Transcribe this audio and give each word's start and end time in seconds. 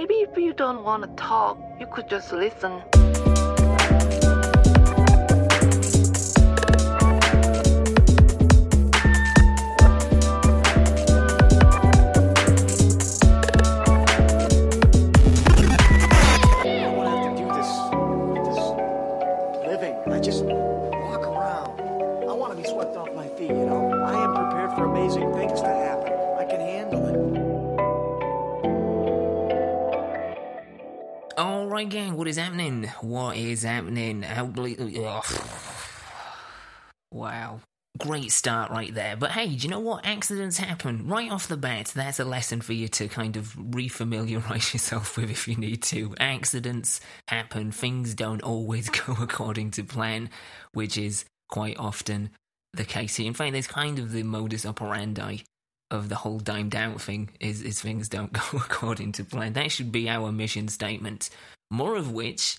maybe 0.00 0.14
if 0.14 0.34
you 0.34 0.54
don't 0.54 0.82
want 0.82 1.02
to 1.02 1.08
talk, 1.22 1.58
you 1.78 1.86
could 1.86 2.08
just 2.08 2.32
listen. 2.32 2.99
It. 31.80 31.84
Alright, 31.84 31.92
gang, 31.92 32.16
what 32.16 32.28
is 32.28 32.36
happening? 32.36 32.84
What 33.00 33.38
is 33.38 33.62
happening? 33.62 34.22
How 34.22 34.46
ble- 34.46 34.76
ugh. 34.78 35.24
Wow. 37.12 37.60
Great 37.98 38.30
start 38.32 38.70
right 38.70 38.94
there. 38.94 39.16
But 39.16 39.30
hey, 39.30 39.48
do 39.48 39.54
you 39.54 39.68
know 39.70 39.80
what? 39.80 40.06
Accidents 40.06 40.58
happen 40.58 41.08
right 41.08 41.30
off 41.30 41.48
the 41.48 41.56
bat. 41.56 41.90
That's 41.94 42.20
a 42.20 42.24
lesson 42.24 42.60
for 42.60 42.72
you 42.74 42.86
to 42.88 43.08
kind 43.08 43.36
of 43.36 43.54
refamiliarize 43.54 44.72
yourself 44.74 45.16
with 45.16 45.30
if 45.30 45.48
you 45.48 45.56
need 45.56 45.82
to. 45.84 46.14
Accidents 46.20 47.00
happen. 47.28 47.72
Things 47.72 48.14
don't 48.14 48.42
always 48.42 48.90
go 49.06 49.16
according 49.18 49.72
to 49.72 49.82
plan, 49.82 50.28
which 50.72 50.98
is 50.98 51.24
quite 51.48 51.78
often 51.78 52.30
the 52.74 52.84
case 52.84 53.16
here. 53.16 53.26
In 53.26 53.34
fact, 53.34 53.52
there's 53.52 53.66
kind 53.66 53.98
of 53.98 54.12
the 54.12 54.22
modus 54.22 54.66
operandi 54.66 55.38
of 55.90 56.08
the 56.08 56.14
whole 56.16 56.38
dimed 56.38 56.76
out 56.76 57.00
thing 57.00 57.30
is, 57.40 57.62
is 57.62 57.80
things 57.80 58.08
don't 58.08 58.32
go 58.52 58.58
according 58.58 59.12
to 59.12 59.24
plan. 59.24 59.54
That 59.54 59.72
should 59.72 59.90
be 59.90 60.08
our 60.08 60.30
mission 60.30 60.68
statement. 60.68 61.30
More 61.70 61.96
of 61.96 62.10
which 62.10 62.58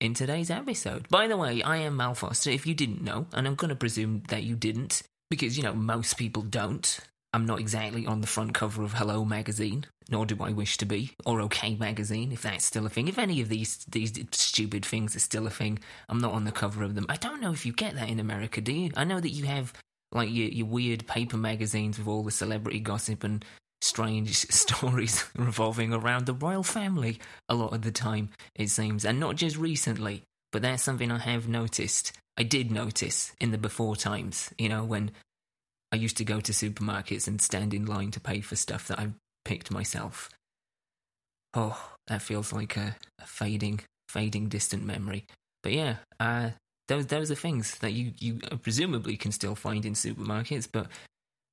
in 0.00 0.14
today's 0.14 0.50
episode. 0.50 1.08
By 1.08 1.28
the 1.28 1.36
way, 1.36 1.62
I 1.62 1.76
am 1.78 1.96
Mal 1.96 2.14
Foster, 2.14 2.50
if 2.50 2.66
you 2.66 2.74
didn't 2.74 3.02
know, 3.02 3.26
and 3.32 3.46
I'm 3.46 3.54
going 3.54 3.68
to 3.68 3.76
presume 3.76 4.24
that 4.28 4.42
you 4.42 4.56
didn't, 4.56 5.02
because, 5.28 5.56
you 5.56 5.62
know, 5.62 5.74
most 5.74 6.16
people 6.16 6.42
don't. 6.42 6.98
I'm 7.32 7.46
not 7.46 7.60
exactly 7.60 8.06
on 8.06 8.22
the 8.22 8.26
front 8.26 8.54
cover 8.54 8.82
of 8.82 8.94
Hello 8.94 9.24
magazine, 9.24 9.86
nor 10.08 10.26
do 10.26 10.36
I 10.40 10.50
wish 10.50 10.78
to 10.78 10.84
be, 10.84 11.12
or 11.24 11.40
OK 11.40 11.76
magazine, 11.76 12.32
if 12.32 12.42
that's 12.42 12.64
still 12.64 12.86
a 12.86 12.88
thing. 12.88 13.06
If 13.06 13.20
any 13.20 13.40
of 13.40 13.48
these 13.48 13.84
these 13.88 14.12
stupid 14.32 14.84
things 14.84 15.14
are 15.14 15.20
still 15.20 15.46
a 15.46 15.50
thing, 15.50 15.78
I'm 16.08 16.18
not 16.18 16.32
on 16.32 16.42
the 16.42 16.50
cover 16.50 16.82
of 16.82 16.96
them. 16.96 17.06
I 17.08 17.16
don't 17.16 17.40
know 17.40 17.52
if 17.52 17.64
you 17.64 17.72
get 17.72 17.94
that 17.94 18.08
in 18.08 18.18
America, 18.18 18.60
do 18.60 18.72
you? 18.72 18.90
I 18.96 19.04
know 19.04 19.20
that 19.20 19.30
you 19.30 19.44
have 19.44 19.72
like 20.10 20.28
your, 20.28 20.48
your 20.48 20.66
weird 20.66 21.06
paper 21.06 21.36
magazines 21.36 21.98
with 21.98 22.08
all 22.08 22.24
the 22.24 22.32
celebrity 22.32 22.80
gossip 22.80 23.22
and 23.22 23.44
strange 23.80 24.34
stories 24.50 25.24
revolving 25.36 25.92
around 25.92 26.26
the 26.26 26.34
royal 26.34 26.62
family 26.62 27.18
a 27.48 27.54
lot 27.54 27.72
of 27.72 27.82
the 27.82 27.90
time, 27.90 28.30
it 28.54 28.68
seems. 28.68 29.04
And 29.04 29.20
not 29.20 29.36
just 29.36 29.56
recently, 29.56 30.22
but 30.52 30.62
that's 30.62 30.82
something 30.82 31.10
I 31.10 31.18
have 31.18 31.48
noticed. 31.48 32.12
I 32.36 32.42
did 32.42 32.70
notice 32.70 33.32
in 33.40 33.50
the 33.50 33.58
before 33.58 33.96
times, 33.96 34.52
you 34.58 34.68
know, 34.68 34.84
when 34.84 35.10
I 35.92 35.96
used 35.96 36.16
to 36.18 36.24
go 36.24 36.40
to 36.40 36.52
supermarkets 36.52 37.26
and 37.26 37.40
stand 37.40 37.74
in 37.74 37.86
line 37.86 38.10
to 38.12 38.20
pay 38.20 38.40
for 38.40 38.56
stuff 38.56 38.88
that 38.88 38.98
I 38.98 39.10
picked 39.44 39.70
myself. 39.70 40.30
Oh, 41.54 41.90
that 42.06 42.22
feels 42.22 42.52
like 42.52 42.76
a, 42.76 42.96
a 43.18 43.26
fading, 43.26 43.80
fading 44.08 44.48
distant 44.48 44.84
memory. 44.84 45.26
But 45.62 45.72
yeah, 45.72 45.96
uh, 46.20 46.50
those 46.88 47.06
those 47.06 47.30
are 47.30 47.36
things 47.36 47.78
that 47.78 47.92
you 47.92 48.12
you 48.18 48.36
presumably 48.62 49.16
can 49.16 49.32
still 49.32 49.54
find 49.54 49.84
in 49.84 49.94
supermarkets, 49.94 50.68
but 50.70 50.86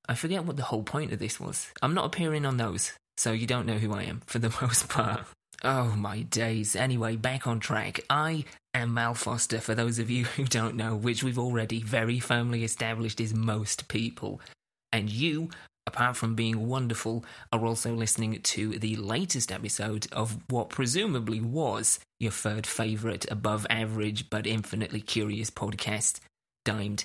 I 0.09 0.15
forget 0.15 0.45
what 0.45 0.55
the 0.55 0.63
whole 0.63 0.83
point 0.83 1.11
of 1.11 1.19
this 1.19 1.39
was. 1.39 1.67
I'm 1.81 1.93
not 1.93 2.05
appearing 2.05 2.45
on 2.45 2.57
those, 2.57 2.93
so 3.17 3.31
you 3.31 3.45
don't 3.45 3.65
know 3.65 3.77
who 3.77 3.93
I 3.93 4.03
am 4.03 4.21
for 4.25 4.39
the 4.39 4.55
most 4.61 4.89
part. 4.89 5.25
Oh 5.63 5.95
my 5.97 6.21
days. 6.21 6.75
Anyway, 6.75 7.15
back 7.15 7.47
on 7.47 7.59
track. 7.59 8.01
I 8.09 8.45
am 8.73 8.93
Mal 8.93 9.15
Foster, 9.15 9.59
for 9.59 9.75
those 9.75 9.99
of 9.99 10.09
you 10.09 10.25
who 10.35 10.45
don't 10.45 10.75
know, 10.75 10.95
which 10.95 11.23
we've 11.23 11.39
already 11.39 11.81
very 11.81 12.19
firmly 12.19 12.63
established 12.63 13.19
is 13.19 13.33
most 13.33 13.87
people. 13.87 14.39
And 14.93 15.09
you, 15.09 15.49
apart 15.85 16.15
from 16.15 16.35
being 16.35 16.67
wonderful, 16.67 17.25
are 17.51 17.65
also 17.65 17.93
listening 17.93 18.39
to 18.41 18.77
the 18.79 18.95
latest 18.95 19.51
episode 19.51 20.07
of 20.11 20.37
what 20.49 20.69
presumably 20.69 21.41
was 21.41 21.99
your 22.19 22.31
third 22.31 22.65
favourite 22.65 23.29
above 23.29 23.67
average 23.69 24.29
but 24.29 24.47
infinitely 24.47 25.01
curious 25.01 25.49
podcast, 25.49 26.19
Dimed 26.63 27.03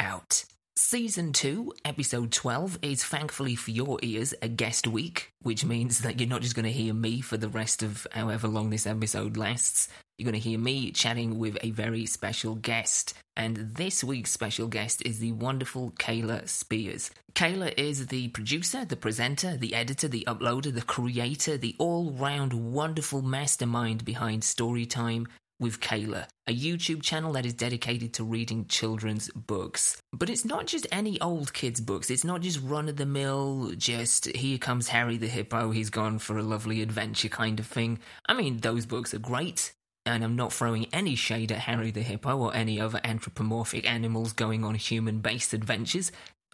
Out. 0.00 0.44
Season 0.78 1.32
2, 1.32 1.72
Episode 1.84 2.30
12, 2.30 2.78
is 2.82 3.04
thankfully 3.04 3.56
for 3.56 3.72
your 3.72 3.98
ears 4.00 4.32
a 4.40 4.48
guest 4.48 4.86
week, 4.86 5.32
which 5.42 5.64
means 5.64 5.98
that 6.02 6.20
you're 6.20 6.28
not 6.28 6.40
just 6.40 6.54
going 6.54 6.66
to 6.66 6.72
hear 6.72 6.94
me 6.94 7.20
for 7.20 7.36
the 7.36 7.48
rest 7.48 7.82
of 7.82 8.06
however 8.12 8.46
long 8.46 8.70
this 8.70 8.86
episode 8.86 9.36
lasts. 9.36 9.88
You're 10.16 10.30
going 10.30 10.40
to 10.40 10.48
hear 10.48 10.58
me 10.58 10.92
chatting 10.92 11.40
with 11.40 11.58
a 11.62 11.72
very 11.72 12.06
special 12.06 12.54
guest. 12.54 13.14
And 13.36 13.74
this 13.74 14.04
week's 14.04 14.30
special 14.30 14.68
guest 14.68 15.02
is 15.04 15.18
the 15.18 15.32
wonderful 15.32 15.90
Kayla 15.98 16.48
Spears. 16.48 17.10
Kayla 17.34 17.74
is 17.76 18.06
the 18.06 18.28
producer, 18.28 18.84
the 18.84 18.96
presenter, 18.96 19.56
the 19.56 19.74
editor, 19.74 20.06
the 20.06 20.24
uploader, 20.28 20.72
the 20.72 20.82
creator, 20.82 21.56
the 21.56 21.74
all 21.78 22.12
round 22.12 22.52
wonderful 22.72 23.20
mastermind 23.20 24.04
behind 24.04 24.42
Storytime 24.42 25.26
with 25.60 25.80
Kayla, 25.80 26.26
a 26.46 26.56
YouTube 26.56 27.02
channel 27.02 27.32
that 27.32 27.46
is 27.46 27.54
dedicated 27.54 28.14
to 28.14 28.24
reading 28.24 28.66
children's 28.66 29.28
books. 29.30 30.00
But 30.12 30.30
it's 30.30 30.44
not 30.44 30.66
just 30.66 30.86
any 30.92 31.20
old 31.20 31.52
kids' 31.52 31.80
books, 31.80 32.10
it's 32.10 32.24
not 32.24 32.42
just 32.42 32.60
run 32.62 32.88
of 32.88 32.96
the 32.96 33.06
mill, 33.06 33.72
just 33.76 34.26
here 34.26 34.58
comes 34.58 34.88
Harry 34.88 35.16
the 35.16 35.26
Hippo, 35.26 35.70
he's 35.70 35.90
gone 35.90 36.18
for 36.18 36.38
a 36.38 36.42
lovely 36.42 36.80
adventure 36.80 37.28
kind 37.28 37.58
of 37.58 37.66
thing. 37.66 37.98
I 38.26 38.34
mean, 38.34 38.58
those 38.58 38.86
books 38.86 39.12
are 39.14 39.18
great. 39.18 39.72
And 40.06 40.24
I'm 40.24 40.36
not 40.36 40.54
throwing 40.54 40.86
any 40.90 41.16
shade 41.16 41.52
at 41.52 41.58
Harry 41.58 41.90
the 41.90 42.00
Hippo 42.00 42.34
or 42.38 42.54
any 42.54 42.80
other 42.80 42.98
anthropomorphic 43.04 43.86
animals 43.86 44.32
going 44.32 44.64
on 44.64 44.74
human 44.74 45.18
based 45.18 45.52
adventures. 45.52 46.12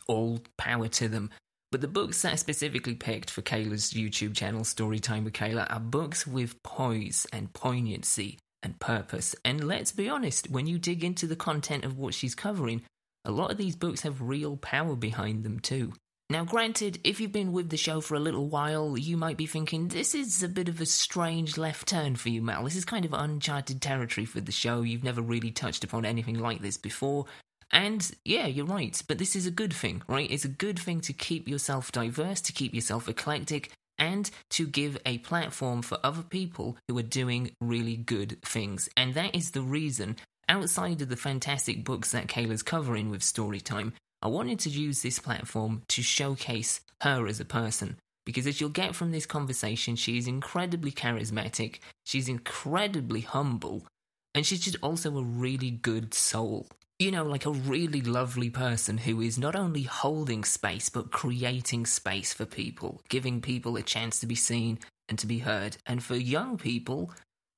All 0.09 0.41
power 0.57 0.89
to 0.89 1.09
them. 1.09 1.31
But 1.71 1.81
the 1.81 1.87
books 1.87 2.23
that 2.23 2.33
I 2.33 2.37
specifically 2.37 2.95
picked 2.95 3.31
for 3.31 3.43
Kayla's 3.43 3.93
YouTube 3.93 4.35
channel, 4.35 4.63
Storytime 4.63 5.23
with 5.23 5.35
Kayla, 5.35 5.73
are 5.73 5.81
books 5.81 6.27
with 6.27 6.61
poise 6.65 7.29
and 7.33 7.53
poignancy 7.53 8.39
and 8.65 8.79
purpose. 8.81 9.35
And 9.45 9.65
let's 9.65 9.93
be 9.93 10.09
honest, 10.09 10.51
when 10.51 10.67
you 10.67 10.79
dig 10.79 11.05
into 11.05 11.27
the 11.27 11.37
content 11.37 11.85
of 11.85 11.99
what 11.99 12.15
she's 12.15 12.35
covering, 12.35 12.83
a 13.25 13.31
lot 13.31 13.51
of 13.51 13.57
these 13.57 13.77
books 13.77 14.03
have 14.03 14.21
real 14.21 14.57
power 14.57 14.97
behind 14.97 15.45
them 15.45 15.61
too. 15.61 15.93
Now, 16.31 16.45
granted, 16.45 17.01
if 17.05 17.21
you've 17.21 17.33
been 17.33 17.53
with 17.53 17.69
the 17.69 17.77
show 17.77 18.01
for 18.01 18.15
a 18.15 18.21
little 18.21 18.49
while, 18.49 18.97
you 18.97 19.17
might 19.17 19.37
be 19.37 19.47
thinking, 19.47 19.89
this 19.89 20.15
is 20.15 20.43
a 20.43 20.49
bit 20.49 20.71
of 20.71 20.81
a 20.81 20.87
strange 20.87 21.59
left 21.59 21.87
turn 21.87 22.17
for 22.17 22.31
you, 22.31 22.41
Mal. 22.41 22.65
This 22.65 22.77
is 22.77 22.87
kind 22.87 23.05
of 23.05 23.13
uncharted 23.13 23.83
territory 23.83 24.25
for 24.25 24.41
the 24.41 24.51
show. 24.51 24.81
You've 24.81 25.05
never 25.05 25.21
really 25.21 25.51
touched 25.51 25.85
upon 25.85 26.07
anything 26.07 26.39
like 26.39 26.63
this 26.63 26.79
before. 26.79 27.27
And 27.71 28.11
yeah, 28.25 28.47
you're 28.47 28.65
right, 28.65 29.01
but 29.07 29.19
this 29.19 29.37
is 29.37 29.47
a 29.47 29.51
good 29.51 29.73
thing, 29.73 30.03
right? 30.09 30.31
It's 30.31 30.45
a 30.45 30.49
good 30.49 30.79
thing 30.79 31.01
to 31.03 31.13
keep 31.13 31.47
yourself 31.47 31.93
diverse, 31.93 32.41
to 32.43 32.53
keep 32.53 32.73
yourself 32.73 33.09
eclectic, 33.09 33.71
and 33.99 34.31
to 34.51 34.67
give 34.67 34.99
a 35.07 35.19
platform 35.19 35.83
for 35.83 35.99
other 36.03 36.23
people 36.23 36.77
who 36.89 36.99
are 36.99 37.03
doing 37.03 37.51
really 37.61 37.97
good 37.97 38.41
things. 38.43 38.89
And 38.97 39.15
that 39.15 39.35
is 39.35 39.51
the 39.51 39.63
reason, 39.63 40.17
outside 40.49 41.01
of 41.03 41.09
the 41.09 41.17
fantastic 41.17 41.85
books 41.85 42.13
that 42.13 42.27
Kayla's 42.27 42.63
covering 42.63 43.11
with 43.11 43.23
Storytime, 43.23 43.93
I 44.23 44.29
wanted 44.29 44.59
to 44.61 44.71
use 44.71 45.03
this 45.03 45.19
platform 45.19 45.83
to 45.89 46.03
showcase 46.03 46.81
her 47.03 47.27
as 47.27 47.41
a 47.41 47.45
person. 47.45 47.99
Because 48.25 48.47
as 48.47 48.61
you'll 48.61 48.71
get 48.71 48.95
from 48.95 49.13
this 49.13 49.27
conversation, 49.27 49.97
she 49.97 50.17
is 50.17 50.27
incredibly 50.27 50.91
charismatic, 50.91 51.79
she's 52.05 52.29
incredibly 52.29 53.21
humble, 53.21 53.87
and 54.35 54.47
she's 54.47 54.61
just 54.61 54.79
also 54.83 55.17
a 55.19 55.23
really 55.23 55.71
good 55.71 56.15
soul. 56.15 56.67
You 57.01 57.11
know, 57.11 57.25
like 57.25 57.45
a 57.45 57.51
really 57.51 58.01
lovely 58.01 58.51
person 58.51 58.99
who 58.99 59.21
is 59.21 59.37
not 59.37 59.57
only 59.57 59.83
holding 59.83 60.45
space, 60.45 60.89
but 60.89 61.11
creating 61.11 61.87
space 61.87 62.33
for 62.33 62.45
people, 62.45 63.03
giving 63.09 63.41
people 63.41 63.77
a 63.77 63.83
chance 63.83 64.21
to 64.21 64.27
be 64.27 64.37
seen 64.37 64.79
and 65.09 65.19
to 65.19 65.27
be 65.27 65.41
heard, 65.41 65.77
and 65.87 66.03
for 66.03 66.15
young 66.15 66.57
people 66.57 67.11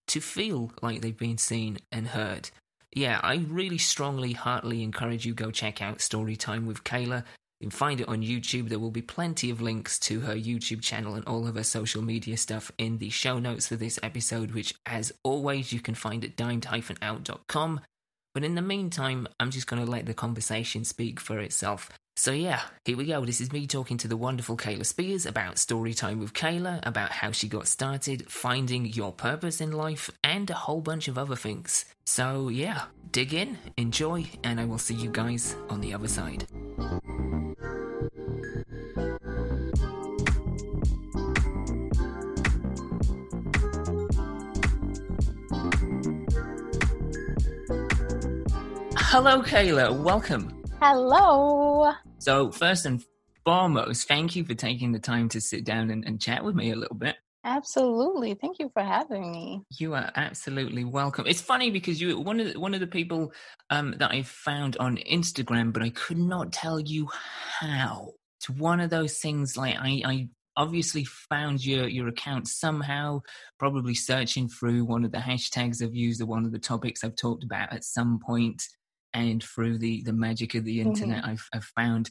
to 0.08 0.20
feel 0.20 0.72
like 0.80 1.02
they've 1.02 1.18
been 1.18 1.36
seen 1.36 1.76
and 1.92 2.08
heard. 2.08 2.50
Yeah, 2.94 3.20
I 3.22 3.44
really 3.48 3.76
strongly, 3.76 4.32
heartily 4.32 4.82
encourage 4.82 5.26
you 5.26 5.34
go 5.34 5.50
check 5.50 5.82
out 5.82 5.98
Storytime 5.98 6.64
with 6.64 6.82
Kayla. 6.84 7.22
You 7.60 7.68
can 7.68 7.70
find 7.70 8.00
it 8.00 8.08
on 8.08 8.22
YouTube. 8.22 8.70
There 8.70 8.78
will 8.78 8.90
be 8.90 9.02
plenty 9.02 9.50
of 9.50 9.60
links 9.60 9.98
to 10.00 10.20
her 10.20 10.34
YouTube 10.34 10.80
channel 10.80 11.14
and 11.14 11.26
all 11.26 11.46
of 11.46 11.56
her 11.56 11.62
social 11.62 12.00
media 12.00 12.38
stuff 12.38 12.72
in 12.78 12.98
the 12.98 13.10
show 13.10 13.38
notes 13.38 13.68
for 13.68 13.76
this 13.76 13.98
episode, 14.02 14.52
which, 14.52 14.74
as 14.86 15.12
always, 15.22 15.74
you 15.74 15.80
can 15.80 15.94
find 15.94 16.24
at 16.24 16.36
dimed-out.com. 16.36 17.80
But 18.36 18.44
in 18.44 18.54
the 18.54 18.60
meantime, 18.60 19.26
I'm 19.40 19.50
just 19.50 19.66
going 19.66 19.82
to 19.82 19.90
let 19.90 20.04
the 20.04 20.12
conversation 20.12 20.84
speak 20.84 21.20
for 21.20 21.38
itself. 21.38 21.88
So, 22.16 22.32
yeah, 22.32 22.60
here 22.84 22.98
we 22.98 23.06
go. 23.06 23.24
This 23.24 23.40
is 23.40 23.50
me 23.50 23.66
talking 23.66 23.96
to 23.96 24.08
the 24.08 24.16
wonderful 24.18 24.58
Kayla 24.58 24.84
Spears 24.84 25.24
about 25.24 25.56
story 25.56 25.94
time 25.94 26.20
with 26.20 26.34
Kayla, 26.34 26.86
about 26.86 27.12
how 27.12 27.30
she 27.30 27.48
got 27.48 27.66
started, 27.66 28.30
finding 28.30 28.84
your 28.84 29.10
purpose 29.10 29.62
in 29.62 29.72
life, 29.72 30.10
and 30.22 30.50
a 30.50 30.54
whole 30.54 30.82
bunch 30.82 31.08
of 31.08 31.16
other 31.16 31.34
things. 31.34 31.86
So, 32.04 32.50
yeah, 32.50 32.82
dig 33.10 33.32
in, 33.32 33.56
enjoy, 33.78 34.26
and 34.44 34.60
I 34.60 34.66
will 34.66 34.76
see 34.76 34.92
you 34.92 35.08
guys 35.08 35.56
on 35.70 35.80
the 35.80 35.94
other 35.94 36.08
side. 36.08 36.46
Hello, 49.18 49.40
Kayla. 49.40 49.98
Welcome. 49.98 50.62
Hello. 50.78 51.90
So, 52.18 52.50
first 52.50 52.84
and 52.84 53.02
foremost, 53.46 54.06
thank 54.06 54.36
you 54.36 54.44
for 54.44 54.52
taking 54.52 54.92
the 54.92 54.98
time 54.98 55.30
to 55.30 55.40
sit 55.40 55.64
down 55.64 55.88
and, 55.88 56.04
and 56.04 56.20
chat 56.20 56.44
with 56.44 56.54
me 56.54 56.70
a 56.70 56.76
little 56.76 56.96
bit. 56.96 57.16
Absolutely. 57.42 58.34
Thank 58.34 58.58
you 58.58 58.70
for 58.74 58.82
having 58.82 59.32
me. 59.32 59.62
You 59.78 59.94
are 59.94 60.12
absolutely 60.16 60.84
welcome. 60.84 61.26
It's 61.26 61.40
funny 61.40 61.70
because 61.70 61.98
you 61.98 62.20
one 62.20 62.40
of 62.40 62.52
the, 62.52 62.60
one 62.60 62.74
of 62.74 62.80
the 62.80 62.86
people 62.86 63.32
um, 63.70 63.94
that 64.00 64.10
I 64.10 64.20
found 64.20 64.76
on 64.76 64.98
Instagram, 64.98 65.72
but 65.72 65.82
I 65.82 65.88
could 65.88 66.18
not 66.18 66.52
tell 66.52 66.78
you 66.78 67.08
how. 67.58 68.12
It's 68.38 68.50
one 68.50 68.80
of 68.80 68.90
those 68.90 69.16
things 69.16 69.56
like 69.56 69.76
I, 69.80 70.02
I 70.04 70.28
obviously 70.58 71.04
found 71.04 71.64
your 71.64 71.88
your 71.88 72.08
account 72.08 72.48
somehow, 72.48 73.22
probably 73.58 73.94
searching 73.94 74.50
through 74.50 74.84
one 74.84 75.06
of 75.06 75.12
the 75.12 75.18
hashtags 75.18 75.82
I've 75.82 75.94
used 75.94 76.20
or 76.20 76.26
one 76.26 76.44
of 76.44 76.52
the 76.52 76.58
topics 76.58 77.02
I've 77.02 77.16
talked 77.16 77.44
about 77.44 77.72
at 77.72 77.82
some 77.82 78.18
point, 78.18 78.62
and 79.14 79.42
through 79.42 79.78
the 79.78 80.02
the 80.04 80.12
magic 80.12 80.54
of 80.54 80.64
the 80.64 80.80
internet, 80.80 81.22
mm-hmm. 81.22 81.30
I've, 81.30 81.48
I've 81.54 81.70
found 81.76 82.10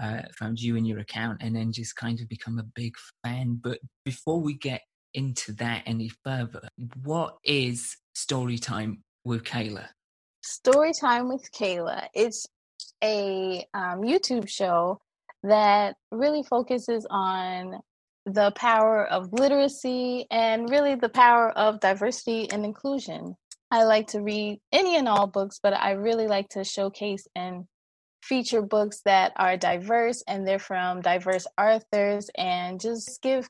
uh, 0.00 0.22
found 0.38 0.60
you 0.60 0.76
and 0.76 0.86
your 0.86 0.98
account, 0.98 1.42
and 1.42 1.56
then 1.56 1.72
just 1.72 1.96
kind 1.96 2.20
of 2.20 2.28
become 2.28 2.58
a 2.58 2.66
big 2.74 2.94
fan. 3.24 3.58
But 3.62 3.78
before 4.04 4.40
we 4.40 4.54
get 4.54 4.82
into 5.14 5.52
that 5.54 5.82
any 5.86 6.10
further, 6.24 6.68
what 7.02 7.36
is 7.44 7.96
story 8.14 8.58
time 8.58 9.02
with 9.24 9.44
Kayla? 9.44 9.86
Story 10.42 10.92
time 11.00 11.28
with 11.28 11.48
Kayla. 11.52 12.06
It's 12.14 12.46
a 13.02 13.64
um, 13.74 14.02
YouTube 14.02 14.48
show 14.48 15.00
that 15.42 15.96
really 16.12 16.42
focuses 16.42 17.06
on 17.10 17.80
the 18.26 18.50
power 18.56 19.06
of 19.06 19.32
literacy 19.32 20.26
and 20.30 20.68
really 20.68 20.96
the 20.96 21.08
power 21.08 21.50
of 21.50 21.80
diversity 21.80 22.50
and 22.50 22.64
inclusion. 22.64 23.36
I 23.70 23.84
like 23.84 24.08
to 24.08 24.20
read 24.20 24.60
any 24.72 24.96
and 24.96 25.08
all 25.08 25.26
books, 25.26 25.58
but 25.62 25.72
I 25.72 25.92
really 25.92 26.26
like 26.26 26.48
to 26.50 26.64
showcase 26.64 27.26
and 27.34 27.64
feature 28.22 28.62
books 28.62 29.02
that 29.04 29.32
are 29.36 29.56
diverse 29.56 30.22
and 30.26 30.46
they're 30.46 30.58
from 30.58 31.00
diverse 31.00 31.46
authors 31.58 32.30
and 32.36 32.80
just 32.80 33.20
give 33.22 33.48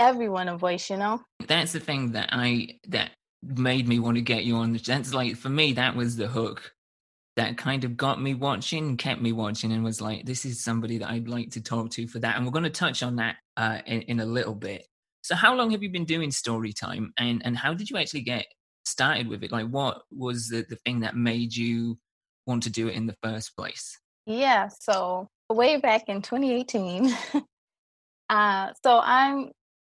everyone 0.00 0.48
a 0.48 0.56
voice, 0.56 0.90
you 0.90 0.96
know? 0.96 1.20
That's 1.46 1.72
the 1.72 1.80
thing 1.80 2.12
that 2.12 2.30
I 2.32 2.78
that 2.88 3.10
made 3.42 3.86
me 3.86 3.98
want 3.98 4.16
to 4.16 4.22
get 4.22 4.44
you 4.44 4.56
on 4.56 4.72
the 4.72 4.78
that's 4.78 5.14
like 5.14 5.36
for 5.36 5.48
me 5.48 5.74
that 5.74 5.94
was 5.94 6.16
the 6.16 6.26
hook 6.26 6.72
that 7.36 7.58
kind 7.58 7.84
of 7.84 7.96
got 7.96 8.20
me 8.20 8.32
watching, 8.32 8.96
kept 8.96 9.20
me 9.20 9.30
watching, 9.30 9.70
and 9.70 9.84
was 9.84 10.00
like, 10.00 10.24
this 10.24 10.46
is 10.46 10.64
somebody 10.64 10.98
that 10.98 11.10
I'd 11.10 11.28
like 11.28 11.50
to 11.50 11.62
talk 11.62 11.90
to 11.90 12.08
for 12.08 12.18
that. 12.20 12.34
And 12.34 12.46
we're 12.46 12.50
going 12.50 12.64
to 12.64 12.70
touch 12.70 13.02
on 13.02 13.16
that 13.16 13.36
uh, 13.58 13.80
in, 13.86 14.00
in, 14.02 14.20
a 14.20 14.24
little 14.24 14.54
bit. 14.54 14.86
So, 15.20 15.34
how 15.34 15.54
long 15.54 15.70
have 15.72 15.82
you 15.82 15.90
been 15.90 16.06
doing 16.06 16.30
story 16.30 16.72
time, 16.72 17.12
and 17.18 17.42
and 17.44 17.56
how 17.56 17.74
did 17.74 17.90
you 17.90 17.98
actually 17.98 18.22
get 18.22 18.46
started 18.86 19.28
with 19.28 19.42
it? 19.42 19.52
Like, 19.52 19.68
what 19.68 20.02
was 20.10 20.48
the 20.48 20.64
the 20.68 20.76
thing 20.76 21.00
that 21.00 21.16
made 21.16 21.54
you 21.54 21.98
want 22.46 22.62
to 22.64 22.70
do 22.70 22.88
it 22.88 22.94
in 22.94 23.06
the 23.06 23.16
first 23.22 23.56
place? 23.56 23.98
Yeah, 24.26 24.68
so 24.80 25.28
way 25.50 25.78
back 25.78 26.08
in 26.08 26.22
2018. 26.22 27.16
uh, 28.28 28.72
so 28.82 29.00
I'm, 29.02 29.50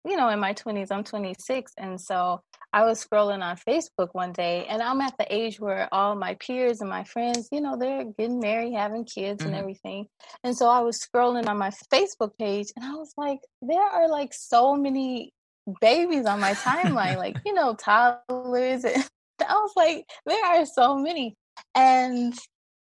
you 0.04 0.16
know, 0.16 0.28
in 0.28 0.38
my 0.38 0.54
20s. 0.54 0.88
I'm 0.90 1.04
26, 1.04 1.72
and 1.76 2.00
so 2.00 2.40
I 2.72 2.84
was 2.84 3.04
scrolling 3.04 3.42
on 3.42 3.56
Facebook 3.56 4.08
one 4.12 4.32
day, 4.32 4.66
and 4.66 4.82
I'm 4.82 5.00
at 5.00 5.14
the 5.18 5.26
age 5.32 5.58
where 5.58 5.88
all 5.92 6.14
my 6.14 6.34
peers 6.34 6.80
and 6.80 6.88
my 6.88 7.04
friends, 7.04 7.48
you 7.50 7.60
know, 7.60 7.76
they're 7.76 8.04
getting 8.04 8.40
married, 8.40 8.74
having 8.74 9.04
kids, 9.04 9.42
mm-hmm. 9.42 9.48
and 9.48 9.56
everything. 9.56 10.06
And 10.44 10.56
so 10.56 10.68
I 10.68 10.80
was 10.80 11.04
scrolling 11.04 11.48
on 11.48 11.58
my 11.58 11.70
Facebook 11.92 12.30
page, 12.38 12.68
and 12.76 12.84
I 12.84 12.94
was 12.94 13.12
like, 13.16 13.40
there 13.62 13.82
are 13.82 14.08
like 14.08 14.32
so 14.32 14.74
many 14.74 15.32
babies 15.80 16.26
on 16.26 16.40
my 16.40 16.52
timeline, 16.52 17.16
like, 17.16 17.36
you 17.44 17.54
know, 17.54 17.74
toddlers. 17.74 18.84
And 19.40 19.48
I 19.48 19.54
was 19.54 19.72
like, 19.74 20.04
there 20.26 20.44
are 20.44 20.66
so 20.66 20.96
many. 20.98 21.34
And 21.74 22.34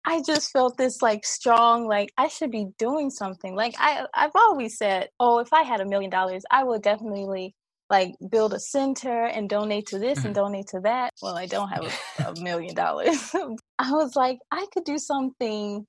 I 0.05 0.21
just 0.21 0.51
felt 0.51 0.77
this 0.77 1.01
like 1.01 1.25
strong, 1.25 1.87
like 1.87 2.11
I 2.17 2.27
should 2.27 2.51
be 2.51 2.67
doing 2.77 3.09
something. 3.09 3.55
Like 3.55 3.75
I, 3.77 4.05
I've 4.13 4.35
always 4.35 4.77
said, 4.77 5.07
oh, 5.19 5.39
if 5.39 5.53
I 5.53 5.63
had 5.63 5.79
a 5.79 5.85
million 5.85 6.09
dollars, 6.09 6.43
I 6.51 6.65
would 6.65 6.81
definitely 6.81 7.55
like 7.89 8.15
build 8.29 8.53
a 8.53 8.59
center 8.59 9.25
and 9.25 9.49
donate 9.49 9.87
to 9.87 9.99
this 9.99 10.19
mm-hmm. 10.19 10.27
and 10.27 10.35
donate 10.35 10.67
to 10.67 10.79
that. 10.81 11.13
Well, 11.21 11.37
I 11.37 11.45
don't 11.45 11.69
have 11.69 11.85
a, 12.19 12.23
a 12.31 12.41
million 12.41 12.75
dollars. 12.75 13.33
I 13.79 13.91
was 13.91 14.15
like, 14.15 14.39
I 14.51 14.65
could 14.73 14.83
do 14.83 14.97
something 14.97 15.85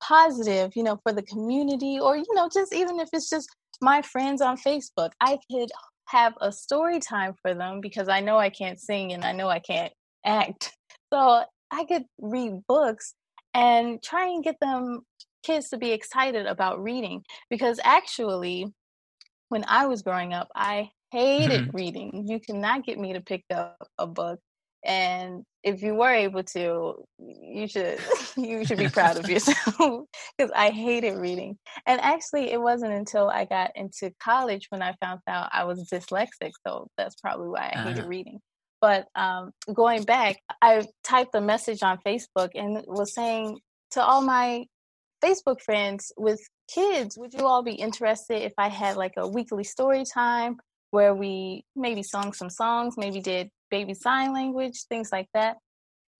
positive, 0.00 0.72
you 0.76 0.82
know, 0.82 0.98
for 1.02 1.12
the 1.12 1.22
community, 1.22 1.98
or, 2.00 2.16
you 2.16 2.34
know, 2.34 2.48
just 2.52 2.74
even 2.74 3.00
if 3.00 3.08
it's 3.12 3.28
just 3.28 3.48
my 3.80 4.02
friends 4.02 4.40
on 4.40 4.56
Facebook, 4.56 5.10
I 5.20 5.38
could 5.50 5.70
have 6.08 6.34
a 6.40 6.50
story 6.50 7.00
time 7.00 7.34
for 7.42 7.54
them 7.54 7.80
because 7.80 8.08
I 8.08 8.20
know 8.20 8.38
I 8.38 8.50
can't 8.50 8.80
sing 8.80 9.12
and 9.12 9.24
I 9.24 9.32
know 9.32 9.48
I 9.48 9.60
can't 9.60 9.92
act. 10.24 10.72
So 11.10 11.42
I 11.70 11.84
could 11.84 12.04
read 12.20 12.66
books 12.68 13.14
and 13.54 14.02
try 14.02 14.26
and 14.26 14.44
get 14.44 14.56
them 14.60 15.06
kids 15.42 15.70
to 15.70 15.78
be 15.78 15.92
excited 15.92 16.44
about 16.44 16.82
reading 16.82 17.22
because 17.48 17.80
actually 17.82 18.66
when 19.48 19.64
I 19.66 19.86
was 19.86 20.02
growing 20.02 20.34
up, 20.34 20.48
I 20.54 20.90
hated 21.12 21.68
mm-hmm. 21.68 21.76
reading. 21.76 22.24
You 22.28 22.40
cannot 22.40 22.84
get 22.84 22.98
me 22.98 23.14
to 23.14 23.22
pick 23.22 23.44
up 23.50 23.88
a 23.96 24.06
book. 24.06 24.38
And 24.84 25.44
if 25.64 25.82
you 25.82 25.94
were 25.94 26.10
able 26.10 26.42
to, 26.44 27.04
you 27.18 27.66
should 27.66 27.98
you 28.36 28.64
should 28.64 28.78
be 28.78 28.88
proud 28.88 29.16
of 29.16 29.28
yourself 29.30 29.56
because 30.38 30.52
I 30.54 30.70
hated 30.70 31.18
reading. 31.18 31.58
And 31.86 32.00
actually, 32.00 32.52
it 32.52 32.60
wasn't 32.60 32.92
until 32.92 33.28
I 33.28 33.44
got 33.44 33.72
into 33.74 34.12
college 34.22 34.66
when 34.70 34.82
I 34.82 34.94
found 35.00 35.20
out 35.26 35.50
I 35.52 35.64
was 35.64 35.88
dyslexic. 35.92 36.52
So 36.66 36.88
that's 36.96 37.16
probably 37.16 37.48
why 37.48 37.72
I 37.74 37.78
hated 37.78 38.00
uh-huh. 38.00 38.08
reading. 38.08 38.40
But 38.80 39.06
um, 39.16 39.50
going 39.72 40.04
back, 40.04 40.36
I 40.62 40.86
typed 41.02 41.34
a 41.34 41.40
message 41.40 41.82
on 41.82 41.98
Facebook 42.06 42.50
and 42.54 42.84
was 42.86 43.12
saying 43.12 43.58
to 43.92 44.02
all 44.02 44.22
my 44.22 44.66
Facebook 45.24 45.60
friends 45.60 46.12
with 46.16 46.40
kids, 46.72 47.18
would 47.18 47.34
you 47.34 47.44
all 47.44 47.62
be 47.62 47.72
interested 47.72 48.44
if 48.44 48.52
I 48.56 48.68
had 48.68 48.96
like 48.96 49.14
a 49.16 49.26
weekly 49.26 49.64
story 49.64 50.04
time 50.04 50.58
where 50.90 51.14
we 51.14 51.64
maybe 51.74 52.02
sung 52.02 52.32
some 52.32 52.50
songs, 52.50 52.94
maybe 52.96 53.20
did 53.20 53.50
baby 53.70 53.94
sign 53.94 54.32
language, 54.32 54.84
things 54.88 55.10
like 55.12 55.28
that. 55.34 55.56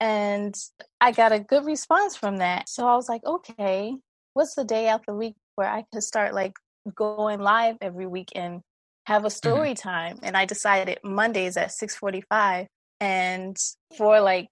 And 0.00 0.54
I 1.00 1.12
got 1.12 1.32
a 1.32 1.40
good 1.40 1.64
response 1.64 2.16
from 2.16 2.38
that. 2.38 2.68
So 2.68 2.86
I 2.86 2.94
was 2.94 3.08
like, 3.08 3.24
okay, 3.24 3.96
what's 4.34 4.54
the 4.54 4.64
day 4.64 4.88
out 4.88 5.04
the 5.06 5.14
week 5.14 5.34
where 5.56 5.68
I 5.68 5.84
could 5.92 6.02
start 6.02 6.34
like 6.34 6.52
going 6.94 7.40
live 7.40 7.76
every 7.80 8.06
week 8.06 8.30
and 8.34 8.60
have 9.06 9.24
a 9.24 9.28
mm-hmm. 9.28 9.36
story 9.36 9.70
mm-hmm. 9.70 9.88
time? 9.88 10.18
And 10.22 10.36
I 10.36 10.44
decided 10.44 10.98
Mondays 11.02 11.56
at 11.56 11.72
645. 11.72 12.66
And 13.00 13.56
for 13.96 14.20
like, 14.20 14.48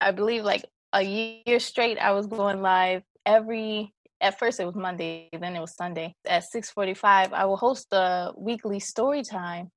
I 0.00 0.10
believe 0.10 0.44
like 0.44 0.64
a 0.92 1.02
year 1.02 1.60
straight, 1.60 1.98
I 1.98 2.12
was 2.12 2.26
going 2.26 2.60
live 2.60 3.02
every 3.24 3.92
at 4.20 4.38
first 4.38 4.60
it 4.60 4.64
was 4.64 4.74
Monday, 4.74 5.28
then 5.32 5.56
it 5.56 5.60
was 5.60 5.74
Sunday. 5.74 6.14
At 6.26 6.44
6:45, 6.44 7.32
I 7.32 7.44
will 7.44 7.56
host 7.56 7.88
a 7.92 8.32
weekly 8.36 8.80
story 8.80 9.22
time, 9.22 9.70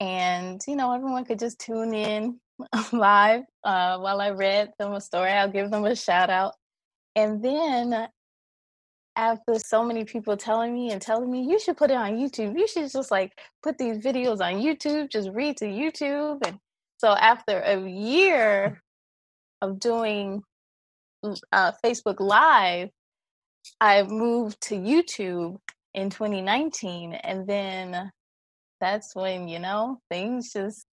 and 0.00 0.60
you 0.66 0.76
know 0.76 0.92
everyone 0.92 1.24
could 1.24 1.38
just 1.38 1.58
tune 1.58 1.94
in 1.94 2.38
live 2.92 3.42
uh, 3.64 3.98
while 3.98 4.20
I 4.20 4.30
read 4.30 4.72
them 4.78 4.92
a 4.92 5.00
story. 5.00 5.30
I'll 5.30 5.50
give 5.50 5.70
them 5.70 5.84
a 5.84 5.96
shout 5.96 6.30
out, 6.30 6.54
and 7.14 7.42
then 7.42 8.08
after 9.16 9.58
so 9.58 9.82
many 9.82 10.04
people 10.04 10.36
telling 10.36 10.74
me 10.74 10.90
and 10.90 11.00
telling 11.00 11.30
me 11.30 11.42
you 11.42 11.58
should 11.58 11.76
put 11.76 11.90
it 11.90 11.96
on 11.96 12.12
YouTube, 12.12 12.58
you 12.58 12.68
should 12.68 12.90
just 12.90 13.10
like 13.10 13.32
put 13.62 13.78
these 13.78 13.98
videos 13.98 14.40
on 14.40 14.62
YouTube, 14.62 15.10
just 15.10 15.30
read 15.32 15.56
to 15.58 15.66
YouTube, 15.66 16.46
and 16.46 16.58
so 16.98 17.08
after 17.08 17.60
a 17.60 17.88
year 17.88 18.82
of 19.62 19.80
doing 19.80 20.42
uh, 21.52 21.72
Facebook 21.84 22.20
Live 22.20 22.90
I 23.80 24.02
moved 24.04 24.60
to 24.62 24.74
YouTube 24.74 25.58
in 25.94 26.10
2019, 26.10 27.14
and 27.14 27.46
then 27.46 28.10
that's 28.80 29.14
when 29.14 29.48
you 29.48 29.58
know 29.58 30.00
things 30.10 30.52
just 30.52 30.86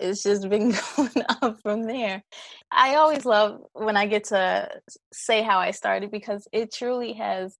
it's 0.00 0.22
just 0.22 0.48
been 0.48 0.74
going 0.96 1.24
up 1.28 1.60
from 1.62 1.84
there. 1.84 2.22
I 2.70 2.96
always 2.96 3.24
love 3.24 3.60
when 3.72 3.96
I 3.96 4.06
get 4.06 4.24
to 4.24 4.68
say 5.12 5.42
how 5.42 5.58
I 5.58 5.70
started 5.72 6.10
because 6.10 6.48
it 6.52 6.72
truly 6.72 7.12
has 7.14 7.56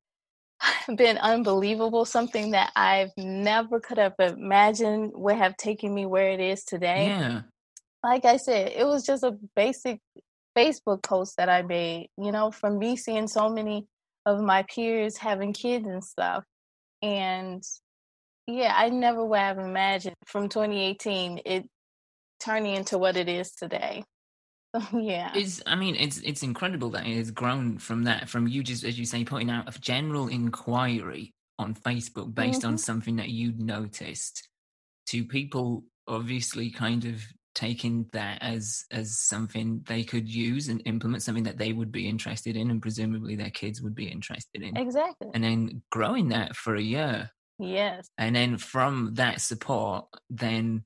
been 0.96 1.18
unbelievable. 1.18 2.04
Something 2.04 2.52
that 2.52 2.72
I've 2.74 3.10
never 3.16 3.80
could 3.80 3.98
have 3.98 4.14
imagined 4.18 5.12
would 5.14 5.36
have 5.36 5.56
taken 5.56 5.94
me 5.94 6.06
where 6.06 6.30
it 6.30 6.40
is 6.40 6.64
today. 6.64 7.08
Yeah. 7.08 7.42
Like 8.02 8.24
I 8.24 8.38
said, 8.38 8.72
it 8.74 8.86
was 8.86 9.04
just 9.04 9.22
a 9.22 9.36
basic 9.54 10.00
Facebook 10.56 11.02
post 11.02 11.36
that 11.36 11.50
I 11.50 11.62
made, 11.62 12.08
you 12.16 12.32
know, 12.32 12.50
from 12.50 12.78
me 12.78 12.96
seeing 12.96 13.28
so 13.28 13.50
many 13.50 13.86
of 14.24 14.40
my 14.40 14.62
peers 14.62 15.18
having 15.18 15.52
kids 15.52 15.86
and 15.86 16.02
stuff. 16.02 16.44
And 17.02 17.62
yeah, 18.46 18.74
I 18.76 18.88
never 18.88 19.24
would 19.24 19.38
have 19.38 19.58
imagined 19.58 20.16
from 20.26 20.48
2018 20.48 21.42
it 21.44 21.68
turning 22.40 22.74
into 22.74 22.98
what 22.98 23.16
it 23.16 23.28
is 23.28 23.52
today. 23.52 24.02
yeah. 24.92 25.32
It's 25.34 25.62
I 25.66 25.74
mean 25.74 25.96
it's 25.96 26.18
it's 26.18 26.42
incredible 26.42 26.90
that 26.90 27.06
it 27.06 27.16
has 27.16 27.30
grown 27.30 27.78
from 27.78 28.04
that 28.04 28.28
from 28.28 28.46
you 28.46 28.62
just 28.62 28.84
as 28.84 28.98
you 28.98 29.04
say 29.04 29.24
putting 29.24 29.50
out 29.50 29.74
a 29.74 29.80
general 29.80 30.28
inquiry 30.28 31.34
on 31.58 31.74
Facebook 31.74 32.34
based 32.34 32.60
mm-hmm. 32.60 32.68
on 32.68 32.78
something 32.78 33.16
that 33.16 33.28
you'd 33.28 33.60
noticed 33.60 34.48
to 35.08 35.24
people 35.24 35.84
obviously 36.06 36.70
kind 36.70 37.04
of 37.04 37.22
taking 37.54 38.06
that 38.12 38.40
as 38.42 38.84
as 38.92 39.18
something 39.18 39.82
they 39.88 40.04
could 40.04 40.28
use 40.28 40.68
and 40.68 40.80
implement 40.86 41.22
something 41.22 41.42
that 41.42 41.58
they 41.58 41.72
would 41.72 41.90
be 41.90 42.08
interested 42.08 42.56
in 42.56 42.70
and 42.70 42.80
presumably 42.80 43.34
their 43.34 43.50
kids 43.50 43.82
would 43.82 43.94
be 43.94 44.06
interested 44.06 44.62
in 44.62 44.76
exactly 44.76 45.28
and 45.34 45.42
then 45.42 45.82
growing 45.90 46.28
that 46.28 46.54
for 46.54 46.76
a 46.76 46.80
year 46.80 47.28
yes. 47.60 48.08
And 48.18 48.34
then 48.34 48.58
from 48.58 49.14
that 49.14 49.40
support 49.40 50.06
then 50.28 50.84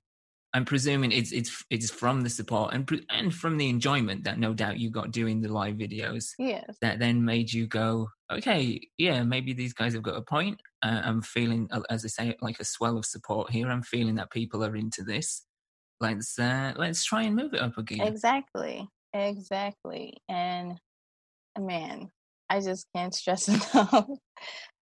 i'm 0.55 0.65
presuming 0.65 1.13
it's 1.13 1.33
it's 1.33 1.65
it's 1.69 1.91
from 1.91 2.23
the 2.23 2.31
support 2.31 2.73
and 2.73 2.89
and 3.11 3.35
from 3.35 3.59
the 3.59 3.69
enjoyment 3.69 4.25
that 4.25 4.39
no 4.39 4.55
doubt 4.55 4.79
you 4.79 4.89
got 4.89 5.11
doing 5.11 5.41
the 5.41 5.53
live 5.53 5.75
videos 5.75 6.31
yes. 6.39 6.77
that 6.81 6.99
then 7.01 7.25
made 7.25 7.53
you 7.53 7.67
go 7.67 8.09
okay 8.33 8.81
yeah 8.97 9.23
maybe 9.23 9.53
these 9.53 9.75
guys 9.75 9.93
have 9.93 10.03
got 10.03 10.17
a 10.17 10.23
point. 10.23 10.59
Uh, 10.83 11.03
i'm 11.05 11.21
feeling 11.21 11.69
as 11.91 12.05
i 12.05 12.09
say 12.09 12.37
like 12.41 12.61
a 12.61 12.65
swell 12.65 12.97
of 12.97 13.05
support 13.05 13.51
here. 13.51 13.69
I'm 13.69 13.83
feeling 13.83 14.15
that 14.15 14.31
people 14.31 14.65
are 14.65 14.77
into 14.77 15.03
this. 15.03 15.45
Let's 16.01 16.39
uh 16.39 16.73
let's 16.77 17.05
try 17.05 17.25
and 17.25 17.37
move 17.37 17.55
it 17.55 17.61
up 17.61 17.77
again. 17.77 18.07
Exactly. 18.07 18.89
Exactly. 19.13 20.17
And 20.29 20.79
man 21.59 22.11
i 22.51 22.61
just 22.61 22.87
can't 22.95 23.15
stress 23.15 23.49
enough. 23.75 24.07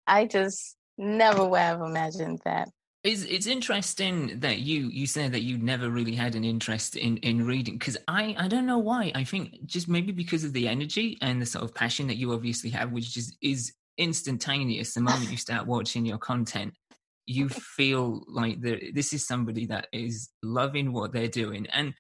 I 0.07 0.27
just 0.27 0.77
never 0.99 1.47
would 1.47 1.61
have 1.61 1.81
imagined 1.81 2.41
that. 2.45 2.69
It's, 3.03 3.25
it's 3.25 3.47
interesting 3.47 4.41
that 4.41 4.61
you 4.61 4.89
you 4.89 5.07
said 5.07 5.33
that 5.33 5.43
you 5.43 5.59
never 5.59 5.91
really 5.91 6.15
had 6.15 6.35
an 6.35 6.45
interest 6.45 6.97
in 6.97 7.19
in 7.19 7.47
reading 7.47 7.77
because 7.77 7.99
I 8.09 8.35
I 8.39 8.49
don't 8.49 8.65
know 8.65 8.79
why. 8.79 9.13
I 9.15 9.25
think 9.25 9.67
just 9.67 9.89
maybe 9.89 10.11
because 10.11 10.43
of 10.43 10.55
the 10.55 10.69
energy 10.69 11.19
and 11.21 11.41
the 11.41 11.47
sort 11.47 11.65
of 11.65 11.75
passion 11.75 12.07
that 12.07 12.17
you 12.17 12.33
obviously 12.33 12.71
have 12.71 12.93
which 12.93 13.17
is 13.19 13.37
is 13.43 13.73
instantaneous 13.99 14.95
the 14.95 15.03
moment 15.03 15.31
you 15.31 15.37
start 15.37 15.67
watching 15.67 16.07
your 16.07 16.19
content 16.19 16.75
you 17.27 17.49
feel 17.77 18.25
like 18.27 18.61
the, 18.61 18.91
this 18.93 19.13
is 19.13 19.27
somebody 19.27 19.67
that 19.67 19.87
is 19.93 20.31
loving 20.43 20.93
what 20.93 21.13
they're 21.13 21.29
doing. 21.29 21.67
And 21.67 21.95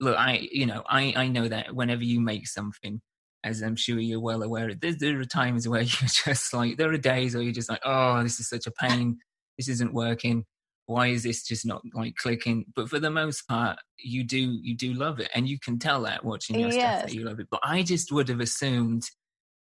look 0.00 0.16
i 0.18 0.46
you 0.52 0.66
know 0.66 0.82
i 0.88 1.12
i 1.16 1.28
know 1.28 1.48
that 1.48 1.74
whenever 1.74 2.04
you 2.04 2.20
make 2.20 2.46
something 2.46 3.00
as 3.44 3.62
i'm 3.62 3.76
sure 3.76 3.98
you're 3.98 4.20
well 4.20 4.42
aware 4.42 4.74
there, 4.74 4.94
there 4.98 5.20
are 5.20 5.24
times 5.24 5.68
where 5.68 5.80
you're 5.82 6.08
just 6.24 6.52
like 6.52 6.76
there 6.76 6.92
are 6.92 6.98
days 6.98 7.34
where 7.34 7.42
you're 7.42 7.52
just 7.52 7.70
like 7.70 7.80
oh 7.84 8.22
this 8.22 8.40
is 8.40 8.48
such 8.48 8.66
a 8.66 8.70
pain. 8.70 9.18
This 9.58 9.68
isn't 9.68 9.94
working. 9.94 10.44
Why 10.86 11.08
is 11.08 11.24
this 11.24 11.42
just 11.42 11.66
not 11.66 11.82
like 11.94 12.14
clicking? 12.16 12.66
But 12.74 12.88
for 12.88 13.00
the 13.00 13.10
most 13.10 13.42
part 13.48 13.78
you 13.98 14.24
do 14.24 14.58
you 14.62 14.76
do 14.76 14.92
love 14.92 15.18
it 15.20 15.30
and 15.34 15.48
you 15.48 15.58
can 15.58 15.78
tell 15.78 16.02
that 16.02 16.24
watching 16.24 16.58
your 16.58 16.72
yes. 16.72 16.98
stuff 16.98 17.10
that 17.10 17.14
you 17.14 17.24
love 17.24 17.40
it. 17.40 17.48
But 17.50 17.60
i 17.64 17.82
just 17.82 18.12
would 18.12 18.28
have 18.28 18.40
assumed 18.40 19.04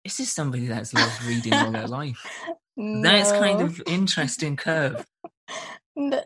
this 0.03 0.19
is 0.19 0.31
somebody 0.31 0.67
that's 0.67 0.93
loved 0.93 1.23
reading 1.23 1.53
all 1.53 1.71
their 1.71 1.87
life? 1.87 2.23
No. 2.77 3.01
that's 3.11 3.31
kind 3.31 3.61
of 3.61 3.81
interesting 3.87 4.55
curve. 4.55 5.05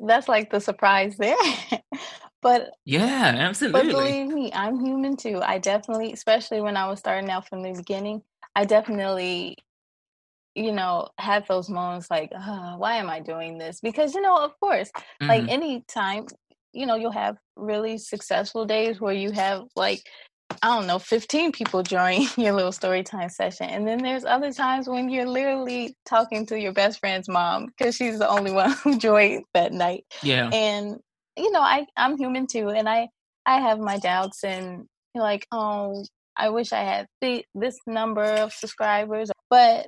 That's 0.01 0.27
like 0.27 0.49
the 0.49 0.59
surprise 0.59 1.15
there 1.17 1.37
but 2.41 2.71
yeah 2.85 3.33
absolutely 3.37 3.81
but 3.81 3.91
believe 3.91 4.27
me 4.27 4.51
i'm 4.53 4.83
human 4.83 5.15
too 5.15 5.41
i 5.43 5.57
definitely 5.57 6.13
especially 6.13 6.61
when 6.61 6.77
i 6.77 6.87
was 6.87 6.99
starting 6.99 7.29
out 7.29 7.47
from 7.47 7.61
the 7.61 7.73
beginning 7.73 8.21
i 8.55 8.65
definitely 8.65 9.55
you 10.55 10.71
know 10.71 11.07
had 11.17 11.45
those 11.47 11.69
moments 11.69 12.09
like 12.09 12.31
oh, 12.35 12.75
why 12.77 12.95
am 12.95 13.09
i 13.09 13.19
doing 13.19 13.57
this 13.57 13.79
because 13.81 14.13
you 14.13 14.21
know 14.21 14.37
of 14.37 14.57
course 14.59 14.89
mm-hmm. 14.95 15.27
like 15.27 15.43
any 15.47 15.83
time 15.87 16.25
you 16.73 16.85
know 16.85 16.95
you'll 16.95 17.11
have 17.11 17.37
really 17.55 17.97
successful 17.97 18.65
days 18.65 18.99
where 18.99 19.13
you 19.13 19.31
have 19.31 19.63
like 19.75 20.01
I 20.63 20.75
don't 20.75 20.87
know, 20.87 20.99
15 20.99 21.51
people 21.51 21.83
join 21.83 22.21
your 22.37 22.53
little 22.53 22.71
story 22.71 23.03
time 23.03 23.29
session. 23.29 23.69
And 23.69 23.87
then 23.87 23.99
there's 23.99 24.25
other 24.25 24.51
times 24.51 24.89
when 24.89 25.09
you're 25.09 25.27
literally 25.27 25.95
talking 26.07 26.45
to 26.47 26.59
your 26.59 26.73
best 26.73 26.99
friend's 26.99 27.29
mom 27.29 27.67
because 27.67 27.95
she's 27.95 28.19
the 28.19 28.27
only 28.27 28.51
one 28.51 28.71
who 28.83 28.97
joined 28.97 29.45
that 29.53 29.73
night. 29.73 30.05
Yeah. 30.23 30.49
And, 30.51 30.97
you 31.39 31.51
know, 31.51 31.61
I, 31.61 31.85
I'm 31.97 32.17
human 32.17 32.47
too. 32.47 32.69
And 32.69 32.87
I, 32.87 33.07
I 33.45 33.61
have 33.61 33.79
my 33.79 33.97
doubts 33.97 34.43
and 34.43 34.85
like, 35.15 35.47
oh, 35.51 36.05
I 36.37 36.49
wish 36.49 36.71
I 36.71 36.83
had 36.83 37.07
th- 37.21 37.45
this 37.55 37.77
number 37.87 38.23
of 38.23 38.53
subscribers. 38.53 39.31
But 39.49 39.87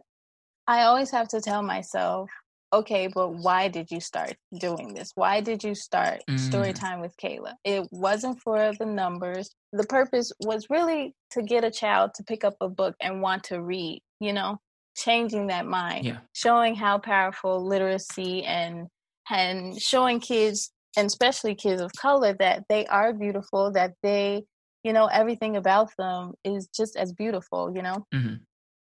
I 0.68 0.84
always 0.84 1.12
have 1.12 1.28
to 1.30 1.42
tell 1.42 1.62
myself, 1.62 2.30
okay, 2.74 3.08
but 3.08 3.30
why 3.36 3.68
did 3.68 3.92
you 3.92 4.00
start 4.00 4.36
doing 4.60 4.94
this? 4.94 5.12
Why 5.16 5.42
did 5.42 5.64
you 5.64 5.76
start 5.76 6.22
mm. 6.30 6.40
story 6.40 6.74
time 6.74 7.02
with 7.02 7.16
Kayla? 7.18 7.54
It 7.64 7.88
wasn't 7.92 8.42
for 8.42 8.72
the 8.78 8.86
numbers. 8.86 9.50
The 9.74 9.86
purpose 9.86 10.32
was 10.40 10.68
really 10.70 11.14
to 11.32 11.42
get 11.42 11.64
a 11.64 11.72
child 11.72 12.12
to 12.16 12.24
pick 12.24 12.44
up 12.44 12.56
a 12.62 12.70
book 12.70 12.96
and 13.02 13.22
want 13.22 13.44
to 13.46 13.62
read, 13.62 14.02
you 14.20 14.34
know, 14.34 14.58
changing 14.96 15.48
that 15.48 15.66
mind, 15.66 16.06
yeah. 16.06 16.18
showing 16.34 16.76
how 16.76 16.98
powerful 16.98 17.66
literacy 17.66 18.44
and 18.44 18.88
and 19.30 19.82
showing 19.82 20.20
kids 20.20 20.72
and 20.98 21.08
especially 21.08 21.56
kids 21.56 21.82
of 21.82 21.92
color 21.98 22.34
that 22.34 22.66
they 22.70 22.86
are 22.88 23.14
beautiful, 23.14 23.72
that 23.72 23.94
they, 24.04 24.44
you 24.84 24.94
know, 24.94 25.06
everything 25.06 25.56
about 25.56 25.92
them 25.98 26.34
is 26.44 26.68
just 26.68 26.96
as 26.96 27.14
beautiful, 27.14 27.74
you 27.76 27.82
know. 27.82 28.06
Mm-hmm. 28.14 28.36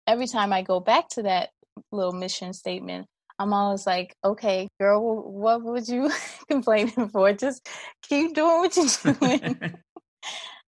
Every 0.07 0.27
time 0.27 0.53
I 0.53 0.63
go 0.63 0.81
back 0.81 1.09
to 1.11 1.23
that 1.23 1.51
little 1.93 2.13
mission 2.13 2.53
statement, 2.53 3.07
I'm 3.39 3.53
always 3.53 3.87
like, 3.87 4.15
okay, 4.25 4.69
girl, 4.81 5.23
what 5.23 5.63
would 5.63 5.89
you 5.89 6.11
complaining 6.51 7.09
for? 7.13 7.33
Just 7.33 7.69
keep 8.03 8.35
doing 8.35 8.59
what 8.59 8.77
you're 8.77 9.15
doing. 9.15 9.79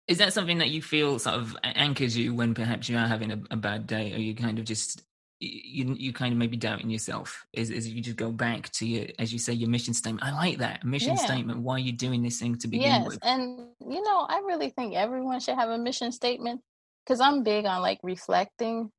Is 0.09 0.19
that 0.19 0.33
something 0.33 0.59
that 0.59 0.71
you 0.71 0.83
feel 0.83 1.19
sort 1.19 1.37
of 1.37 1.57
anchors 1.63 2.17
you 2.17 2.35
when 2.35 2.55
perhaps 2.55 2.89
you 2.89 2.99
are 2.99 3.07
having 3.07 3.33
a, 3.33 3.41
a 3.51 3.57
bad 3.57 3.87
day, 3.87 4.13
or 4.13 4.19
you 4.19 4.35
kind 4.35 4.59
of 4.59 4.65
just 4.65 5.03
you 5.43 5.95
you 5.99 6.13
kind 6.13 6.33
of 6.33 6.39
maybe 6.39 6.57
doubting 6.57 6.91
yourself? 6.91 7.45
Is 7.53 7.71
is 7.71 7.89
you 7.89 8.01
just 8.01 8.17
go 8.17 8.31
back 8.31 8.71
to 8.71 8.87
your, 8.87 9.07
as 9.19 9.33
you 9.33 9.39
say, 9.39 9.53
your 9.53 9.69
mission 9.69 9.95
statement? 9.95 10.25
I 10.25 10.33
like 10.33 10.59
that 10.59 10.85
mission 10.85 11.17
Yeah. 11.17 11.25
statement. 11.25 11.61
Why 11.61 11.75
are 11.75 11.79
you 11.79 11.93
doing 11.93 12.23
this 12.23 12.39
thing 12.39 12.57
to 12.59 12.69
begin 12.69 12.85
yes, 12.85 13.07
with? 13.07 13.19
and 13.23 13.67
you 13.81 14.03
know, 14.03 14.27
I 14.29 14.39
really 14.47 14.71
think 14.71 14.95
everyone 14.95 15.41
should 15.41 15.57
have 15.57 15.71
a 15.71 15.79
mission 15.79 16.13
statement 16.13 16.61
because 17.05 17.21
I'm 17.21 17.43
big 17.43 17.67
on 17.67 17.83
like 17.83 17.99
reflecting 18.03 18.91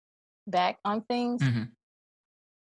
back 0.45 0.77
on 0.83 1.01
things 1.03 1.41
Mhm. 1.41 1.69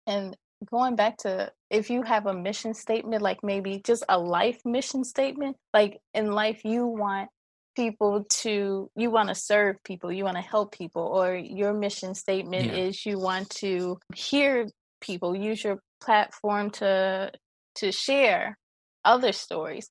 and 0.06 0.38
going 0.70 0.96
back 0.96 1.18
to 1.18 1.52
if 1.72 1.90
you 1.90 2.04
have 2.04 2.28
a 2.28 2.34
mission 2.34 2.74
statement, 2.74 3.22
like 3.24 3.44
maybe 3.44 3.82
just 3.84 4.04
a 4.08 4.18
life 4.20 4.64
mission 4.64 5.04
statement, 5.04 5.58
like 5.74 6.00
in 6.14 6.32
life 6.32 6.64
you 6.64 6.86
want 6.86 7.30
people 7.76 8.26
to 8.30 8.90
you 8.96 9.10
want 9.10 9.30
to 9.30 9.36
serve 9.36 9.82
people 9.84 10.12
you 10.12 10.24
want 10.24 10.36
to 10.38 10.42
help 10.42 10.72
people 10.78 11.02
or 11.04 11.36
your 11.36 11.74
mission 11.74 12.14
statement 12.14 12.72
Yeah. 12.72 12.80
is 12.80 13.06
you 13.06 13.18
want 13.20 13.50
to 13.52 13.98
hear 14.14 14.68
people 15.00 15.36
use 15.36 15.64
your 15.64 15.80
platform 16.02 16.70
to 16.72 17.32
to 17.76 17.92
share 17.92 18.58
other 19.06 19.32
stories 19.32 19.90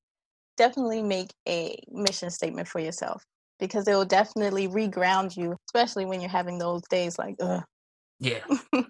definitely 0.57 1.03
make 1.03 1.33
a 1.49 1.79
mission 1.91 2.31
statement 2.31 2.69
for 2.69 2.81
yourself 2.81 3.25
because 3.59 3.89
it 3.89 3.95
will 3.95 4.05
definitely 4.05 4.69
reground 4.69 5.37
you 5.37 5.57
especially 5.69 6.05
when 6.05 6.21
you're 6.21 6.31
having 6.31 6.59
those 6.59 6.83
days 6.91 7.19
like 7.19 7.37
Ugh. 7.41 7.63
Yeah. 8.19 8.41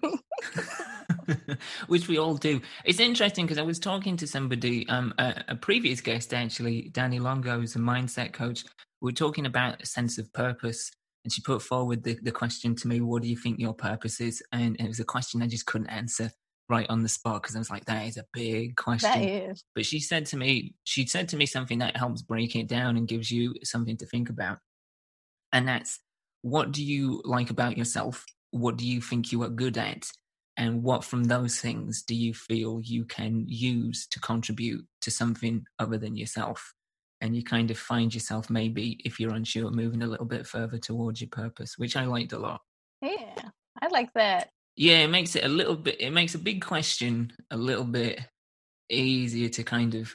Which 1.87 2.07
we 2.07 2.17
all 2.17 2.35
do. 2.35 2.61
It's 2.85 2.99
interesting 2.99 3.45
because 3.45 3.57
I 3.57 3.63
was 3.63 3.79
talking 3.79 4.17
to 4.17 4.27
somebody, 4.27 4.87
um, 4.89 5.13
a, 5.17 5.43
a 5.49 5.55
previous 5.55 6.01
guest 6.01 6.33
actually, 6.33 6.89
Danny 6.93 7.19
Longo, 7.19 7.59
who's 7.59 7.75
a 7.75 7.79
mindset 7.79 8.33
coach. 8.33 8.63
We 9.01 9.07
were 9.07 9.15
talking 9.15 9.45
about 9.45 9.81
a 9.81 9.85
sense 9.85 10.17
of 10.17 10.31
purpose, 10.33 10.91
and 11.23 11.33
she 11.33 11.41
put 11.41 11.61
forward 11.61 12.03
the, 12.03 12.17
the 12.21 12.31
question 12.31 12.75
to 12.75 12.87
me, 12.87 13.01
"What 13.01 13.23
do 13.23 13.27
you 13.27 13.37
think 13.37 13.59
your 13.59 13.73
purpose 13.73 14.21
is?" 14.21 14.43
And 14.51 14.79
it 14.79 14.87
was 14.87 14.99
a 14.99 15.05
question 15.05 15.41
I 15.41 15.47
just 15.47 15.65
couldn't 15.65 15.89
answer 15.89 16.31
right 16.69 16.89
on 16.89 17.03
the 17.03 17.09
spot 17.09 17.41
because 17.41 17.55
I 17.55 17.59
was 17.59 17.69
like, 17.69 17.85
"That 17.85 18.05
is 18.07 18.17
a 18.17 18.25
big 18.33 18.75
question." 18.75 19.11
that 19.11 19.23
is 19.23 19.63
But 19.75 19.85
she 19.85 19.99
said 19.99 20.25
to 20.27 20.37
me, 20.37 20.75
she 20.83 21.05
said 21.07 21.29
to 21.29 21.37
me 21.37 21.45
something 21.45 21.79
that 21.79 21.97
helps 21.97 22.21
break 22.21 22.55
it 22.55 22.67
down 22.67 22.97
and 22.97 23.07
gives 23.07 23.31
you 23.31 23.55
something 23.63 23.97
to 23.97 24.05
think 24.05 24.29
about, 24.29 24.59
and 25.51 25.67
that's 25.67 25.99
what 26.41 26.71
do 26.71 26.83
you 26.83 27.21
like 27.25 27.49
about 27.49 27.77
yourself? 27.77 28.25
What 28.51 28.77
do 28.77 28.87
you 28.87 29.01
think 29.01 29.31
you 29.31 29.43
are 29.43 29.49
good 29.49 29.77
at? 29.77 30.11
And 30.61 30.83
what 30.83 31.03
from 31.03 31.23
those 31.23 31.59
things 31.59 32.03
do 32.03 32.13
you 32.13 32.35
feel 32.35 32.81
you 32.83 33.03
can 33.03 33.45
use 33.47 34.05
to 34.11 34.19
contribute 34.19 34.85
to 35.01 35.09
something 35.09 35.65
other 35.79 35.97
than 35.97 36.15
yourself? 36.15 36.75
And 37.19 37.35
you 37.35 37.43
kind 37.43 37.71
of 37.71 37.79
find 37.79 38.13
yourself 38.13 38.47
maybe, 38.47 39.01
if 39.03 39.19
you're 39.19 39.33
unsure, 39.33 39.71
moving 39.71 40.03
a 40.03 40.07
little 40.07 40.27
bit 40.27 40.45
further 40.45 40.77
towards 40.77 41.19
your 41.19 41.31
purpose, 41.31 41.79
which 41.79 41.95
I 41.97 42.05
liked 42.05 42.33
a 42.33 42.37
lot. 42.37 42.61
yeah 43.01 43.49
i 43.81 43.87
like 43.87 44.13
that 44.13 44.49
Yeah, 44.77 44.99
it 44.99 45.07
makes 45.07 45.35
it 45.35 45.43
a 45.45 45.47
little 45.47 45.75
bit, 45.75 45.99
it 45.99 46.11
makes 46.11 46.35
a 46.35 46.39
big 46.39 46.63
question 46.63 47.33
a 47.49 47.57
little 47.57 47.83
bit 47.83 48.19
easier 48.87 49.49
to 49.49 49.63
kind 49.63 49.95
of 49.95 50.13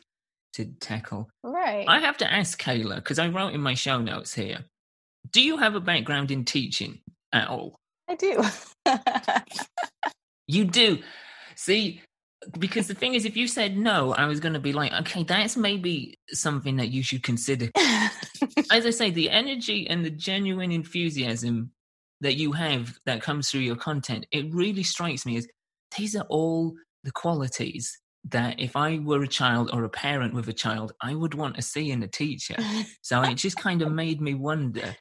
to 0.53 0.67
tackle. 0.79 1.29
right 1.43 1.87
I 1.88 1.99
have 1.99 2.19
to 2.19 2.33
ask 2.33 2.62
Kayla, 2.62 2.97
because 2.97 3.19
I 3.19 3.26
wrote 3.29 3.53
in 3.53 3.61
my 3.61 3.75
show 3.75 3.99
notes 4.00 4.33
here, 4.33 4.61
do 5.33 5.43
you 5.43 5.57
have 5.57 5.75
a 5.75 5.81
background 5.81 6.31
in 6.31 6.45
teaching 6.45 7.00
at 7.33 7.49
all? 7.49 7.75
i 8.09 8.15
do 8.15 8.41
You 10.47 10.65
do. 10.65 10.99
See, 11.55 12.00
because 12.59 12.87
the 12.87 12.95
thing 12.95 13.15
is, 13.15 13.25
if 13.25 13.37
you 13.37 13.49
said 13.49 13.76
no, 13.76 14.12
I 14.12 14.26
was 14.26 14.41
going 14.41 14.53
to 14.53 14.61
be 14.61 14.73
like, 14.73 14.93
okay, 14.93 15.25
that's 15.25 15.57
maybe 15.57 16.19
something 16.29 16.76
that 16.76 16.88
you 16.88 17.03
should 17.03 17.23
consider. 17.23 17.71
As 18.71 18.87
I 18.87 18.91
say, 18.91 19.11
the 19.11 19.31
energy 19.31 19.88
and 19.88 20.05
the 20.05 20.11
genuine 20.11 20.71
enthusiasm 20.71 21.73
that 22.21 22.35
you 22.35 22.53
have 22.53 22.99
that 23.07 23.23
comes 23.23 23.50
through 23.50 23.61
your 23.61 23.76
content, 23.76 24.26
it 24.31 24.53
really 24.53 24.83
strikes 24.83 25.26
me 25.26 25.37
as 25.37 25.47
these 25.97 26.17
are 26.17 26.26
all 26.29 26.75
the 27.05 27.12
qualities 27.12 27.99
that 28.29 28.59
if 28.59 28.76
I 28.76 28.99
were 28.99 29.23
a 29.23 29.29
child 29.29 29.71
or 29.73 29.85
a 29.85 29.88
parent 29.88 30.35
with 30.35 30.49
a 30.49 30.53
child, 30.53 30.93
I 31.00 31.15
would 31.15 31.35
want 31.35 31.57
to 31.57 31.62
see 31.62 31.91
in 31.91 32.03
a 32.03 32.09
teacher. 32.09 32.57
So 33.03 33.23
it 33.23 33.35
just 33.35 33.57
kind 33.57 33.83
of 33.83 33.93
made 33.93 34.21
me 34.21 34.35
wonder: 34.35 34.97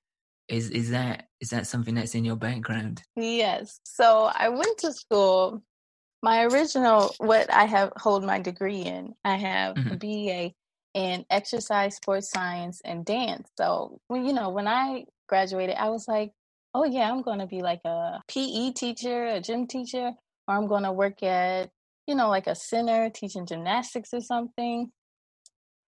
is 0.47 0.69
is 0.69 0.91
that 0.91 1.27
is 1.39 1.49
that 1.49 1.67
something 1.67 1.95
that's 1.95 2.15
in 2.15 2.25
your 2.25 2.35
background? 2.35 3.01
Yes. 3.15 3.79
So 3.85 4.31
I 4.33 4.49
went 4.49 4.77
to 4.79 4.93
school. 4.93 5.63
My 6.23 6.43
original, 6.45 7.13
what 7.19 7.51
I 7.53 7.65
have 7.65 7.93
hold 7.97 8.23
my 8.23 8.39
degree 8.39 8.81
in, 8.81 9.13
I 9.23 9.35
have 9.37 9.75
Mhm. 9.75 9.91
a 9.91 9.95
BA 9.97 10.53
in 10.93 11.25
exercise, 11.29 11.95
sports 11.97 12.31
science, 12.31 12.81
and 12.83 13.05
dance. 13.05 13.49
So 13.57 13.99
when 14.07 14.25
you 14.25 14.33
know 14.33 14.49
when 14.49 14.67
I 14.67 15.05
graduated, 15.27 15.75
I 15.75 15.89
was 15.89 16.07
like, 16.07 16.31
oh 16.73 16.83
yeah, 16.85 17.11
I'm 17.11 17.21
going 17.21 17.39
to 17.39 17.47
be 17.47 17.61
like 17.61 17.81
a 17.85 18.21
PE 18.27 18.71
teacher, 18.71 19.25
a 19.25 19.39
gym 19.41 19.67
teacher, 19.67 20.11
or 20.47 20.55
I'm 20.55 20.67
going 20.67 20.83
to 20.83 20.91
work 20.93 21.21
at 21.23 21.69
you 22.07 22.15
know 22.15 22.29
like 22.29 22.47
a 22.47 22.55
center 22.55 23.09
teaching 23.09 23.45
gymnastics 23.45 24.13
or 24.13 24.21
something. 24.21 24.91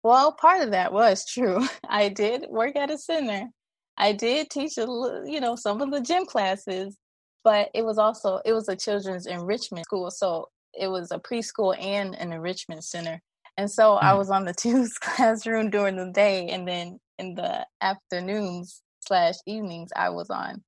Well, 0.03 0.33
part 0.33 0.63
of 0.63 0.71
that 0.73 0.93
was 0.93 1.25
true. 1.27 1.67
I 1.89 2.09
did 2.09 2.47
work 2.49 2.77
at 2.77 2.91
a 2.91 2.99
center. 2.99 3.51
I 3.99 4.13
did 4.13 4.51
teach 4.51 4.79
a 4.79 4.87
you 5.27 5.41
know 5.41 5.57
some 5.57 5.83
of 5.83 5.91
the 5.91 6.01
gym 6.01 6.27
classes, 6.27 6.97
but 7.45 7.71
it 7.75 7.85
was 7.85 7.99
also 7.99 8.41
it 8.47 8.53
was 8.55 8.69
a 8.69 8.77
children's 8.77 9.27
enrichment 9.27 9.87
school, 9.87 10.11
so 10.11 10.49
it 10.75 10.89
was 10.89 11.11
a 11.13 11.19
preschool 11.19 11.77
and 11.81 12.15
an 12.17 12.33
enrichment 12.33 12.85
center. 12.85 13.21
And 13.59 13.71
so 13.71 13.95
I 13.97 14.13
Mm. 14.15 14.19
was 14.19 14.31
on 14.31 14.45
the 14.47 14.55
two 14.65 14.89
classroom 15.01 15.71
during 15.71 15.97
the 15.97 16.11
day, 16.13 16.49
and 16.51 16.67
then 16.69 17.01
in 17.19 17.35
the 17.35 17.67
afternoons 17.83 18.83
slash 19.07 19.37
evenings, 19.47 19.91
I 19.97 20.11
was 20.11 20.31
on 20.31 20.65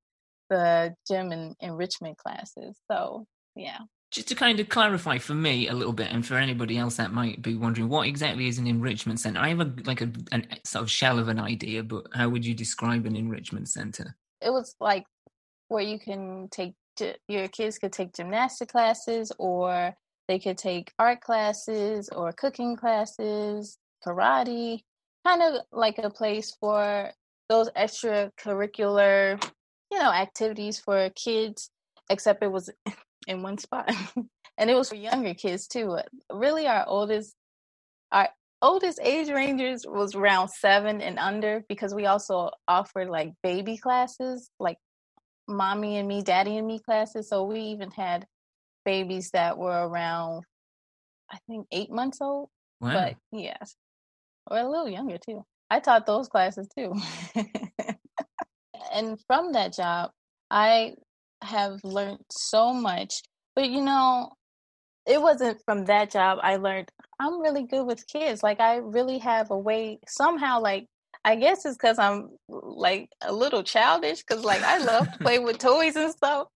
the 0.50 0.94
gym 1.08 1.32
and 1.32 1.56
enrichment 1.60 2.18
classes. 2.18 2.76
So 2.90 3.26
yeah. 3.56 3.80
Just 4.10 4.28
to 4.28 4.34
kind 4.34 4.58
of 4.58 4.68
clarify 4.68 5.18
for 5.18 5.34
me 5.34 5.68
a 5.68 5.72
little 5.72 5.92
bit, 5.92 6.10
and 6.10 6.26
for 6.26 6.34
anybody 6.34 6.76
else 6.76 6.96
that 6.96 7.12
might 7.12 7.42
be 7.42 7.54
wondering, 7.54 7.88
what 7.88 8.08
exactly 8.08 8.48
is 8.48 8.58
an 8.58 8.66
enrichment 8.66 9.20
center? 9.20 9.38
I 9.40 9.50
have 9.50 9.60
a 9.60 9.72
like 9.84 10.00
a 10.00 10.10
an 10.32 10.46
sort 10.64 10.82
of 10.82 10.90
shell 10.90 11.18
of 11.18 11.28
an 11.28 11.38
idea, 11.38 11.84
but 11.84 12.06
how 12.12 12.28
would 12.28 12.44
you 12.44 12.54
describe 12.54 13.06
an 13.06 13.14
enrichment 13.14 13.68
center? 13.68 14.16
it 14.40 14.50
was 14.50 14.74
like 14.80 15.04
where 15.68 15.82
you 15.82 15.98
can 15.98 16.48
take 16.50 16.74
your 17.28 17.48
kids 17.48 17.78
could 17.78 17.92
take 17.92 18.12
gymnastic 18.12 18.68
classes 18.68 19.32
or 19.38 19.94
they 20.28 20.38
could 20.38 20.58
take 20.58 20.92
art 20.98 21.20
classes 21.20 22.08
or 22.10 22.32
cooking 22.32 22.76
classes 22.76 23.78
karate 24.06 24.80
kind 25.26 25.42
of 25.42 25.62
like 25.72 25.98
a 25.98 26.10
place 26.10 26.54
for 26.60 27.10
those 27.48 27.70
extracurricular 27.70 29.42
you 29.90 29.98
know 29.98 30.12
activities 30.12 30.78
for 30.78 31.08
kids 31.10 31.70
except 32.10 32.42
it 32.42 32.52
was 32.52 32.68
in 33.26 33.42
one 33.42 33.58
spot 33.58 33.90
and 34.58 34.70
it 34.70 34.74
was 34.74 34.88
for 34.88 34.94
younger 34.94 35.34
kids 35.34 35.66
too 35.66 35.98
really 36.32 36.66
our 36.66 36.84
oldest 36.86 37.34
our 38.12 38.28
oldest 38.62 39.00
age 39.02 39.28
rangers 39.30 39.84
was 39.86 40.14
around 40.14 40.48
seven 40.48 41.00
and 41.00 41.18
under 41.18 41.64
because 41.68 41.94
we 41.94 42.06
also 42.06 42.50
offered 42.68 43.08
like 43.08 43.32
baby 43.42 43.76
classes, 43.76 44.50
like 44.58 44.76
mommy 45.48 45.96
and 45.98 46.08
me, 46.08 46.22
daddy 46.22 46.56
and 46.56 46.66
me 46.66 46.78
classes. 46.78 47.28
So 47.28 47.44
we 47.44 47.60
even 47.60 47.90
had 47.90 48.26
babies 48.84 49.30
that 49.30 49.58
were 49.58 49.86
around, 49.88 50.44
I 51.30 51.38
think, 51.46 51.66
eight 51.72 51.90
months 51.90 52.18
old. 52.20 52.48
Wow. 52.80 52.92
But 52.92 53.16
yes, 53.32 53.76
or 54.46 54.58
a 54.58 54.68
little 54.68 54.88
younger 54.88 55.18
too. 55.18 55.44
I 55.70 55.80
taught 55.80 56.06
those 56.06 56.28
classes 56.28 56.68
too. 56.76 56.94
and 58.92 59.18
from 59.26 59.52
that 59.52 59.72
job, 59.72 60.10
I 60.50 60.94
have 61.42 61.80
learned 61.84 62.24
so 62.30 62.72
much. 62.72 63.22
But 63.54 63.70
you 63.70 63.82
know, 63.82 64.32
it 65.06 65.20
wasn't 65.20 65.60
from 65.64 65.86
that 65.86 66.10
job 66.10 66.38
I 66.42 66.56
learned 66.56 66.90
I'm 67.18 67.40
really 67.40 67.64
good 67.64 67.86
with 67.86 68.06
kids. 68.06 68.42
Like 68.42 68.60
I 68.60 68.76
really 68.76 69.18
have 69.18 69.50
a 69.50 69.58
way 69.58 69.98
somehow 70.06 70.60
like 70.60 70.86
I 71.24 71.36
guess 71.36 71.66
it's 71.66 71.76
cuz 71.76 71.98
I'm 71.98 72.30
like 72.48 73.10
a 73.22 73.32
little 73.32 73.62
childish 73.62 74.22
cuz 74.22 74.44
like 74.44 74.62
I 74.62 74.78
love 74.78 75.10
to 75.12 75.18
play 75.18 75.38
with 75.38 75.58
toys 75.58 75.96
and 75.96 76.12
stuff. 76.12 76.48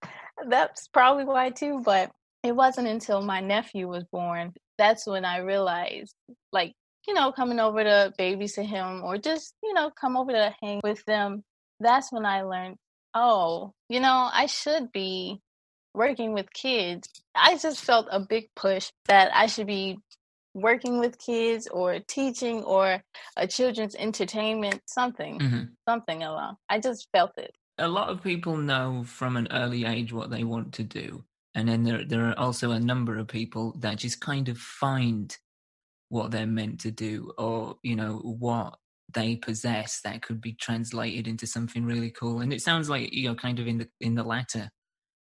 That's 0.48 0.88
probably 0.88 1.24
why 1.24 1.50
too, 1.50 1.80
but 1.84 2.10
it 2.42 2.54
wasn't 2.54 2.88
until 2.88 3.22
my 3.22 3.40
nephew 3.40 3.88
was 3.88 4.04
born 4.04 4.52
that's 4.78 5.06
when 5.06 5.24
I 5.24 5.38
realized 5.38 6.14
like 6.52 6.72
you 7.06 7.14
know 7.14 7.32
coming 7.32 7.60
over 7.60 7.82
to 7.82 8.12
babysit 8.18 8.66
him 8.66 9.02
or 9.04 9.18
just 9.18 9.54
you 9.62 9.72
know 9.72 9.90
come 9.90 10.16
over 10.16 10.32
to 10.32 10.54
hang 10.62 10.80
with 10.82 11.04
them 11.04 11.42
that's 11.80 12.12
when 12.12 12.24
I 12.24 12.42
learned 12.42 12.76
oh 13.14 13.72
you 13.88 14.00
know 14.00 14.30
I 14.32 14.46
should 14.46 14.92
be 14.92 15.40
working 15.94 16.32
with 16.34 16.52
kids, 16.52 17.08
I 17.34 17.58
just 17.58 17.80
felt 17.82 18.06
a 18.10 18.20
big 18.20 18.48
push 18.56 18.90
that 19.06 19.30
I 19.34 19.46
should 19.46 19.66
be 19.66 19.98
working 20.54 21.00
with 21.00 21.18
kids 21.18 21.68
or 21.68 22.00
teaching 22.00 22.62
or 22.64 23.02
a 23.36 23.46
children's 23.46 23.94
entertainment, 23.96 24.82
something, 24.86 25.38
Mhm. 25.40 25.70
something 25.88 26.22
along. 26.22 26.56
I 26.68 26.80
just 26.80 27.08
felt 27.12 27.32
it. 27.38 27.54
a 27.78 27.88
lot 27.88 28.08
of 28.10 28.22
people 28.22 28.56
know 28.56 29.04
from 29.04 29.36
an 29.36 29.48
early 29.50 29.84
age 29.84 30.12
what 30.12 30.30
they 30.30 30.44
want 30.44 30.72
to 30.74 30.84
do 30.84 31.24
and 31.56 31.68
then 31.68 31.82
there 31.84 32.04
there 32.04 32.26
are 32.28 32.38
also 32.38 32.70
a 32.72 32.80
number 32.80 33.18
of 33.18 33.26
people 33.28 33.72
that 33.80 33.98
just 33.98 34.20
kind 34.20 34.48
of 34.48 34.58
find 34.58 35.38
what 36.10 36.30
they're 36.30 36.46
meant 36.46 36.80
to 36.80 36.90
do 36.92 37.32
or 37.38 37.78
you 37.82 37.96
know 37.96 38.18
what 38.18 38.78
they 39.12 39.36
possess 39.36 40.00
that 40.02 40.22
could 40.22 40.40
be 40.40 40.54
translated 40.54 41.28
into 41.28 41.46
something 41.46 41.84
really 41.84 42.10
cool 42.10 42.40
and 42.40 42.52
it 42.52 42.62
sounds 42.62 42.88
like 42.88 43.12
you 43.12 43.28
know 43.28 43.34
kind 43.34 43.58
of 43.58 43.66
in 43.66 43.78
the 43.78 43.88
in 44.00 44.14
the 44.14 44.24
latter 44.24 44.70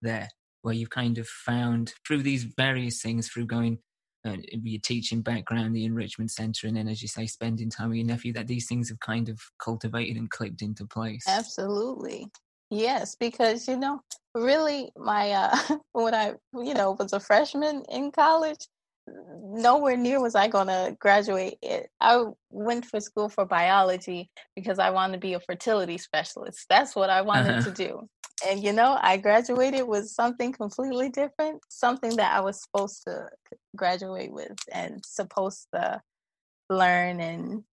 there 0.03 0.29
where 0.63 0.75
you've 0.75 0.91
kind 0.91 1.19
of 1.19 1.27
found 1.27 1.93
through 2.07 2.23
these 2.23 2.45
various 2.57 3.03
things 3.03 3.29
through 3.29 3.47
going 3.47 3.79
uh, 4.27 4.37
your 4.63 4.81
teaching 4.83 5.21
background 5.21 5.77
the 5.77 5.85
enrichment 5.85 6.31
center 6.31 6.67
and 6.67 6.77
then 6.77 6.89
as 6.89 7.03
you 7.03 7.09
say 7.09 7.27
spending 7.27 7.69
time 7.69 7.89
with 7.89 7.99
your 7.99 8.07
nephew 8.07 8.33
that 8.33 8.47
these 8.47 8.67
things 8.67 8.89
have 8.89 9.01
kind 9.01 9.29
of 9.29 9.39
cultivated 9.63 10.17
and 10.17 10.31
clicked 10.31 10.63
into 10.63 10.87
place 10.87 11.25
Absolutely. 11.27 12.31
Yes, 12.71 13.15
because 13.15 13.69
you 13.69 13.77
know, 13.77 14.01
really 14.35 14.91
my 14.97 15.31
uh 15.31 15.57
when 15.93 16.15
I, 16.15 16.35
you 16.55 16.75
know, 16.75 16.97
was 16.99 17.13
a 17.13 17.21
freshman 17.21 17.85
in 17.89 18.11
college, 18.11 18.67
nowhere 19.07 19.97
near 19.97 20.21
was 20.21 20.35
I 20.35 20.49
going 20.49 20.69
to 20.69 20.97
graduate. 20.99 21.59
It, 21.63 21.91
I 22.01 22.25
went 22.51 22.87
for 22.87 23.01
school 23.01 23.29
for 23.29 23.45
biology 23.45 24.31
because 24.57 24.79
I 24.79 24.91
wanted 24.91 25.15
to 25.15 25.19
be 25.21 25.35
a 25.35 25.41
fertility 25.41 25.99
specialist. 25.99 26.67
That's 26.69 26.97
what 26.97 27.11
I 27.11 27.23
wanted 27.23 27.59
Uh-huh. 27.59 27.63
to 27.63 27.71
do. 27.71 28.09
And 28.47 28.63
you 28.63 28.73
know, 28.73 28.99
I 29.01 29.17
graduated 29.17 29.87
with 29.87 30.09
something 30.09 30.53
completely 30.53 31.09
different, 31.09 31.63
something 31.69 32.17
that 32.17 32.33
I 32.35 32.41
was 32.41 32.63
supposed 32.63 33.05
to 33.07 33.29
graduate 33.77 34.33
with 34.33 34.57
and 34.73 35.05
supposed 35.05 35.69
to 35.75 36.03
learn 36.71 37.21
and 37.21 37.65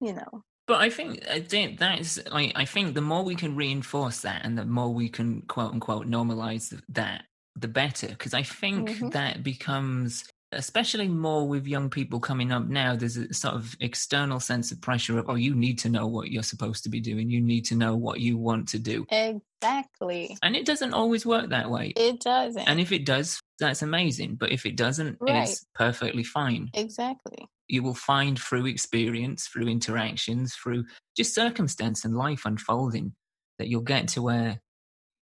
you 0.00 0.14
know. 0.14 0.44
But 0.66 0.80
I 0.80 0.90
think 0.90 1.26
I 1.28 1.40
think 1.40 1.78
that's 1.78 2.18
like 2.30 2.52
I 2.56 2.64
think 2.64 2.94
the 2.94 3.00
more 3.02 3.22
we 3.24 3.34
can 3.34 3.56
reinforce 3.56 4.20
that 4.22 4.44
and 4.44 4.56
the 4.56 4.64
more 4.64 4.88
we 4.92 5.08
can 5.08 5.42
quote 5.42 5.72
unquote 5.72 6.06
normalize 6.08 6.80
that, 6.90 7.24
the 7.56 7.68
better. 7.68 8.08
Because 8.08 8.32
I 8.34 8.42
think 8.42 8.98
Mhm. 8.98 9.12
that 9.12 9.42
becomes 9.42 10.24
especially 10.52 11.08
more 11.08 11.48
with 11.48 11.66
young 11.66 11.90
people 11.90 12.20
coming 12.20 12.52
up 12.52 12.66
now. 12.68 12.94
There's 12.96 13.16
a 13.16 13.32
sort 13.34 13.54
of 13.54 13.76
external 13.80 14.40
sense 14.40 14.70
of 14.72 14.80
pressure 14.80 15.18
of 15.18 15.28
oh, 15.28 15.34
you 15.34 15.54
need 15.54 15.78
to 15.80 15.88
know 15.88 16.06
what 16.06 16.30
you're 16.30 16.42
supposed 16.42 16.82
to 16.84 16.88
be 16.88 17.00
doing. 17.00 17.30
You 17.30 17.40
need 17.40 17.64
to 17.66 17.74
know 17.74 17.96
what 17.96 18.20
you 18.20 18.36
want 18.38 18.68
to 18.68 18.78
do, 18.78 19.06
Exactly. 19.10 20.36
and 20.42 20.56
it 20.56 20.66
doesn't 20.66 20.92
always 20.94 21.24
work 21.26 21.50
that 21.50 21.70
way. 21.70 21.92
It 21.96 22.20
doesn't. 22.20 22.68
And 22.68 22.80
if 22.80 22.92
it 22.92 23.04
does, 23.06 23.40
that's 23.58 23.82
amazing. 23.82 24.36
But 24.36 24.52
if 24.52 24.66
it 24.66 24.76
doesn't, 24.76 25.18
Right. 25.20 25.48
it's 25.48 25.64
perfectly 25.74 26.24
fine. 26.24 26.70
exactly. 26.74 27.46
you 27.68 27.82
will 27.82 27.94
find 27.94 28.38
through 28.38 28.66
experience, 28.66 29.46
through 29.46 29.66
interactions, 29.68 30.54
through 30.54 30.84
just 31.16 31.34
circumstance 31.34 32.04
and 32.04 32.14
life 32.14 32.42
unfolding 32.44 33.14
that 33.58 33.68
you'll 33.68 33.80
get 33.80 34.08
to 34.08 34.20
where 34.20 34.60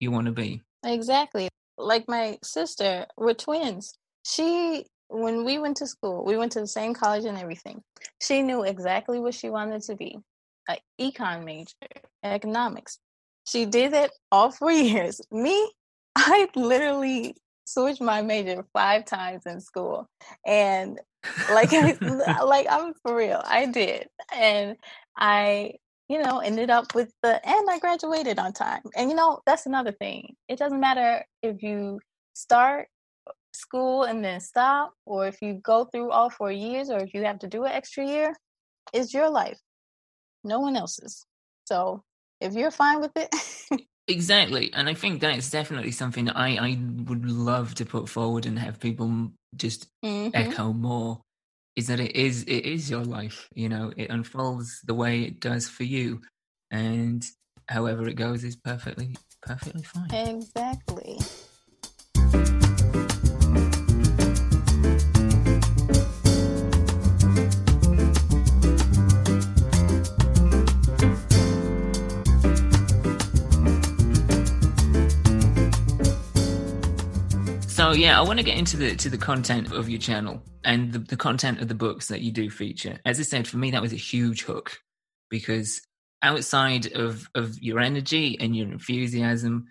you 0.02 0.12
want 0.12 0.26
to 0.26 0.34
be. 0.34 0.62
Exactly. 0.84 1.48
Like 1.78 2.06
my 2.10 2.38
sister, 2.44 3.06
we're 3.18 3.34
twins. 3.36 3.94
She, 4.26 4.86
when 5.14 5.46
we 5.46 5.60
went 5.60 5.78
to 5.78 5.88
school, 5.88 6.26
we 6.26 6.38
went 6.38 6.52
to 6.54 6.60
the 6.60 6.68
same 6.68 6.94
college 6.94 7.26
and 7.26 7.38
everything. 7.38 7.82
She 8.22 8.42
knew 8.42 8.64
exactly 8.64 9.20
what 9.20 9.34
she 9.34 9.50
wanted 9.50 9.82
to 9.84 9.96
be 9.96 10.18
an 10.68 10.78
econ 11.00 11.44
major, 11.44 11.74
economics. 12.24 13.00
She 13.46 13.66
did 13.66 13.94
it 13.94 14.12
all 14.32 14.52
four 14.52 14.72
years. 14.92 15.22
Me, 15.32 15.72
I 16.16 16.48
literally 16.56 17.36
switched 17.66 18.02
my 18.02 18.22
major 18.22 18.66
five 18.74 19.06
times 19.06 19.44
in 19.46 19.62
school. 19.62 20.08
And 20.46 21.00
like, 21.52 21.72
like 22.46 22.68
I'm 22.70 22.94
for 23.02 23.16
real, 23.16 23.42
I 23.46 23.66
did. 23.66 24.08
And 24.34 24.78
I 25.18 25.74
you 26.10 26.22
know, 26.22 26.40
ended 26.40 26.70
up 26.70 26.94
with 26.94 27.12
the, 27.24 27.48
and 27.48 27.70
I 27.70 27.80
graduated 27.80 28.38
on 28.38 28.54
time. 28.54 28.82
And 28.96 29.10
you 29.10 29.16
know, 29.16 29.40
that's 29.46 29.66
another 29.66 29.94
thing. 29.94 30.36
It 30.48 30.60
doesn't 30.60 30.80
matter 30.80 31.26
if 31.42 31.64
you 31.64 32.00
start 32.34 32.88
school 33.54 34.04
and 34.04 34.24
then 34.24 34.40
stop, 34.40 34.94
or 35.06 35.28
if 35.28 35.42
you 35.42 35.56
go 35.56 35.86
through 35.86 36.12
all 36.12 36.30
four 36.30 36.52
years, 36.52 36.90
or 36.90 37.00
if 37.00 37.14
you 37.14 37.24
have 37.24 37.40
to 37.40 37.48
do 37.48 37.64
an 37.66 37.72
extra 37.72 38.06
year. 38.06 38.36
It's 38.94 39.14
your 39.14 39.30
life, 39.30 39.60
no 40.44 40.60
one 40.60 40.76
else's. 40.76 41.26
So 41.66 42.04
if 42.42 42.54
you're 42.54 42.72
fine 42.72 43.00
with 43.02 43.12
it, 43.16 43.30
Exactly. 44.08 44.70
And 44.74 44.90
I 44.90 44.94
think 44.94 45.22
that's 45.22 45.50
definitely 45.50 45.92
something 45.92 46.26
that 46.26 46.36
I, 46.38 46.58
I 46.58 46.78
would 47.06 47.26
love 47.26 47.74
to 47.76 47.86
put 47.86 48.10
forward 48.10 48.46
and 48.46 48.60
have 48.60 48.80
people 48.80 49.32
just 49.56 49.88
Mhm. 50.04 50.32
echo 50.34 50.74
more 50.74 51.22
is 51.76 51.88
that 51.88 52.00
it 52.00 52.16
is 52.16 52.44
it 52.44 52.66
is 52.66 52.90
your 52.90 53.04
life 53.04 53.48
you 53.56 53.70
know 53.70 53.92
it 53.98 54.10
unfolds 54.10 54.82
the 54.86 54.94
way 54.94 55.24
it 55.24 55.40
does 55.40 55.68
for 55.68 55.84
you 55.84 56.22
and 56.70 57.26
however 57.68 58.08
it 58.08 58.16
goes 58.16 58.44
is 58.44 58.56
perfectly 58.56 59.16
perfectly 59.42 59.82
fine 59.84 60.10
Exactly. 60.14 61.20
So 77.94 78.00
yeah, 78.00 78.18
I 78.18 78.24
want 78.24 78.40
to 78.40 78.44
get 78.44 78.58
into 78.58 78.76
the 78.76 78.96
to 78.96 79.08
the 79.08 79.20
content 79.20 79.72
of 79.72 79.88
your 79.88 80.00
channel 80.00 80.42
and 80.66 80.92
the, 80.92 80.98
the 80.98 81.16
content 81.16 81.62
of 81.62 81.68
the 81.68 81.76
books 81.76 82.08
that 82.08 82.22
you 82.22 82.32
do 82.32 82.50
feature. 82.50 83.00
As 83.06 83.20
I 83.20 83.22
said, 83.22 83.48
for 83.48 83.58
me 83.58 83.70
that 83.70 83.84
was 83.84 83.94
a 83.94 83.98
huge 83.98 84.42
hook 84.42 84.80
because 85.30 85.80
outside 86.24 86.92
of 86.94 87.30
of 87.36 87.62
your 87.62 87.80
energy 87.80 88.36
and 88.40 88.56
your 88.56 88.72
enthusiasm, 88.72 89.68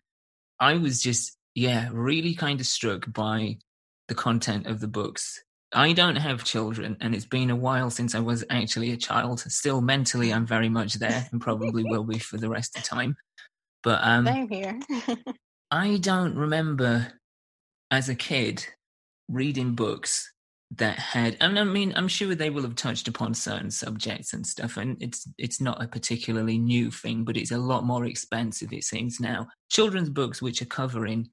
I 0.61 0.75
was 0.75 1.03
just 1.03 1.37
yeah 1.57 1.89
really 1.91 2.37
kind 2.37 2.61
of 2.61 2.67
struck 2.67 3.13
by 3.13 3.59
the 4.07 4.15
content 4.15 4.69
of 4.69 4.79
the 4.79 4.87
books. 4.87 5.43
I 5.75 5.93
don't 5.93 6.15
have 6.15 6.45
children, 6.45 6.99
and 7.01 7.17
it's 7.17 7.27
been 7.27 7.51
a 7.51 7.57
while 7.57 7.91
since 7.91 8.15
I 8.15 8.21
was 8.21 8.45
actually 8.51 8.93
a 8.93 8.97
child. 8.97 9.41
Still, 9.41 9.81
mentally, 9.81 10.33
I'm 10.33 10.47
very 10.47 10.69
much 10.69 10.95
there, 10.95 11.27
and 11.33 11.41
probably 11.41 11.83
will 11.91 12.05
be 12.05 12.21
for 12.21 12.37
the 12.37 12.49
rest 12.49 12.79
of 12.79 12.85
time. 12.85 13.17
But 13.83 13.99
um, 14.05 14.27
Same 14.27 14.49
here. 14.49 14.79
I 15.73 15.97
don't 15.97 16.37
remember 16.37 17.15
as 17.93 18.09
a 18.09 18.15
kid 18.17 18.67
reading 19.29 19.75
books 19.77 20.33
that 20.77 20.99
had 20.99 21.37
and 21.41 21.59
I 21.59 21.65
mean 21.65 21.93
I'm 21.95 22.09
sure 22.09 22.35
they 22.35 22.51
will 22.51 22.63
have 22.63 22.75
touched 22.77 23.07
upon 23.07 23.35
certain 23.35 23.71
subjects 23.71 24.33
and 24.33 24.47
stuff 24.47 24.79
and 24.79 25.01
it's 25.03 25.29
it's 25.39 25.61
not 25.61 25.83
a 25.83 25.87
particularly 25.87 26.59
new 26.59 26.91
thing 26.91 27.25
but 27.25 27.37
it's 27.37 27.51
a 27.53 27.59
lot 27.59 27.85
more 27.85 28.07
expensive 28.07 28.73
it 28.73 28.85
seems 28.85 29.21
now 29.21 29.47
children's 29.71 30.09
books 30.11 30.41
which 30.43 30.63
are 30.63 30.67
covering 30.81 31.29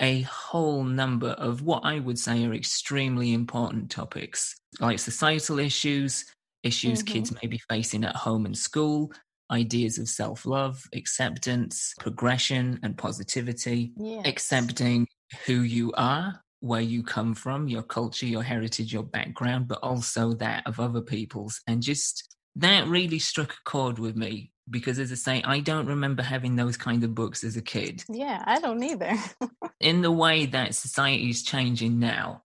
a 0.00 0.22
whole 0.22 0.84
number 0.84 1.30
of 1.30 1.62
what 1.62 1.84
I 1.84 1.98
would 1.98 2.18
say 2.18 2.44
are 2.44 2.54
extremely 2.54 3.32
important 3.34 3.90
topics 3.90 4.54
like 4.78 5.00
societal 5.00 5.58
issues 5.58 6.24
issues 6.62 7.02
Mhm. 7.02 7.06
kids 7.06 7.32
may 7.42 7.48
be 7.48 7.60
facing 7.68 8.04
at 8.04 8.14
home 8.14 8.46
and 8.46 8.56
school 8.56 9.12
ideas 9.50 9.98
of 9.98 10.08
self-love 10.08 10.82
acceptance 10.94 11.92
progression 11.98 12.78
and 12.84 12.96
positivity 12.96 13.92
yes. 13.96 14.26
accepting 14.26 15.08
who 15.46 15.60
you 15.62 15.92
are, 15.92 16.42
where 16.60 16.80
you 16.80 17.02
come 17.02 17.34
from, 17.34 17.68
your 17.68 17.82
culture, 17.82 18.26
your 18.26 18.42
heritage, 18.42 18.92
your 18.92 19.02
background, 19.02 19.68
but 19.68 19.78
also 19.82 20.32
that 20.34 20.66
of 20.66 20.80
other 20.80 21.00
people's. 21.00 21.60
And 21.66 21.82
just 21.82 22.36
that 22.56 22.86
really 22.86 23.18
struck 23.18 23.52
a 23.52 23.68
chord 23.70 23.98
with 23.98 24.16
me 24.16 24.52
because, 24.68 24.98
as 24.98 25.12
I 25.12 25.16
say, 25.16 25.42
I 25.42 25.60
don't 25.60 25.86
remember 25.86 26.22
having 26.22 26.56
those 26.56 26.76
kind 26.76 27.04
of 27.04 27.14
books 27.14 27.44
as 27.44 27.56
a 27.56 27.62
kid. 27.62 28.02
Yeah, 28.08 28.42
I 28.46 28.58
don't 28.60 28.82
either. 28.82 29.14
In 29.80 30.00
the 30.00 30.10
way 30.10 30.46
that 30.46 30.74
society 30.74 31.30
is 31.30 31.42
changing 31.42 31.98
now, 31.98 32.42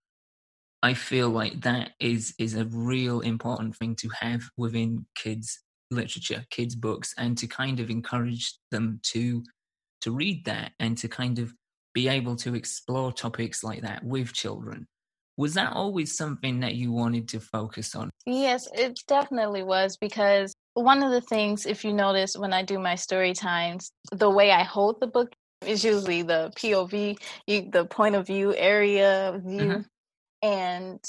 I 0.84 0.94
feel 0.94 1.30
like 1.30 1.62
that 1.62 1.92
is 2.00 2.34
is 2.38 2.56
a 2.56 2.66
real 2.66 3.22
important 3.22 3.76
thing 3.76 3.96
to 3.98 4.10
have 4.20 4.44
within 4.58 5.06
kids 5.16 5.60
literature, 5.92 6.46
kids 6.50 6.76
books, 6.76 7.14
and 7.18 7.38
to 7.38 7.48
kind 7.48 7.80
of 7.80 7.90
encourage 7.90 8.58
them 8.72 9.00
to 9.04 9.44
to 10.02 10.12
read 10.12 10.46
that 10.46 10.72
and 10.80 10.98
to 10.98 11.08
kind 11.08 11.40
of 11.40 11.54
be 11.94 12.08
able 12.08 12.36
to 12.38 12.56
explore 12.56 13.12
topics 13.12 13.64
like 13.64 13.82
that 13.82 14.04
with 14.04 14.34
children. 14.34 14.88
Was 15.38 15.54
that 15.56 15.74
always 15.74 16.16
something 16.16 16.60
that 16.60 16.76
you 16.76 16.92
wanted 16.92 17.28
to 17.30 17.40
focus 17.40 17.96
on? 17.96 18.10
Yes, 18.26 18.68
it 18.74 19.00
definitely 19.08 19.64
was 19.64 19.98
because 19.98 20.54
one 20.74 21.04
of 21.04 21.12
the 21.12 21.22
things, 21.22 21.66
if 21.66 21.84
you 21.84 21.94
notice, 21.94 22.38
when 22.38 22.54
I 22.54 22.64
do 22.64 22.80
my 22.80 22.96
story 22.96 23.34
times, 23.34 23.92
the 24.12 24.30
way 24.30 24.52
I 24.52 24.64
hold 24.64 25.00
the 25.00 25.08
book 25.08 25.34
is 25.66 25.84
usually 25.84 26.22
the 26.22 26.52
POV, 26.56 27.18
the 27.48 27.86
point 27.86 28.16
of 28.16 28.28
view 28.28 28.54
area 28.56 29.40
view. 29.44 29.60
Mhm. 29.60 29.86
And 30.42 31.00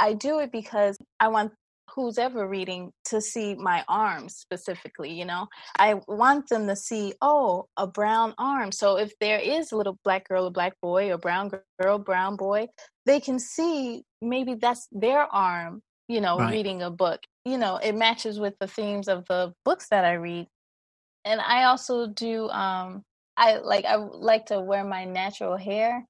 I 0.00 0.14
do 0.14 0.40
it 0.40 0.52
because 0.52 0.98
I 1.20 1.28
want 1.28 1.52
who's 1.94 2.18
ever 2.18 2.46
reading 2.48 2.92
to 3.06 3.20
see 3.20 3.54
my 3.54 3.84
arms 3.88 4.36
specifically, 4.36 5.12
you 5.12 5.24
know? 5.24 5.46
I 5.78 5.94
want 6.08 6.48
them 6.48 6.66
to 6.66 6.76
see, 6.76 7.14
oh, 7.22 7.66
a 7.76 7.86
brown 7.86 8.34
arm. 8.38 8.72
So 8.72 8.96
if 8.98 9.12
there 9.20 9.38
is 9.38 9.72
a 9.72 9.76
little 9.76 9.98
black 10.04 10.28
girl 10.28 10.46
or 10.46 10.50
black 10.50 10.74
boy 10.82 11.12
or 11.12 11.18
brown 11.18 11.50
girl, 11.80 11.98
brown 11.98 12.36
boy, 12.36 12.68
they 13.06 13.20
can 13.20 13.38
see 13.38 14.04
maybe 14.22 14.54
that's 14.54 14.88
their 14.92 15.22
arm, 15.32 15.82
you 16.08 16.20
know, 16.20 16.38
Right. 16.38 16.52
reading 16.52 16.82
a 16.82 16.90
book. 16.90 17.20
You 17.44 17.58
know, 17.58 17.76
it 17.76 17.94
matches 17.94 18.40
with 18.40 18.54
the 18.60 18.66
themes 18.66 19.08
of 19.08 19.24
the 19.28 19.52
books 19.64 19.88
that 19.90 20.04
I 20.04 20.14
read. 20.14 20.46
And 21.24 21.40
I 21.40 21.64
also 21.64 22.06
do 22.08 22.48
um 22.50 23.02
I 23.36 23.56
like 23.58 23.84
I 23.84 23.96
like 23.96 24.46
to 24.46 24.60
wear 24.60 24.84
my 24.84 25.04
natural 25.04 25.56
hair 25.56 26.04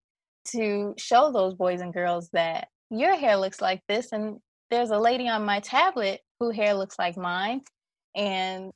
to 0.47 0.95
show 0.99 1.33
those 1.33 1.55
boys 1.55 1.81
and 1.81 1.93
girls 1.95 2.29
that 2.33 2.69
your 2.91 3.17
hair 3.17 3.37
looks 3.37 3.61
like 3.61 3.81
this 3.89 4.13
and 4.13 4.39
there's 4.75 4.91
a 4.91 4.99
lady 4.99 5.29
on 5.29 5.45
my 5.45 5.61
tablet 5.61 6.21
who 6.41 6.51
hair 6.51 6.75
looks 6.75 6.99
like 6.99 7.17
mine 7.17 7.63
and 8.17 8.73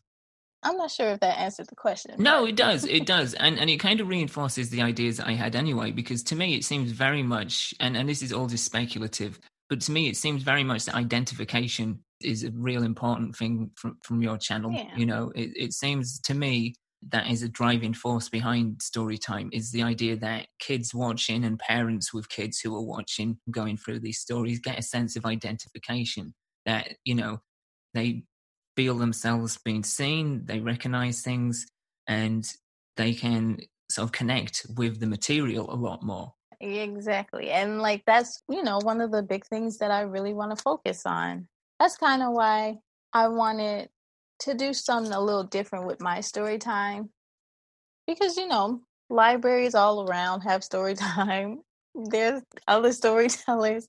I'm 0.63 0.77
not 0.77 0.91
sure 0.91 1.11
if 1.11 1.21
that 1.21 1.39
answered 1.39 1.69
the 1.69 1.77
question. 1.77 2.17
No, 2.19 2.45
it 2.45 2.57
does. 2.57 2.85
It 2.85 3.07
does. 3.07 3.35
And 3.35 3.59
and 3.61 3.71
it 3.71 3.79
kind 3.79 4.01
of 4.01 4.09
reinforces 4.09 4.71
the 4.71 4.83
ideas 4.83 5.19
that 5.19 5.29
I 5.29 5.33
had 5.33 5.55
anyway, 5.55 5.93
because 5.93 6.25
to 6.25 6.37
me 6.37 6.57
it 6.57 6.65
seems 6.65 6.91
very 6.91 7.23
much 7.23 7.73
and, 7.79 7.97
and 7.97 8.09
this 8.09 8.23
is 8.23 8.33
all 8.33 8.49
just 8.49 8.65
speculative, 8.65 9.39
but 9.69 9.81
to 9.83 9.93
me 9.93 10.09
it 10.09 10.17
seems 10.17 10.43
very 10.43 10.65
much 10.65 10.85
that 10.87 10.97
identification 10.97 12.01
is 12.21 12.43
a 12.43 12.51
real 12.51 12.83
important 12.83 13.37
thing 13.37 13.71
from, 13.77 13.99
from 14.03 14.21
your 14.21 14.37
channel. 14.37 14.73
Yeah. 14.73 14.97
You 14.97 15.07
know, 15.07 15.31
it, 15.35 15.51
it 15.55 15.73
seems 15.73 16.21
to 16.23 16.35
me 16.35 16.75
that 17.03 17.31
is 17.31 17.43
a 17.43 17.49
driving 17.49 17.95
force 17.95 18.29
behind 18.29 18.83
story 18.83 19.19
time 19.19 19.49
is 19.53 19.71
the 19.71 19.83
idea 19.83 20.17
that 20.17 20.49
kids 20.59 20.93
watching 20.95 21.45
and 21.45 21.59
parents 21.59 22.13
with 22.13 22.29
kids 22.29 22.61
who 22.61 22.75
are 22.75 22.83
watching 22.83 23.39
going 23.51 23.77
through 23.77 24.01
these 24.01 24.19
stories 24.19 24.59
get 24.61 24.79
a 24.79 24.83
sense 24.83 25.15
of 25.17 25.25
identification 25.25 26.35
that 26.67 26.97
you 27.05 27.15
know 27.15 27.41
they 27.95 28.25
feel 28.77 28.97
themselves 28.97 29.59
being 29.65 29.85
seen 29.85 30.45
they 30.47 30.61
recognize 30.61 31.23
things 31.23 31.67
and 32.07 32.53
they 32.97 33.15
can 33.15 33.59
sort 33.91 34.05
of 34.05 34.13
connect 34.13 34.67
with 34.77 35.01
the 35.01 35.07
material 35.07 35.73
a 35.73 35.77
lot 35.77 36.03
more 36.03 36.35
Exactly. 36.61 37.51
And 37.51 37.81
like 37.81 38.03
that's, 38.05 38.43
you 38.49 38.63
know, 38.63 38.79
one 38.83 39.01
of 39.01 39.13
the 39.13 39.23
big 39.23 39.47
things 39.47 39.79
that 39.79 39.91
I 39.91 40.01
really 40.01 40.35
want 40.35 40.57
to 40.57 40.63
focus 40.63 41.07
on. 41.07 41.49
That's 41.79 41.97
kind 41.97 42.23
of 42.23 42.33
why 42.33 42.81
I 43.13 43.29
wanted 43.29 43.91
to 44.41 44.55
do 44.55 44.73
something 44.73 45.13
a 45.13 45.21
little 45.21 45.45
different 45.45 45.87
with 45.87 46.01
my 46.01 46.21
story 46.21 46.59
time. 46.59 47.11
Because, 48.07 48.37
you 48.37 48.49
know, 48.49 48.81
libraries 49.11 49.75
all 49.75 50.09
around 50.09 50.43
have 50.43 50.65
story 50.65 50.95
time. 51.17 51.61
There's 51.95 52.43
other 52.67 52.93
storytellers, 52.93 53.89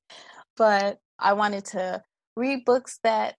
but 0.58 0.98
I 1.20 1.34
wanted 1.34 1.66
to 1.66 2.02
read 2.36 2.66
books 2.66 3.00
that 3.04 3.36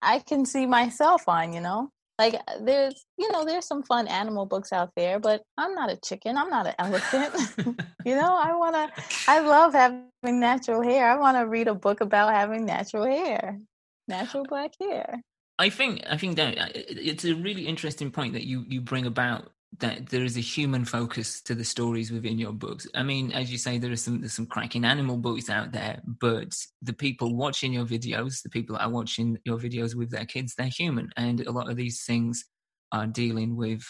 I 0.00 0.18
can 0.18 0.44
see 0.44 0.66
myself 0.66 1.28
on, 1.28 1.52
you 1.52 1.60
know? 1.60 1.90
Like 2.18 2.34
uh, 2.34 2.58
there's, 2.60 3.06
you 3.16 3.32
know, 3.32 3.44
there's 3.44 3.66
some 3.66 3.82
fun 3.82 4.06
animal 4.06 4.46
books 4.46 4.72
out 4.72 4.90
there, 4.96 5.18
but 5.18 5.42
I'm 5.56 5.74
not 5.74 5.90
a 5.90 5.96
chicken, 5.96 6.36
I'm 6.36 6.50
not 6.50 6.66
an 6.66 6.74
elephant. 6.78 7.78
You 8.04 8.16
know, 8.16 8.36
I 8.36 8.52
want 8.56 8.74
to, 8.74 9.04
I 9.28 9.38
love 9.38 9.74
having 9.74 10.08
natural 10.24 10.82
hair. 10.82 11.08
I 11.08 11.16
want 11.16 11.36
to 11.36 11.46
read 11.46 11.68
a 11.68 11.74
book 11.74 12.00
about 12.00 12.32
having 12.32 12.66
natural 12.66 13.04
hair, 13.04 13.60
natural 14.08 14.44
black 14.44 14.72
hair. 14.80 15.22
I 15.58 15.70
think 15.70 16.02
I 16.08 16.16
think 16.16 16.36
that 16.36 16.58
uh, 16.58 16.68
it's 16.74 17.24
a 17.24 17.34
really 17.34 17.66
interesting 17.66 18.10
point 18.10 18.32
that 18.34 18.44
you 18.44 18.64
you 18.68 18.80
bring 18.80 19.06
about 19.06 19.52
that 19.78 20.08
there 20.08 20.24
is 20.24 20.36
a 20.36 20.40
human 20.40 20.84
focus 20.84 21.40
to 21.42 21.54
the 21.54 21.64
stories 21.64 22.12
within 22.12 22.38
your 22.38 22.52
books. 22.52 22.86
I 22.94 23.02
mean, 23.02 23.32
as 23.32 23.50
you 23.50 23.56
say, 23.58 23.78
there 23.78 23.92
are 23.92 23.96
some 23.96 24.20
there's 24.20 24.34
some 24.34 24.46
cracking 24.46 24.84
animal 24.84 25.16
books 25.16 25.48
out 25.48 25.72
there, 25.72 26.00
but 26.20 26.54
the 26.82 26.92
people 26.92 27.34
watching 27.34 27.72
your 27.72 27.86
videos, 27.86 28.42
the 28.42 28.50
people 28.50 28.76
that 28.76 28.84
are 28.84 28.90
watching 28.90 29.38
your 29.44 29.58
videos 29.58 29.94
with 29.94 30.10
their 30.10 30.26
kids, 30.26 30.54
they're 30.54 30.66
human, 30.66 31.10
and 31.16 31.40
a 31.40 31.52
lot 31.52 31.70
of 31.70 31.76
these 31.76 32.04
things 32.04 32.44
are 32.92 33.06
dealing 33.06 33.56
with 33.56 33.82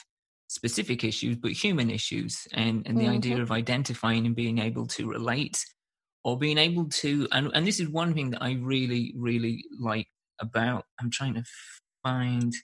specific 0.48 1.02
issues, 1.02 1.36
but 1.36 1.52
human 1.52 1.90
issues, 1.90 2.46
and 2.52 2.86
and 2.86 2.98
the 2.98 3.08
idea 3.08 3.40
of 3.40 3.50
identifying 3.50 4.26
and 4.26 4.36
being 4.36 4.58
able 4.58 4.86
to 4.86 5.08
relate 5.08 5.64
or 6.24 6.38
being 6.38 6.58
able 6.58 6.84
to 6.88 7.26
and, 7.32 7.50
and 7.54 7.66
this 7.66 7.80
is 7.80 7.88
one 7.88 8.14
thing 8.14 8.30
that 8.30 8.42
I 8.42 8.52
really 8.60 9.12
really 9.16 9.64
like 9.80 10.06
about 10.40 10.86
I'm 11.00 11.10
trying 11.10 11.34
to 11.34 11.44
find 12.04 12.54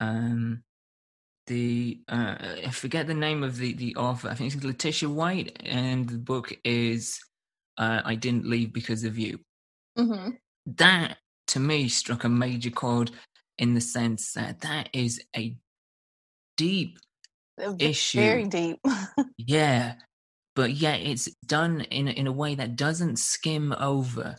um 0.00 0.64
the 1.48 2.00
uh 2.08 2.36
I 2.66 2.70
forget 2.72 3.06
the 3.08 3.14
name 3.14 3.42
of 3.44 3.58
the 3.58 3.74
the 3.74 3.96
author 3.96 4.28
I 4.30 4.34
think 4.34 4.54
it's 4.54 4.64
Letitia 4.64 5.10
White 5.10 5.60
and 5.64 6.08
the 6.08 6.18
book 6.18 6.52
is 6.64 7.20
uh 7.78 8.02
I 8.04 8.16
didn't 8.16 8.46
leave 8.46 8.72
because 8.72 9.04
of 9.04 9.18
you 9.18 9.40
Mm-hmm. 9.98 10.30
that 10.78 11.18
to 11.48 11.60
me 11.60 11.88
struck 11.88 12.24
a 12.24 12.28
major 12.30 12.70
chord 12.70 13.10
in 13.58 13.74
the 13.74 13.80
sense 13.82 14.32
that 14.34 14.60
that 14.62 14.90
is 14.92 15.22
a 15.36 15.56
deep 16.56 16.98
issue 17.78 18.42
Very 18.42 18.46
deep. 18.46 18.80
yeah 19.38 19.94
but 20.56 20.72
yet 20.72 21.00
it's 21.02 21.30
done 21.46 21.82
in 21.82 22.08
in 22.08 22.26
a 22.26 22.32
way 22.32 22.54
that 22.56 22.76
doesn't 22.76 23.18
skim 23.18 23.74
over 23.80 24.36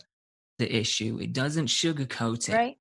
the 0.58 0.74
issue. 0.74 1.18
It 1.20 1.32
doesn't 1.32 1.66
sugarcoat 1.66 2.48
it. 2.48 2.54
Right. 2.54 2.76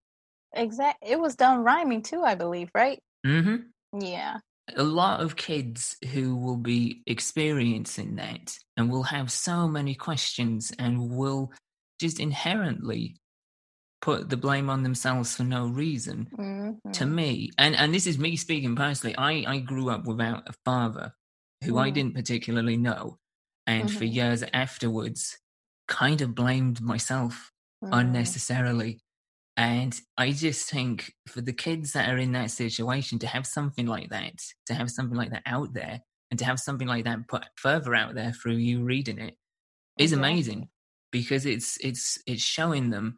Exact. 0.53 1.03
It 1.05 1.19
was 1.19 1.35
done 1.35 1.63
rhyming 1.63 2.01
too, 2.01 2.23
I 2.23 2.35
believe. 2.35 2.69
Right. 2.73 2.99
Mm-hmm. 3.25 3.99
Yeah. 4.01 4.37
A 4.75 4.83
lot 4.83 5.21
of 5.21 5.35
kids 5.35 5.95
who 6.11 6.35
will 6.35 6.57
be 6.57 7.01
experiencing 7.07 8.15
that 8.15 8.57
and 8.75 8.89
will 8.91 9.03
have 9.03 9.31
so 9.31 9.67
many 9.67 9.95
questions 9.95 10.73
and 10.77 11.11
will 11.15 11.51
just 11.99 12.19
inherently 12.19 13.15
put 14.01 14.29
the 14.29 14.37
blame 14.37 14.69
on 14.69 14.83
themselves 14.83 15.35
for 15.35 15.43
no 15.43 15.67
reason. 15.67 16.27
Mm-hmm. 16.37 16.91
To 16.91 17.05
me, 17.05 17.51
and 17.57 17.75
and 17.75 17.93
this 17.93 18.07
is 18.07 18.17
me 18.19 18.35
speaking 18.35 18.75
personally. 18.75 19.15
I 19.17 19.43
I 19.47 19.59
grew 19.59 19.89
up 19.89 20.05
without 20.05 20.47
a 20.49 20.53
father 20.65 21.13
who 21.63 21.77
I 21.77 21.89
Mm. 21.89 21.93
didn't 21.93 22.13
particularly 22.15 22.77
know, 22.77 23.17
and 23.65 23.91
for 23.91 24.03
Mhm. 24.05 24.13
years 24.13 24.43
afterwards, 24.53 25.37
kind 25.87 26.21
of 26.21 26.35
blamed 26.35 26.81
myself 26.81 27.51
Mm. 27.83 27.89
unnecessarily. 27.91 28.99
And 29.55 29.99
I 30.17 30.31
just 30.31 30.69
think 30.69 31.13
for 31.27 31.41
the 31.41 31.53
kids 31.53 31.93
that 31.93 32.09
are 32.09 32.17
in 32.17 32.31
that 32.33 32.51
situation 32.51 33.19
to 33.19 33.27
have 33.27 33.45
something 33.47 33.87
like 33.87 34.09
that, 34.09 34.33
to 34.67 34.73
have 34.73 34.91
something 34.91 35.17
like 35.17 35.31
that 35.31 35.43
out 35.45 35.73
there, 35.73 36.01
and 36.29 36.39
to 36.39 36.45
have 36.45 36.59
something 36.59 36.87
like 36.87 37.05
that 37.05 37.27
put 37.27 37.45
further 37.55 37.95
out 37.95 38.15
there 38.15 38.33
through 38.33 38.55
you 38.55 38.83
reading 38.83 39.17
it 39.19 39.35
is 39.97 40.11
amazing 40.11 40.69
because 41.11 41.45
it's 41.45 41.77
it's 41.81 42.17
it's 42.27 42.43
showing 42.43 42.89
them 42.89 43.17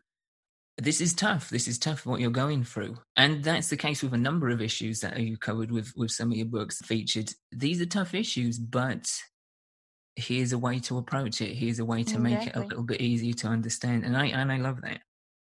this 0.78 1.02
is 1.02 1.14
tough. 1.14 1.50
This 1.50 1.68
is 1.68 1.78
tough 1.78 2.06
what 2.06 2.22
you're 2.22 2.32
going 2.32 2.64
through, 2.64 2.98
and 3.18 3.44
that's 3.44 3.70
the 3.70 3.76
case 3.76 4.02
with 4.02 4.14
a 4.14 4.18
number 4.18 4.50
of 4.50 4.62
issues 4.62 5.02
that 5.02 5.20
you 5.20 5.38
covered 5.38 5.72
with 5.72 5.92
with 5.98 6.12
some 6.12 6.32
of 6.32 6.38
your 6.38 6.46
books 6.46 6.80
featured. 6.86 7.34
These 7.52 7.82
are 7.82 7.86
tough 7.86 8.14
issues, 8.14 8.58
but 8.58 9.10
here's 10.20 10.54
a 10.54 10.58
way 10.58 10.80
to 10.80 10.98
approach 10.98 11.42
it. 11.42 11.56
Here's 11.56 11.80
a 11.80 11.86
way 11.86 12.04
to 12.04 12.20
make 12.20 12.48
it 12.48 12.56
a 12.56 12.62
little 12.62 12.84
bit 12.84 13.02
easier 13.02 13.34
to 13.34 13.48
understand, 13.48 14.04
and 14.06 14.16
I 14.16 14.28
and 14.28 14.52
I 14.52 14.58
love 14.58 14.82
that. 14.82 15.02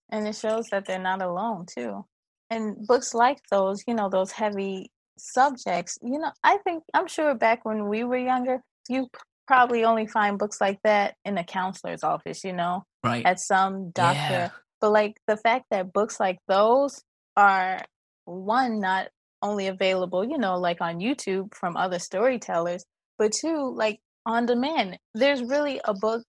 And 0.09 0.27
it 0.27 0.35
shows 0.35 0.67
that 0.71 0.85
they're 0.85 0.99
not 0.99 1.21
alone 1.21 1.65
too. 1.65 2.05
And 2.49 2.85
books 2.85 3.13
like 3.13 3.39
those, 3.49 3.83
you 3.87 3.95
know, 3.95 4.09
those 4.09 4.31
heavy 4.31 4.91
subjects, 5.17 5.97
you 6.01 6.19
know, 6.19 6.31
I 6.43 6.57
think 6.57 6.83
I'm 6.93 7.07
sure 7.07 7.33
back 7.35 7.65
when 7.65 7.87
we 7.87 8.03
were 8.03 8.17
younger, 8.17 8.61
you 8.89 9.07
probably 9.47 9.83
only 9.83 10.05
find 10.05 10.37
books 10.37 10.61
like 10.61 10.79
that 10.83 11.15
in 11.25 11.37
a 11.37 11.43
counselor's 11.43 12.03
office, 12.03 12.43
you 12.43 12.53
know, 12.53 12.83
Right? 13.03 13.25
at 13.25 13.39
some 13.39 13.91
doctor. 13.91 14.17
Yeah. 14.17 14.49
But 14.81 14.91
like 14.91 15.17
the 15.27 15.37
fact 15.37 15.65
that 15.71 15.93
books 15.93 16.19
like 16.19 16.37
those 16.47 17.01
are 17.35 17.79
one 18.25 18.79
not 18.79 19.09
only 19.41 19.67
available, 19.67 20.23
you 20.23 20.37
know, 20.37 20.57
like 20.57 20.81
on 20.81 20.99
YouTube 20.99 21.53
from 21.53 21.75
other 21.75 21.99
storytellers, 21.99 22.85
but 23.17 23.31
two, 23.31 23.73
like 23.75 23.99
on 24.25 24.45
demand. 24.45 24.99
There's 25.13 25.41
really 25.43 25.79
a 25.85 25.93
book 25.93 26.23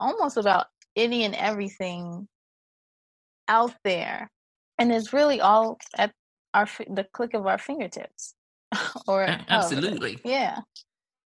almost 0.00 0.36
about 0.36 0.66
any 0.96 1.24
and 1.24 1.34
everything 1.34 2.28
out 3.48 3.74
there, 3.84 4.30
and 4.78 4.92
it's 4.92 5.12
really 5.12 5.40
all 5.40 5.78
at 5.96 6.12
our 6.54 6.68
the 6.88 7.04
click 7.12 7.34
of 7.34 7.46
our 7.46 7.58
fingertips. 7.58 8.34
or 9.06 9.22
A- 9.22 9.32
however- 9.32 9.44
absolutely. 9.48 10.18
yeah. 10.24 10.58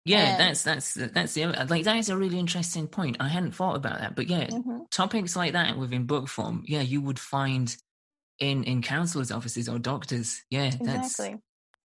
Yeah, 0.04 0.20
And- 0.24 0.40
that's 0.40 0.62
that's 0.62 0.94
that's 0.94 1.34
the 1.34 1.44
other- 1.44 1.66
like 1.66 1.84
that 1.84 1.96
is 1.96 2.08
a 2.08 2.16
really 2.16 2.38
interesting 2.38 2.86
point. 2.88 3.18
I 3.20 3.28
hadn't 3.28 3.52
thought 3.52 3.76
about 3.76 3.98
that, 4.00 4.14
but 4.16 4.26
yeah, 4.28 4.48
hmm 4.50 4.78
topics 4.90 5.36
like 5.36 5.52
that 5.52 5.76
within 5.76 6.06
book 6.06 6.28
form, 6.28 6.64
yeah, 6.66 6.80
you 6.80 7.00
would 7.02 7.18
find 7.18 7.76
in 8.38 8.64
in 8.64 8.80
counselors' 8.82 9.30
offices 9.30 9.68
or 9.68 9.78
doctors. 9.78 10.42
Yeah, 10.50 10.70
that's 10.80 11.10
Exactly. 11.18 11.38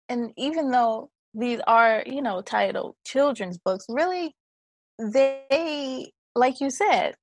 And 0.10 0.34
even 0.38 0.70
though 0.72 1.10
these 1.34 1.60
are, 1.68 2.04
you 2.06 2.22
know, 2.22 2.42
titled 2.42 2.96
children's 3.06 3.58
books, 3.58 3.86
really 3.90 4.36
they 5.00 6.12
like 6.36 6.62
you 6.62 6.70
said, 6.70 7.16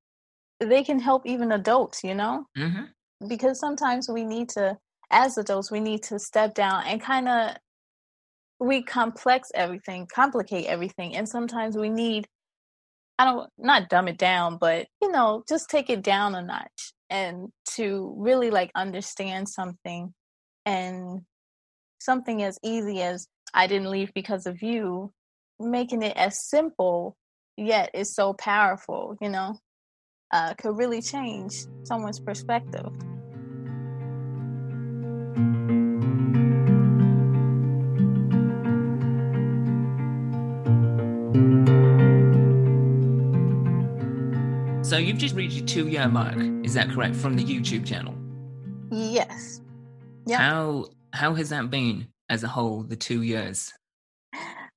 they 0.61 0.85
can 0.85 0.99
help 0.99 1.27
even 1.27 1.53
adults, 1.53 2.05
you 2.05 2.15
know? 2.15 2.47
hmm 2.57 2.85
Because 3.29 3.59
sometimes 3.61 4.09
we 4.09 4.25
need 4.25 4.49
to 4.51 4.79
as 5.11 5.39
adults 5.39 5.71
we 5.71 5.81
need 5.81 6.03
to 6.05 6.19
step 6.19 6.55
down 6.55 6.85
and 6.87 7.01
kind 7.01 7.29
of 7.29 7.57
we 8.59 8.83
complex 8.83 9.51
everything, 9.55 10.07
complicate 10.13 10.67
everything, 10.67 11.15
and 11.17 11.29
sometimes 11.29 11.77
we 11.77 11.91
need 11.91 12.27
I 13.19 13.25
don't 13.25 13.51
not 13.59 13.89
dumb 13.89 14.09
it 14.09 14.19
down, 14.19 14.59
but 14.59 14.89
you 15.03 15.11
know, 15.11 15.45
just 15.49 15.71
take 15.71 15.91
it 15.91 16.03
down 16.03 16.35
a 16.35 16.43
notch 16.43 16.93
and 17.11 17.51
to 17.77 18.15
really 18.19 18.51
like 18.51 18.71
understand 18.75 19.49
something 19.49 20.13
and 20.67 21.23
something 22.01 22.43
as 22.43 22.59
easy 22.63 23.03
as 23.03 23.27
I 23.57 23.67
didn't 23.67 23.91
leave 23.91 24.13
because 24.13 24.45
of 24.45 24.63
you, 24.63 25.13
making 25.59 26.03
it 26.03 26.15
as 26.15 26.47
simple 26.47 27.17
yet 27.57 27.91
is 27.95 28.15
so 28.15 28.35
powerful, 28.35 29.17
you 29.19 29.31
know, 29.31 29.59
uh, 30.31 30.53
could 30.59 30.77
really 30.77 31.01
change 31.01 31.65
someone's 31.85 32.21
perspective. 32.21 32.85
So 44.83 44.99
you've 44.99 45.17
just 45.17 45.35
reached 45.35 45.57
your 45.57 45.67
two 45.67 45.89
year 45.89 46.09
mark, 46.09 46.37
is 46.63 46.75
that 46.75 46.91
correct? 46.91 47.17
From 47.17 47.37
the 47.37 47.43
YouTube 47.43 47.87
channel. 47.87 48.15
Yes. 48.91 49.63
Yeah. 50.27 50.37
How 50.37 50.89
how 51.15 51.33
has 51.33 51.49
that 51.49 51.71
been 51.71 52.09
as 52.29 52.43
a 52.43 52.49
whole? 52.49 52.83
The 52.83 52.97
two 52.97 53.23
years. 53.23 53.73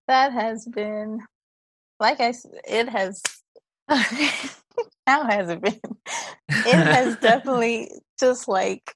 That 0.07 0.33
has 0.33 0.65
been, 0.65 1.19
like 1.99 2.19
I, 2.19 2.33
it 2.67 2.89
has, 2.89 3.21
how 5.07 5.23
has 5.25 5.49
it 5.49 5.61
been? 5.61 5.79
It 6.49 6.75
has 6.75 7.17
definitely 7.17 7.91
just 8.19 8.47
like, 8.47 8.93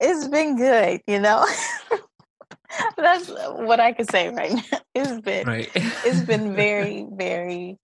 it's 0.00 0.28
been 0.28 0.56
good, 0.56 1.00
you 1.06 1.20
know? 1.20 1.46
That's 2.96 3.28
what 3.28 3.80
I 3.80 3.92
could 3.92 4.10
say 4.10 4.28
right 4.28 4.52
now. 4.52 4.78
It's 4.94 5.20
been, 5.20 5.46
right. 5.46 5.70
it's 5.74 6.20
been 6.20 6.54
very, 6.54 7.06
very 7.10 7.78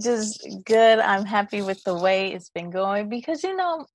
just 0.00 0.46
good. 0.64 0.98
I'm 0.98 1.24
happy 1.24 1.62
with 1.62 1.82
the 1.84 1.94
way 1.94 2.32
it's 2.32 2.50
been 2.50 2.70
going 2.70 3.08
because, 3.08 3.42
you 3.42 3.56
know, 3.56 3.86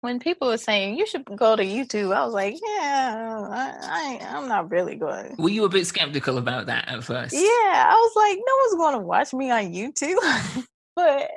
when 0.00 0.20
people 0.20 0.48
were 0.48 0.58
saying 0.58 0.96
you 0.96 1.06
should 1.06 1.24
go 1.24 1.56
to 1.56 1.62
YouTube, 1.64 2.14
I 2.14 2.24
was 2.24 2.34
like, 2.34 2.54
yeah, 2.54 3.48
I, 3.50 4.18
I 4.22 4.36
I'm 4.36 4.48
not 4.48 4.70
really 4.70 4.94
going. 4.96 5.34
Were 5.38 5.48
you 5.48 5.64
a 5.64 5.68
bit 5.68 5.86
skeptical 5.86 6.38
about 6.38 6.66
that 6.66 6.88
at 6.88 7.02
first? 7.04 7.34
Yeah, 7.34 7.40
I 7.42 7.94
was 7.94 8.12
like, 8.16 8.38
no 8.38 8.54
one's 8.62 8.74
going 8.74 9.00
to 9.00 9.06
watch 9.06 9.32
me 9.34 9.50
on 9.50 9.72
YouTube. 9.72 10.64
but 10.96 11.30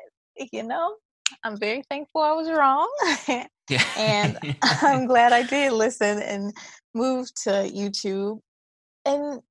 you 0.52 0.64
know, 0.64 0.96
I'm 1.44 1.58
very 1.58 1.84
thankful 1.90 2.22
I 2.22 2.34
was 2.34 2.50
wrong, 2.50 2.90
Yeah. 3.70 3.84
and 3.98 4.38
I'm 4.64 5.08
glad 5.12 5.34
I 5.34 5.44
did 5.44 5.72
listen 5.74 6.22
and 6.22 6.54
move 6.94 7.34
to 7.44 7.50
YouTube. 7.50 8.40
And 9.06 9.42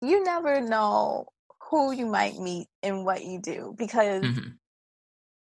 you 0.00 0.24
never 0.24 0.60
know 0.60 1.26
who 1.70 1.92
you 1.92 2.06
might 2.06 2.38
meet 2.38 2.68
and 2.82 3.04
what 3.04 3.24
you 3.24 3.40
do 3.40 3.74
because 3.76 4.22
Mhm. 4.22 4.52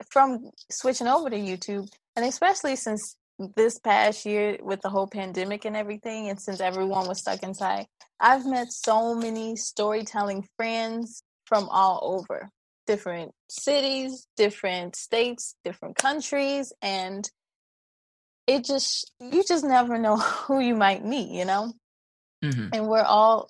from 0.10 0.50
switching 0.72 1.08
over 1.08 1.30
to 1.30 1.36
YouTube, 1.36 1.90
and 2.16 2.26
especially 2.26 2.76
since 2.76 3.16
this 3.56 3.80
past 3.80 4.26
year 4.26 4.58
with 4.62 4.82
the 4.82 4.90
whole 4.90 5.08
pandemic 5.08 5.66
and 5.66 5.76
everything, 5.76 6.30
and 6.30 6.40
since 6.40 6.60
everyone 6.60 7.08
was 7.08 7.20
stuck 7.20 7.44
inside, 7.44 7.88
I've 8.20 8.46
met 8.46 8.72
so 8.72 9.16
many 9.16 9.56
storytelling 9.56 10.48
friends 10.56 11.24
from 11.46 11.68
all 11.70 12.00
over 12.04 12.50
different 12.86 13.32
cities, 13.50 14.28
different 14.38 14.96
states, 14.96 15.56
different 15.64 15.96
countries, 15.96 16.74
and 16.82 17.30
it 18.46 18.66
just, 18.66 19.12
you 19.20 19.44
just 19.48 19.64
never 19.64 19.98
know 19.98 20.18
who 20.18 20.60
you 20.60 20.76
might 20.76 21.04
meet, 21.04 21.30
you 21.30 21.46
know? 21.46 21.74
Mhm. 22.44 22.70
And 22.74 22.88
we're 22.88 23.02
all 23.02 23.50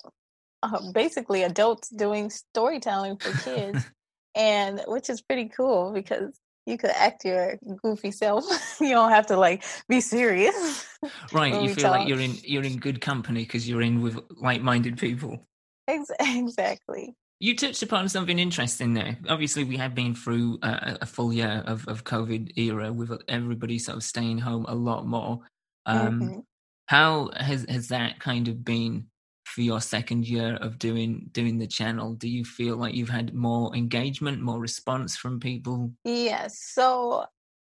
uh, 0.62 0.92
basically 0.92 1.42
adults 1.42 1.88
doing 1.88 2.30
storytelling 2.30 3.18
for 3.18 3.32
kids 3.42 3.84
and 4.34 4.80
which 4.86 5.10
is 5.10 5.20
pretty 5.20 5.48
cool 5.48 5.92
because 5.92 6.38
you 6.66 6.78
could 6.78 6.90
act 6.90 7.24
your 7.24 7.58
goofy 7.82 8.10
self. 8.10 8.44
you 8.80 8.90
don't 8.90 9.10
have 9.10 9.26
to 9.26 9.36
like 9.36 9.64
be 9.88 10.00
serious. 10.00 10.86
Right. 11.34 11.60
You 11.62 11.74
feel 11.74 11.90
like 11.90 12.08
you're 12.08 12.18
in 12.20 12.34
you're 12.44 12.62
in 12.62 12.78
good 12.78 13.02
company 13.02 13.42
because 13.44 13.68
you're 13.68 13.82
in 13.82 14.00
with 14.00 14.18
like 14.30 14.62
minded 14.62 14.96
people. 14.96 15.46
Ex- 15.86 16.10
exactly. 16.20 17.14
You 17.40 17.54
touched 17.54 17.82
upon 17.82 18.08
something 18.08 18.38
interesting 18.38 18.94
there. 18.94 19.18
Obviously, 19.28 19.64
we 19.64 19.76
have 19.76 19.94
been 19.94 20.14
through 20.14 20.58
a, 20.62 20.96
a 21.02 21.06
full 21.06 21.30
year 21.30 21.62
of, 21.66 21.86
of 21.88 22.04
COVID 22.04 22.56
era 22.56 22.90
with 22.90 23.12
everybody 23.28 23.78
sort 23.78 23.98
of 23.98 24.02
staying 24.02 24.38
home 24.38 24.64
a 24.66 24.74
lot 24.74 25.06
more. 25.06 25.40
Um, 25.84 26.20
Mhm. 26.20 26.44
How 26.86 27.30
has 27.36 27.66
has 27.68 27.88
that 27.88 28.18
kind 28.20 28.48
of 28.48 28.64
been 28.64 29.08
for 29.44 29.60
your 29.60 29.80
second 29.80 30.26
year 30.26 30.56
of 30.56 30.78
doing 30.78 31.28
doing 31.32 31.58
the 31.58 31.66
channel? 31.66 32.14
Do 32.14 32.28
you 32.28 32.44
feel 32.44 32.76
like 32.76 32.94
you've 32.94 33.08
had 33.08 33.34
more 33.34 33.74
engagement, 33.74 34.42
more 34.42 34.58
response 34.58 35.16
from 35.16 35.40
people? 35.40 35.92
Yes. 36.04 36.60
So 36.60 37.26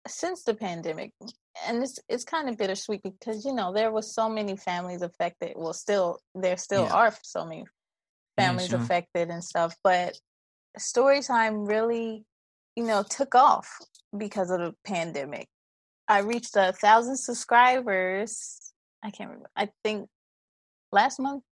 since 0.07 0.43
the 0.43 0.53
pandemic, 0.53 1.11
and 1.67 1.83
it's 1.83 1.99
it's 2.09 2.23
kind 2.23 2.49
of 2.49 2.57
bittersweet 2.57 3.01
because 3.03 3.45
you 3.45 3.53
know 3.53 3.73
there 3.73 3.91
was 3.91 4.13
so 4.13 4.29
many 4.29 4.55
families 4.57 5.01
affected. 5.01 5.53
Well, 5.55 5.73
still 5.73 6.19
there 6.35 6.57
still 6.57 6.83
Yeah. 6.83 6.93
are 6.93 7.15
so 7.23 7.45
many 7.45 7.65
Yeah, 8.37 8.45
families 8.45 8.69
sure. 8.69 8.79
affected 8.79 9.29
and 9.29 9.43
stuff. 9.43 9.75
But 9.83 10.19
story 10.77 11.21
time 11.21 11.65
really, 11.65 12.25
you 12.75 12.83
know, 12.83 13.03
took 13.03 13.35
off 13.35 13.77
because 14.17 14.49
of 14.51 14.59
the 14.59 14.75
pandemic. 14.85 15.47
I 16.07 16.19
reached 16.19 16.55
a 16.55 16.73
thousand 16.73 17.17
subscribers. 17.17 18.73
I 19.03 19.11
can't 19.11 19.29
remember. 19.29 19.49
I 19.55 19.69
think 19.83 20.09
last 20.91 21.19
month 21.19 21.43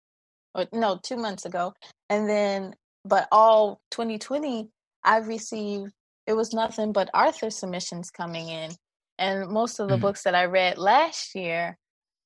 or 0.55 0.67
no, 0.73 0.99
two 1.03 1.17
months 1.17 1.45
ago. 1.45 1.75
And 2.09 2.29
then, 2.29 2.75
but 3.05 3.29
all 3.33 3.81
2020, 3.91 4.69
I've 5.05 5.29
received, 5.29 5.93
it 6.27 6.35
was 6.35 6.53
nothing 6.53 6.93
but 6.93 7.11
author 7.15 7.51
submissions 7.51 8.11
coming 8.11 8.49
in. 8.49 8.73
And 9.19 9.49
most 9.49 9.79
of 9.81 9.89
the 9.89 9.97
Mhm. 9.97 10.01
books 10.01 10.23
that 10.23 10.35
I 10.35 10.45
read 10.45 10.79
last 10.79 11.35
year 11.35 11.77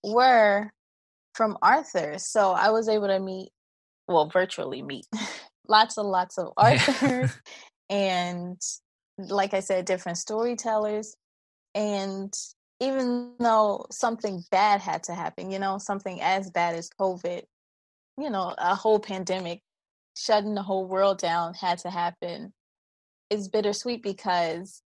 were 0.02 0.70
from 1.34 1.56
author. 1.62 2.18
So 2.18 2.52
I 2.52 2.70
was 2.70 2.88
able 2.88 3.08
to 3.08 3.18
meet, 3.18 3.50
well, 4.08 4.28
virtually 4.28 4.82
meet 4.82 5.06
lots 5.68 5.96
and 5.96 6.08
lots 6.08 6.38
of 6.38 6.52
authors 6.56 7.38
and, 7.88 8.60
like 9.18 9.54
I 9.54 9.60
said, 9.60 9.84
different 9.84 10.18
storytellers. 10.18 11.16
And 11.74 12.34
even 12.80 13.34
though 13.38 13.86
something 13.90 14.42
bad 14.50 14.80
had 14.80 15.04
to 15.04 15.14
happen, 15.14 15.50
you 15.50 15.58
know, 15.58 15.78
something 15.78 16.20
as 16.20 16.50
bad 16.50 16.74
as 16.74 16.90
COVID, 16.90 17.44
you 18.18 18.30
know, 18.30 18.54
a 18.58 18.74
whole 18.74 18.98
pandemic, 18.98 19.60
shutting 20.16 20.54
the 20.54 20.62
whole 20.62 20.86
world 20.86 21.18
down 21.18 21.54
had 21.54 21.78
to 21.78 21.90
happen, 21.90 22.52
it's 23.30 23.48
bittersweet 23.48 24.02
because 24.02 24.82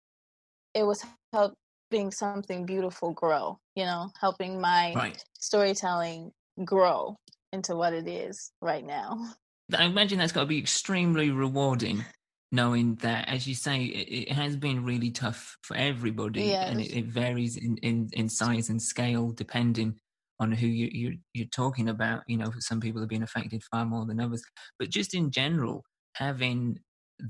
it 0.74 0.84
was 0.84 1.04
helping 1.34 2.12
something 2.12 2.66
beautiful 2.66 3.12
grow, 3.12 3.60
you 3.76 3.86
know, 3.86 4.12
helping 4.20 4.62
my 4.62 4.94
Right. 4.96 5.24
storytelling 5.40 6.32
grow 6.64 7.18
into 7.52 7.76
what 7.76 7.94
it 7.94 8.08
is 8.08 8.52
right 8.62 8.86
now. 8.86 9.34
I 9.76 9.86
imagine 9.86 10.20
that's 10.20 10.32
got 10.32 10.42
to 10.42 10.46
be 10.46 10.60
extremely 10.60 11.32
rewarding, 11.32 12.06
knowing 12.52 12.96
that, 12.96 13.28
as 13.28 13.48
you 13.48 13.56
say, 13.56 13.86
it, 13.86 14.30
it 14.30 14.32
has 14.32 14.56
been 14.56 14.86
really 14.86 15.10
tough 15.10 15.58
for 15.64 15.76
everybody, 15.76 16.54
and 16.54 16.80
it, 16.80 16.96
it 16.96 17.06
varies 17.06 17.58
in, 17.58 17.78
in, 17.78 18.10
in 18.14 18.30
size 18.30 18.70
and 18.70 18.80
scale 18.80 19.32
depending 19.32 19.96
on 20.40 20.52
who 20.52 20.68
you, 20.68 20.90
you 20.92 21.18
you're 21.34 21.48
talking 21.48 21.90
about. 21.90 22.24
You 22.28 22.38
know, 22.38 22.52
some 22.60 22.80
people 22.82 23.02
have 23.02 23.10
been 23.10 23.24
affected 23.24 23.64
far 23.64 23.86
more 23.86 24.06
than 24.06 24.20
others, 24.20 24.44
but 24.80 24.90
just 24.90 25.14
in 25.14 25.32
general, 25.32 25.84
having 26.16 26.80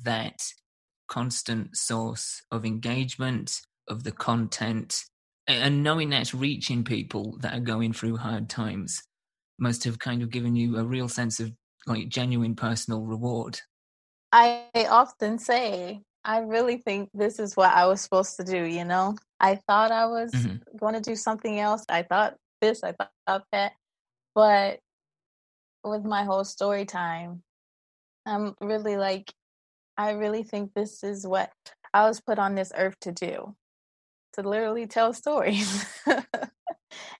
that 0.04 0.42
constant 1.08 1.78
source 1.78 2.42
of 2.52 2.66
engagement 2.66 3.62
of 3.88 4.04
the 4.04 4.12
content 4.12 5.04
and 5.48 5.84
knowing 5.84 6.10
that's 6.10 6.34
reaching 6.34 6.84
people 6.84 7.38
that 7.42 7.54
are 7.54 7.60
going 7.60 7.94
through 7.94 8.18
hard 8.18 8.50
times 8.50 9.02
must 9.60 9.84
have 9.84 10.00
kind 10.00 10.24
of 10.24 10.32
given 10.32 10.56
you 10.56 10.78
a 10.78 10.84
real 10.84 11.08
sense 11.08 11.40
of 11.40 11.52
like 11.86 12.10
genuine 12.10 12.56
personal 12.56 13.04
reward. 13.06 13.60
I 14.32 14.68
often 14.90 15.40
say, 15.40 16.02
I 16.24 16.40
really 16.40 16.78
think 16.78 17.10
this 17.14 17.40
is 17.40 17.56
what 17.56 17.72
I 17.72 17.86
was 17.86 18.02
supposed 18.02 18.38
to 18.38 18.44
do, 18.44 18.64
you 18.66 18.84
know? 18.84 19.16
I 19.40 19.56
thought 19.68 19.92
I 19.92 20.08
was 20.08 20.34
Mhm. 20.34 20.60
going 20.76 20.96
to 20.96 21.02
do 21.02 21.16
something 21.16 21.60
else. 21.60 21.86
I 21.90 22.04
thought 22.04 22.36
this, 22.62 22.84
I 22.84 22.92
thought 22.94 23.12
about 23.28 23.44
that. 23.52 23.74
But 24.34 24.80
with 25.84 26.04
my 26.04 26.24
whole 26.24 26.44
story 26.44 26.86
time, 26.86 27.44
I'm 28.26 28.56
really 28.60 28.98
like, 28.98 29.34
I 29.98 30.12
really 30.12 30.44
think 30.44 30.74
this 30.74 31.04
is 31.04 31.26
what 31.26 31.52
I 31.94 32.08
was 32.08 32.20
put 32.20 32.40
on 32.40 32.56
this 32.56 32.72
earth 32.76 32.96
to 33.02 33.12
do 33.12 33.56
to 34.34 34.42
literally 34.48 34.88
tell 34.88 35.14
stories 35.24 35.86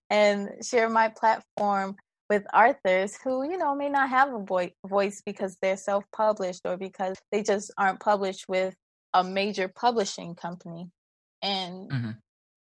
and 0.10 0.50
share 0.64 0.90
my 0.90 1.10
platform 1.10 1.96
with 2.30 2.44
authors 2.54 3.18
who, 3.24 3.50
you 3.50 3.58
know, 3.58 3.76
may 3.76 3.90
not 3.90 4.10
have 4.10 4.34
a 4.34 4.40
voi- 4.40 4.74
voice 4.86 5.22
because 5.26 5.58
they're 5.62 5.78
self 5.78 6.04
published 6.12 6.62
or 6.66 6.76
because 6.76 7.16
they 7.32 7.44
just 7.44 7.72
aren't 7.78 8.00
published 8.00 8.46
with 8.50 8.76
a 9.14 9.24
major 9.24 9.68
publishing 9.68 10.36
company. 10.36 10.90
And 11.42 11.90
Mhm. 11.90 12.18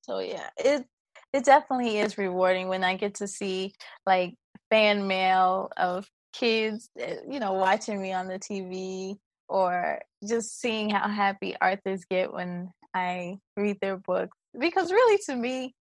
so, 0.02 0.18
yeah, 0.18 0.50
it, 0.56 0.86
it 1.34 1.44
definitely 1.44 1.98
is 1.98 2.16
rewarding 2.16 2.68
when 2.68 2.84
I 2.84 2.96
get 2.96 3.16
to 3.16 3.26
see 3.26 3.74
like 4.06 4.34
fan 4.70 5.08
mail 5.08 5.68
of 5.76 6.08
kids, 6.32 6.88
eh, 6.96 7.16
you 7.28 7.40
know, 7.40 7.54
watching 7.54 8.00
me 8.00 8.12
on 8.12 8.28
the 8.28 8.38
TV 8.38 9.16
or 9.48 10.00
just 10.26 10.60
seeing 10.60 10.90
how 10.90 11.08
happy 11.08 11.56
authors 11.60 12.04
get 12.08 12.32
when 12.32 12.70
I 12.94 13.38
read 13.56 13.78
their 13.80 13.96
books. 13.96 14.38
Because 14.56 14.92
really, 14.92 15.18
to 15.26 15.34
me, 15.34 15.74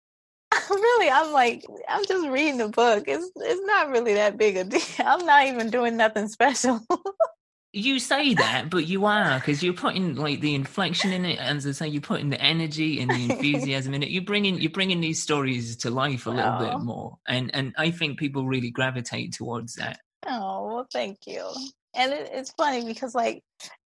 really, 0.70 1.10
I'm 1.10 1.32
like, 1.32 1.66
I'm 1.86 2.06
just 2.06 2.26
reading 2.28 2.56
the 2.56 2.68
book. 2.68 3.04
It's 3.06 3.30
it's 3.36 3.66
not 3.66 3.90
really 3.90 4.14
that 4.14 4.38
big 4.38 4.56
a 4.56 4.64
deal. 4.64 4.80
I'm 5.00 5.26
not 5.26 5.46
even 5.48 5.68
doing 5.68 5.98
nothing 5.98 6.28
special. 6.28 6.80
You 7.74 7.98
say 7.98 8.34
that, 8.34 8.68
but 8.68 8.86
you 8.86 9.06
are 9.06 9.38
because 9.38 9.62
you're 9.62 9.72
putting 9.72 10.16
like 10.16 10.40
the 10.40 10.54
inflection 10.54 11.10
in 11.10 11.24
it, 11.24 11.38
and 11.38 11.56
as 11.56 11.66
I 11.66 11.70
say, 11.72 11.88
you're 11.88 12.02
putting 12.02 12.28
the 12.28 12.40
energy 12.40 13.00
and 13.00 13.10
the 13.10 13.30
enthusiasm 13.30 13.94
in 13.94 14.02
it. 14.02 14.10
You're 14.10 14.22
bringing 14.24 14.60
you're 14.60 14.70
bringing 14.70 15.00
these 15.00 15.22
stories 15.22 15.76
to 15.78 15.90
life 15.90 16.26
a 16.26 16.30
little 16.30 16.58
bit 16.58 16.80
more, 16.80 17.16
and 17.26 17.54
and 17.54 17.74
I 17.78 17.90
think 17.90 18.18
people 18.18 18.46
really 18.46 18.70
gravitate 18.70 19.32
towards 19.32 19.74
that. 19.76 20.00
oh 20.26 20.66
well, 20.66 20.86
thank 20.92 21.26
you. 21.26 21.48
And 21.94 22.12
it, 22.12 22.30
it's 22.32 22.52
funny 22.52 22.84
because, 22.86 23.14
like, 23.14 23.42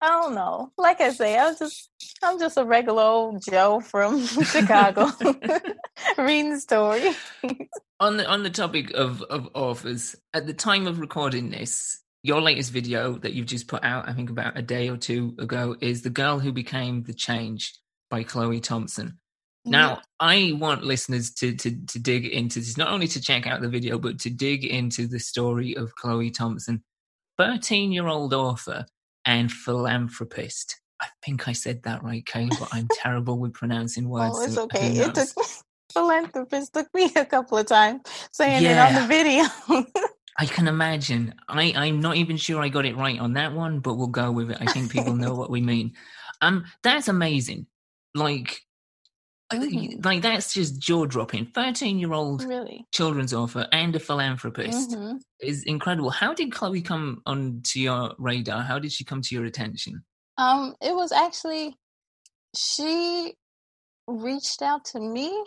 I 0.01 0.09
don't 0.09 0.33
know. 0.33 0.71
Like 0.77 1.01
I 1.01 1.11
say, 1.11 1.37
I'm 1.37 1.55
just 1.55 1.89
I'm 2.23 2.39
just 2.39 2.57
a 2.57 2.65
regular 2.65 3.03
old 3.03 3.43
Joe 3.43 3.79
from 3.79 4.25
Chicago 4.45 5.07
reading 6.17 6.59
stories. 6.59 7.15
on 7.99 8.17
the 8.17 8.27
on 8.27 8.43
the 8.43 8.49
topic 8.49 8.91
of 8.91 9.21
of 9.23 9.49
authors, 9.53 10.15
at 10.33 10.47
the 10.47 10.53
time 10.53 10.87
of 10.87 10.99
recording 10.99 11.51
this, 11.51 12.00
your 12.23 12.41
latest 12.41 12.71
video 12.71 13.13
that 13.19 13.33
you've 13.33 13.47
just 13.47 13.67
put 13.67 13.83
out, 13.83 14.07
I 14.07 14.13
think 14.13 14.29
about 14.29 14.57
a 14.57 14.61
day 14.61 14.89
or 14.89 14.97
two 14.97 15.35
ago, 15.39 15.75
is 15.81 16.01
"The 16.01 16.09
Girl 16.09 16.39
Who 16.39 16.51
Became 16.51 17.03
the 17.03 17.13
Change" 17.13 17.73
by 18.09 18.23
Chloe 18.23 18.59
Thompson. 18.59 19.19
Now, 19.63 20.01
I 20.19 20.53
want 20.55 20.83
listeners 20.83 21.31
to, 21.35 21.55
to 21.55 21.85
to 21.85 21.99
dig 21.99 22.25
into 22.25 22.59
this, 22.59 22.77
not 22.77 22.89
only 22.89 23.07
to 23.09 23.21
check 23.21 23.45
out 23.45 23.61
the 23.61 23.69
video, 23.69 23.99
but 23.99 24.19
to 24.19 24.29
dig 24.29 24.65
into 24.65 25.07
the 25.07 25.19
story 25.19 25.75
of 25.75 25.95
Chloe 25.95 26.31
Thompson, 26.31 26.83
thirteen-year-old 27.37 28.33
author 28.33 28.85
and 29.25 29.51
philanthropist. 29.51 30.79
I 31.01 31.07
think 31.23 31.47
I 31.47 31.53
said 31.53 31.83
that 31.83 32.03
right, 32.03 32.23
Kayla, 32.25 32.59
but 32.59 32.69
I'm 32.71 32.87
terrible 32.93 33.39
with 33.39 33.53
pronouncing 33.53 34.09
words. 34.09 34.35
Oh, 34.37 34.43
it's 34.43 34.55
so 34.55 34.63
okay. 34.63 34.89
It 34.89 35.15
took 35.15 35.29
philanthropist 35.93 36.73
took 36.73 36.87
me 36.93 37.11
a 37.15 37.25
couple 37.25 37.57
of 37.57 37.65
times 37.65 38.01
saying 38.31 38.63
it 38.63 38.77
on 38.77 38.95
the 38.95 39.07
video. 39.07 39.43
I 40.37 40.45
can 40.45 40.67
imagine. 40.67 41.35
I, 41.47 41.73
I'm 41.75 41.99
not 41.99 42.15
even 42.15 42.37
sure 42.37 42.61
I 42.61 42.69
got 42.69 42.85
it 42.85 42.95
right 42.97 43.19
on 43.19 43.33
that 43.33 43.53
one, 43.53 43.79
but 43.79 43.95
we'll 43.95 44.07
go 44.07 44.31
with 44.31 44.51
it. 44.51 44.57
I 44.61 44.67
think 44.67 44.91
people 44.91 45.13
know 45.15 45.35
what 45.35 45.49
we 45.51 45.61
mean. 45.73 45.93
Um, 46.41 46.65
that's 46.83 47.07
amazing. 47.07 47.67
Like, 48.15 48.61
uh, 49.51 49.57
Mhm. 49.57 50.03
like 50.05 50.21
that's 50.21 50.53
just 50.53 50.79
jaw 50.79 51.05
dropping. 51.05 51.47
Thirteen 51.47 51.99
year 51.99 52.13
old 52.13 52.43
really. 52.45 52.87
children's 52.93 53.33
author 53.33 53.67
and 53.71 53.95
a 53.95 53.99
philanthropist 53.99 54.93
hmm 54.93 55.17
is 55.39 55.63
incredible. 55.63 56.11
How 56.11 56.33
did 56.33 56.51
Chloe 56.51 56.81
come 56.81 57.21
onto 57.25 57.79
your 57.79 58.13
radar? 58.19 58.61
How 58.61 58.79
did 58.79 58.91
she 58.91 59.03
come 59.03 59.21
to 59.23 59.35
your 59.35 59.45
attention? 59.45 60.03
Um, 60.37 60.75
it 60.81 60.95
was 60.95 61.11
actually 61.11 61.75
she 62.55 63.35
reached 64.07 64.61
out 64.61 64.85
to 64.85 64.99
me, 64.99 65.45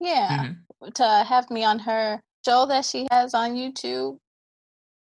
yeah, 0.00 0.46
Mhm. 0.46 0.94
to 0.94 1.24
have 1.28 1.50
me 1.50 1.64
on 1.64 1.78
her 1.80 2.20
show 2.44 2.66
that 2.66 2.84
she 2.84 3.06
has 3.10 3.34
on 3.34 3.54
YouTube. 3.54 4.18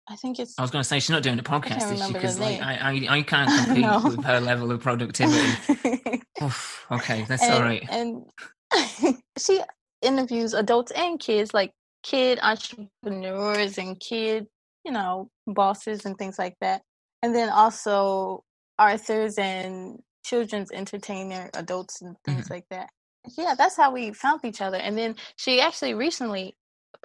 I 0.07 0.15
think 0.15 0.39
it's 0.39 0.53
I 0.59 0.61
was 0.61 0.71
going 0.71 0.83
to 0.83 0.87
say 0.87 0.99
she's 0.99 1.09
not 1.09 1.23
doing 1.23 1.39
a 1.39 1.43
podcast, 1.43 1.77
is 1.77 1.83
she? 1.83 1.89
remember 1.93 2.07
the 2.07 2.13
Because 2.13 2.39
like. 2.39 2.61
I, 2.61 2.75
I, 2.75 3.17
I 3.17 3.21
can't 3.23 3.49
compete 3.65 3.83
No. 3.83 4.01
with 4.03 4.23
her 4.23 4.39
level 4.39 4.71
of 4.71 4.81
productivity. 4.81 6.21
Oof, 6.43 6.85
okay, 6.91 7.25
that's 7.27 7.43
and, 7.43 7.53
all 7.53 7.61
right. 7.61 7.83
And 7.89 8.25
she 9.39 9.61
interviews 10.01 10.53
adults 10.53 10.91
and 10.91 11.19
kids, 11.19 11.53
like 11.53 11.71
kid 12.03 12.39
entrepreneurs 12.43 13.79
and 13.79 13.99
kid, 13.99 14.45
you 14.83 14.91
know, 14.91 15.29
bosses 15.47 16.05
and 16.05 16.17
things 16.17 16.37
like 16.37 16.55
that. 16.61 16.83
And 17.23 17.33
then 17.33 17.49
also 17.49 18.43
authors 18.77 19.39
and 19.39 19.99
children's 20.23 20.71
entertainer, 20.71 21.49
adults 21.55 22.01
and 22.01 22.15
things 22.25 22.45
mm-hmm. 22.45 22.53
like 22.53 22.65
that. 22.69 22.89
Yeah, 23.37 23.55
that's 23.57 23.75
how 23.75 23.91
we 23.91 24.13
found 24.13 24.41
each 24.45 24.61
other. 24.61 24.77
And 24.77 24.95
then 24.95 25.15
she 25.35 25.59
actually 25.59 25.95
recently 25.95 26.53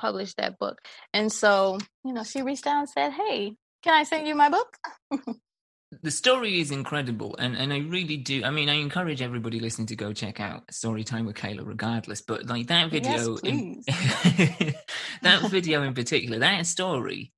published 0.01 0.37
that 0.39 0.59
book. 0.59 0.79
And 1.13 1.31
so, 1.31 1.79
you 2.05 2.13
know, 2.13 2.25
she 2.25 2.43
reached 2.43 2.67
out 2.67 2.81
and 2.81 2.89
said, 2.89 3.13
Hey, 3.13 3.55
can 3.83 3.95
I 3.95 4.05
send 4.05 4.27
you 4.27 4.35
my 4.35 4.49
book? 4.49 4.77
the 6.03 6.11
story 6.11 6.61
is 6.61 6.71
incredible 6.71 7.35
and 7.39 7.57
and 7.57 7.73
i 7.73 7.79
really 7.79 8.17
do 8.17 8.45
i 8.45 8.51
mean 8.51 8.69
i 8.69 8.75
encourage 8.75 9.21
everybody 9.21 9.59
listening 9.59 9.89
to 9.89 9.97
go 9.97 10.13
check 10.13 10.39
out 10.39 10.63
story 10.73 11.03
time 11.03 11.27
with 11.27 11.35
kayla 11.35 11.67
regardless 11.67 12.21
but 12.21 12.47
like 12.47 12.69
that 12.69 12.93
video 12.93 13.37
Yes, 13.41 13.41
in, 13.45 13.83
that 15.23 15.41
video 15.51 15.83
in 15.83 15.93
particular 15.93 16.39
that 16.39 16.65
story 16.67 17.33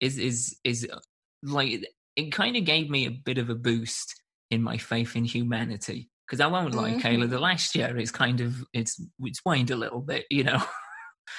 is 0.00 0.16
is 0.18 0.56
is 0.64 0.88
uh, 0.90 0.98
like 1.42 1.84
it 2.16 2.32
kind 2.32 2.56
of 2.56 2.64
gave 2.64 2.88
me 2.88 3.06
a 3.06 3.10
bit 3.10 3.36
of 3.36 3.50
a 3.50 3.54
boost 3.54 4.14
in 4.50 4.62
my 4.62 4.78
faith 4.78 5.14
in 5.14 5.24
humanity 5.26 6.08
because 6.26 6.40
i 6.40 6.46
won't 6.46 6.74
lie 6.74 6.94
kayla 6.94 7.26
Mhm. 7.26 7.30
the 7.30 7.38
last 7.38 7.74
year 7.74 7.94
it's 7.98 8.10
kind 8.10 8.40
of 8.40 8.64
it's 8.72 8.98
it's 9.20 9.44
waned 9.44 9.70
a 9.70 9.76
little 9.76 10.00
bit 10.00 10.24
you 10.30 10.44
know 10.44 10.62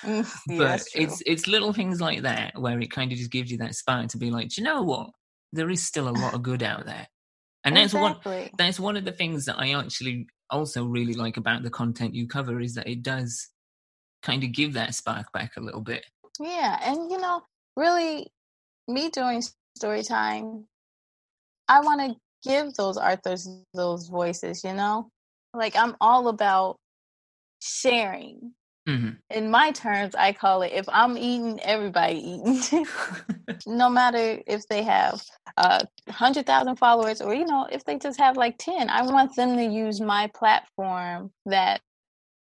Mm, 0.04 0.32
yeah, 0.48 0.58
but 0.58 0.84
it's 0.96 1.22
it's 1.26 1.48
little 1.48 1.74
things 1.74 2.00
like 2.00 2.22
that 2.24 2.60
where 2.60 2.80
it 2.80 2.92
kind 2.92 3.12
of 3.12 3.18
just 3.18 3.32
gives 3.32 3.52
you 3.52 3.58
that 3.60 3.76
spark 3.76 4.08
to 4.10 4.18
be 4.18 4.32
like, 4.32 4.50
do 4.50 4.62
you 4.62 4.66
know 4.66 4.84
what? 4.84 5.10
There 5.52 5.70
is 5.70 5.86
still 5.86 6.08
a 6.08 6.12
lot 6.12 6.34
of 6.34 6.44
good 6.44 6.64
out 6.64 6.86
there. 6.86 7.08
And 7.66 7.76
that's 7.76 7.94
exactly. 7.94 8.42
one 8.42 8.50
that's 8.58 8.80
one 8.80 8.98
of 8.98 9.06
the 9.06 9.12
things 9.12 9.46
that 9.46 9.60
I 9.60 9.74
actually 9.74 10.28
also 10.50 10.86
really 10.86 11.14
like 11.14 11.38
about 11.38 11.64
the 11.64 11.70
content 11.70 12.16
you 12.16 12.28
cover 12.28 12.60
is 12.60 12.76
that 12.76 12.88
it 12.88 13.04
does 13.04 13.50
kind 14.22 14.44
of 14.44 14.52
give 14.52 14.74
that 14.74 14.96
spark 14.96 15.32
back 15.34 15.52
a 15.58 15.62
little 15.62 15.82
bit. 15.82 16.06
Yeah, 16.40 16.80
and 16.84 17.12
you 17.12 17.18
know, 17.18 17.42
really, 17.76 18.32
me 18.88 19.10
doing 19.10 19.44
story 19.76 20.04
time, 20.04 20.66
I 21.68 21.82
want 21.82 22.02
to 22.02 22.50
give 22.50 22.74
those 22.76 22.98
authors 22.98 23.48
those 23.74 24.08
voices. 24.08 24.64
You 24.64 24.74
know, 24.74 25.10
like 25.54 25.76
I'm 25.76 25.96
all 26.00 26.30
about 26.30 26.78
sharing. 27.62 28.54
Hmm 28.90 29.10
In 29.30 29.52
my 29.52 29.72
terms, 29.72 30.16
I 30.16 30.34
call 30.34 30.64
it 30.64 30.72
if 30.74 30.86
I'm 30.90 31.18
eating, 31.18 31.60
everybody 31.62 32.16
eating. 32.18 32.88
no 33.68 33.90
matter 33.90 34.40
if 34.48 34.68
they 34.68 34.84
have 34.84 35.22
hundred 36.10 36.46
thousand 36.46 36.76
followers 36.78 37.22
or 37.22 37.34
you 37.34 37.46
know 37.46 37.68
if 37.72 37.84
they 37.86 37.98
just 37.98 38.20
have 38.20 38.38
like 38.38 38.58
10 38.58 38.90
i 38.90 39.02
want 39.02 39.36
them 39.36 39.58
to 39.58 39.64
use 39.64 40.00
my 40.00 40.30
platform 40.34 41.32
that 41.46 41.82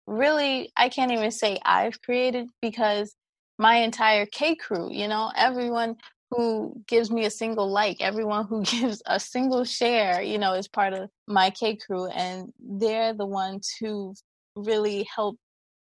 really 0.06 0.70
i 0.76 0.88
can't 0.88 1.12
even 1.12 1.30
say 1.30 1.58
i've 1.64 2.00
created 2.02 2.48
because 2.60 3.14
my 3.58 3.76
entire 3.76 4.26
k 4.26 4.54
crew 4.54 4.90
you 4.92 5.08
know 5.08 5.30
everyone 5.36 5.96
who 6.30 6.74
gives 6.88 7.10
me 7.10 7.24
a 7.24 7.30
single 7.30 7.70
like 7.70 7.98
everyone 8.00 8.46
who 8.46 8.62
gives 8.74 9.02
a 9.06 9.20
single 9.20 9.64
share 9.64 10.20
you 10.20 10.38
know 10.38 10.54
is 10.54 10.68
part 10.68 10.92
of 10.92 11.08
my 11.28 11.50
k 11.50 11.76
crew 11.76 12.06
and 12.08 12.52
they're 12.58 13.14
the 13.14 13.26
ones 13.26 13.72
who 13.80 14.14
really 14.56 15.06
help 15.14 15.36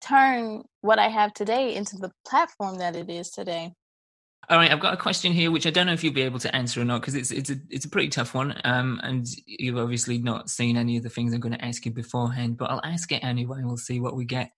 turn 0.02 0.64
what 0.82 1.00
i 1.00 1.08
have 1.08 1.34
today 1.34 1.76
into 1.76 1.96
the 1.98 2.12
platform 2.28 2.78
that 2.78 2.96
it 2.96 3.10
is 3.10 3.30
today 3.30 3.72
All 4.50 4.58
right, 4.58 4.72
I've 4.72 4.80
got 4.80 4.94
a 4.94 4.98
question 4.98 5.32
here, 5.32 5.52
which 5.52 5.68
I 5.68 5.70
don't 5.70 5.86
know 5.86 5.94
if 5.94 6.04
you'll 6.04 6.14
be 6.14 6.24
able 6.24 6.40
to 6.40 6.56
answer 6.56 6.82
or 6.82 6.86
not, 6.86 7.02
because 7.02 7.14
it's 7.14 7.30
it's 7.30 7.52
a 7.52 7.58
it's 7.70 7.86
a 7.86 7.90
pretty 7.90 8.10
tough 8.10 8.34
one. 8.34 8.60
Um, 8.64 9.00
and 9.04 9.28
you've 9.46 9.78
obviously 9.78 10.18
not 10.18 10.50
seen 10.50 10.76
any 10.76 10.98
of 10.98 11.04
the 11.04 11.10
things 11.10 11.34
I'm 11.34 11.40
going 11.40 11.58
to 11.60 11.64
ask 11.64 11.86
you 11.86 11.92
beforehand, 11.92 12.58
but 12.58 12.72
I'll 12.72 12.82
ask 12.84 13.12
it 13.12 13.24
anyway. 13.24 13.60
We'll 13.62 13.78
see 13.78 14.00
what 14.00 14.16
we 14.16 14.26
get. 14.26 14.50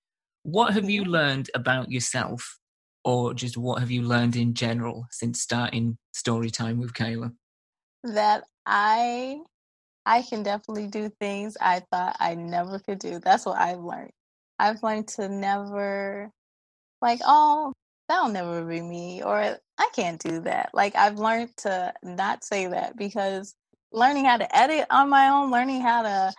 What 0.44 0.74
have 0.74 0.90
you 0.90 1.04
learned 1.04 1.50
about 1.56 1.92
yourself, 1.92 2.60
or 3.04 3.34
just 3.34 3.58
what 3.58 3.80
have 3.80 3.92
you 3.92 4.04
learned 4.04 4.36
in 4.38 4.54
general 4.54 5.08
since 5.12 5.42
starting 5.42 5.98
story 6.14 6.52
time 6.52 6.80
with 6.80 6.94
Kayla? 6.94 7.34
that 8.04 8.46
I 8.66 9.42
I 10.06 10.22
can 10.24 10.44
definitely 10.44 10.88
do 10.88 11.10
things 11.20 11.58
I 11.62 11.82
thought 11.92 12.16
I 12.20 12.36
never 12.36 12.80
could 12.80 13.00
do. 13.00 13.20
That's 13.20 13.46
what 13.46 13.60
I've 13.60 13.80
learned. 13.80 14.12
I've 14.62 14.84
learned 14.84 15.08
to 15.10 15.28
never 15.28 16.32
like, 17.02 17.20
oh, 17.26 17.74
that'll 18.08 18.30
never 18.30 18.64
be 18.64 18.82
me 18.82 19.24
or 19.24 19.58
I 19.80 19.90
can't 19.96 20.22
do 20.22 20.42
that. 20.42 20.70
Like 20.74 20.96
I've 20.96 21.18
learned 21.18 21.58
to 21.58 21.94
not 22.04 22.44
say 22.44 22.68
that 22.68 22.98
because 22.98 23.56
learning 23.92 24.26
how 24.26 24.38
to 24.38 24.58
edit 24.58 24.86
on 24.92 25.10
my 25.10 25.30
own, 25.30 25.52
learning 25.52 25.82
how 25.82 26.04
to 26.04 26.34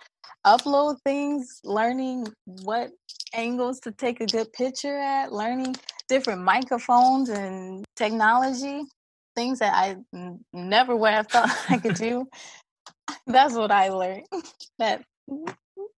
upload 0.45 1.01
things, 1.03 1.59
learning 1.65 2.27
what 2.45 2.91
angles 3.33 3.81
to 3.81 3.91
take 3.91 4.21
a 4.21 4.27
good 4.27 4.53
picture 4.53 4.97
at, 4.97 5.33
learning 5.33 5.75
different 6.07 6.41
microphones 6.41 7.29
and 7.29 7.85
technology, 7.97 8.83
things 9.35 9.59
that 9.59 9.73
I 9.75 9.97
n- 10.15 10.39
never 10.53 10.95
would 10.95 11.11
have 11.11 11.27
thought 11.27 11.49
I 11.69 11.77
could 11.77 11.95
do. 11.97 12.27
That's 13.27 13.55
what 13.55 13.71
I 13.71 13.89
learned. 13.89 14.27
That 14.79 15.03
mm-hmm. 15.29 15.53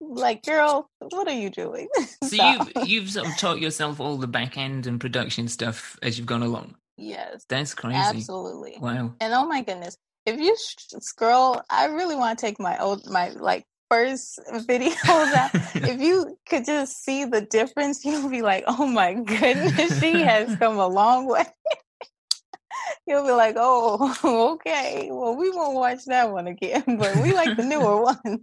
Like, 0.10 0.44
girl, 0.44 0.90
what 1.00 1.28
are 1.28 1.34
you 1.34 1.50
doing? 1.50 1.88
So 2.24 2.36
Stop. 2.38 2.70
you've 2.76 2.88
you've 2.88 3.10
sort 3.12 3.28
of 3.28 3.38
taught 3.38 3.60
yourself 3.62 4.00
all 4.00 4.18
the 4.18 4.26
back 4.28 4.58
end 4.58 4.88
and 4.88 5.00
production 5.00 5.48
stuff 5.48 5.96
as 6.02 6.18
you've 6.18 6.26
gone 6.26 6.42
along. 6.42 6.76
yes, 6.98 7.46
That's 7.50 7.76
crazy. 7.76 7.98
absolutely. 8.00 8.78
Wow. 8.80 9.14
And 9.20 9.32
oh 9.34 9.46
my 9.46 9.62
goodness, 9.62 9.96
if 10.26 10.40
you 10.40 10.56
scroll, 10.58 11.62
I 11.70 11.86
really 11.86 12.16
want 12.16 12.40
to 12.40 12.46
take 12.46 12.60
my 12.60 12.80
old 12.80 13.08
my 13.12 13.30
like 13.30 13.66
first 13.92 14.40
videos 14.50 15.34
out. 15.36 15.52
if 15.76 16.02
you 16.08 16.36
could 16.50 16.66
just 16.66 17.04
see 17.04 17.26
the 17.26 17.42
difference, 17.42 18.04
you'll 18.04 18.30
be 18.30 18.42
like, 18.42 18.64
"Oh 18.66 18.88
my 18.88 19.14
goodness, 19.14 20.00
she 20.00 20.22
has 20.22 20.56
come 20.56 20.80
a 20.80 20.88
long 20.88 21.28
way." 21.28 21.46
You'll 23.08 23.26
be 23.26 23.32
like, 23.34 23.56
"Oh, 23.60 24.54
okay. 24.56 25.10
Well, 25.12 25.36
we 25.36 25.52
won't 25.52 25.76
watch 25.76 26.06
that 26.06 26.32
one 26.32 26.48
again, 26.48 26.84
but 26.98 27.22
we 27.22 27.34
like 27.36 27.56
the 27.56 27.64
newer 27.64 28.02
ones." 28.02 28.42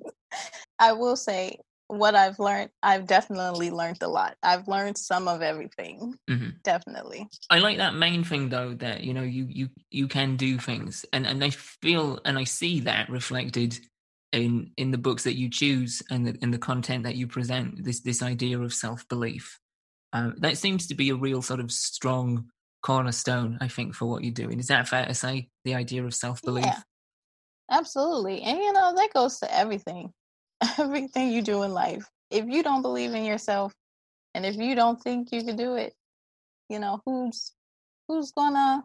I 0.78 0.92
will 0.92 1.16
say 1.16 1.58
what 1.88 2.14
I've 2.14 2.38
learned. 2.38 2.70
I've 2.82 3.06
definitely 3.06 3.70
learned 3.70 4.02
a 4.02 4.08
lot. 4.08 4.36
I've 4.42 4.66
learned 4.68 4.96
some 4.96 5.28
of 5.28 5.42
everything. 5.42 6.18
Mhm. 6.28 6.62
Definitely. 6.62 7.28
I 7.50 7.58
like 7.58 7.78
that 7.78 7.94
main 7.94 8.24
thing 8.24 8.48
though 8.48 8.74
that 8.74 9.04
you 9.04 9.12
know 9.12 9.22
you 9.22 9.46
you 9.48 9.68
you 9.90 10.08
can 10.08 10.36
do 10.36 10.58
things 10.58 11.04
and 11.12 11.26
and 11.26 11.42
I 11.44 11.50
feel 11.50 12.20
and 12.24 12.38
I 12.38 12.44
see 12.44 12.80
that 12.80 13.08
reflected 13.10 13.78
in 14.32 14.72
in 14.76 14.90
the 14.90 14.98
books 14.98 15.24
that 15.24 15.36
you 15.36 15.50
choose 15.50 16.02
and 16.10 16.26
the, 16.26 16.38
in 16.40 16.50
the 16.50 16.58
content 16.58 17.04
that 17.04 17.16
you 17.16 17.26
present 17.26 17.84
this 17.84 18.00
this 18.00 18.22
idea 18.22 18.58
of 18.58 18.72
self 18.72 19.06
belief 19.08 19.58
uh, 20.14 20.30
that 20.38 20.56
seems 20.56 20.86
to 20.86 20.94
be 20.94 21.10
a 21.10 21.14
real 21.14 21.42
sort 21.42 21.60
of 21.60 21.70
strong 21.70 22.50
cornerstone 22.82 23.58
I 23.60 23.68
think 23.68 23.94
for 23.94 24.06
what 24.06 24.24
you're 24.24 24.32
doing 24.32 24.58
is 24.58 24.68
that 24.68 24.88
fair 24.88 25.04
to 25.06 25.14
say 25.14 25.50
the 25.64 25.74
idea 25.74 26.04
of 26.04 26.14
self 26.14 26.40
belief 26.42 26.64
Yeah. 26.64 26.80
Absolutely. 27.70 28.42
And 28.42 28.58
you 28.58 28.72
know, 28.72 28.92
that 28.94 29.12
goes 29.14 29.38
to 29.40 29.54
everything. 29.54 30.12
Everything 30.78 31.30
you 31.30 31.42
do 31.42 31.62
in 31.62 31.72
life. 31.72 32.08
If 32.30 32.46
you 32.46 32.62
don't 32.62 32.82
believe 32.82 33.14
in 33.14 33.24
yourself 33.24 33.72
and 34.34 34.46
if 34.46 34.56
you 34.56 34.74
don't 34.74 35.00
think 35.02 35.32
you 35.32 35.42
can 35.44 35.56
do 35.56 35.74
it, 35.74 35.92
you 36.68 36.78
know, 36.78 37.00
who's 37.04 37.52
who's 38.08 38.32
gonna 38.32 38.84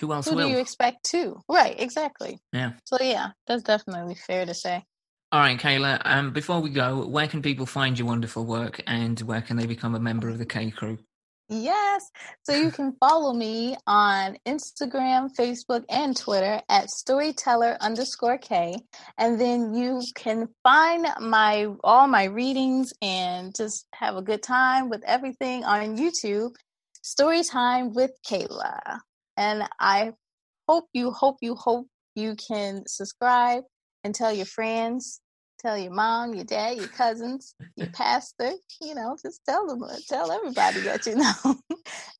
who 0.00 0.12
else 0.12 0.28
who 0.28 0.36
will 0.36 0.48
do 0.48 0.54
you 0.54 0.58
expect 0.58 1.04
to? 1.10 1.40
Right, 1.48 1.78
exactly. 1.78 2.38
yeah 2.52 2.72
So 2.84 2.98
yeah, 3.00 3.30
that's 3.46 3.62
definitely 3.62 4.14
fair 4.14 4.46
to 4.46 4.54
say. 4.54 4.84
all 5.32 5.40
right 5.40 5.58
Kayla 5.60 6.00
um 6.04 6.32
before 6.32 6.60
we 6.60 6.70
go 6.70 7.06
where 7.06 7.28
can 7.28 7.42
people 7.42 7.66
find 7.66 7.98
your 7.98 8.08
wonderful 8.08 8.44
work 8.44 8.80
and 8.86 9.20
where 9.20 9.42
can 9.42 9.56
they 9.56 9.66
become 9.66 9.94
a 9.94 10.00
member 10.00 10.28
of 10.28 10.38
the 10.38 10.46
K 10.46 10.70
crew 10.70 10.98
Yes. 11.48 12.10
So 12.42 12.54
you 12.54 12.70
can 12.70 12.92
follow 13.00 13.32
me 13.32 13.76
on 13.86 14.36
Instagram, 14.46 15.30
Facebook, 15.38 15.84
and 15.88 16.16
Twitter 16.16 16.60
at 16.68 16.90
storyteller 16.90 17.76
underscore 17.80 18.38
K. 18.38 18.76
And 19.16 19.40
then 19.40 19.74
you 19.74 20.02
can 20.14 20.48
find 20.62 21.06
my 21.20 21.68
all 21.82 22.06
my 22.06 22.24
readings 22.24 22.92
and 23.00 23.54
just 23.54 23.86
have 23.94 24.16
a 24.16 24.22
good 24.22 24.42
time 24.42 24.90
with 24.90 25.02
everything 25.06 25.64
on 25.64 25.96
YouTube. 25.96 26.54
Storytime 27.02 27.94
with 27.94 28.10
Kayla. 28.28 29.00
And 29.36 29.62
I 29.80 30.12
hope 30.68 30.86
you, 30.92 31.12
hope 31.12 31.36
you, 31.40 31.54
hope 31.54 31.86
you 32.14 32.34
can 32.36 32.82
subscribe 32.86 33.62
and 34.04 34.14
tell 34.14 34.32
your 34.32 34.46
friends, 34.46 35.20
tell 35.60 35.78
your 35.78 35.92
mom, 35.92 36.34
your 36.34 36.44
dad, 36.44 36.78
your 36.78 36.88
cousins, 36.88 37.54
your 37.76 37.88
pastor, 37.88 38.52
you 38.80 38.94
know, 38.94 39.16
just 39.22 39.42
tell 39.48 39.66
them, 39.66 39.82
tell 40.08 40.32
everybody 40.32 40.80
that 40.82 41.06
you 41.06 41.16
know, 41.16 41.56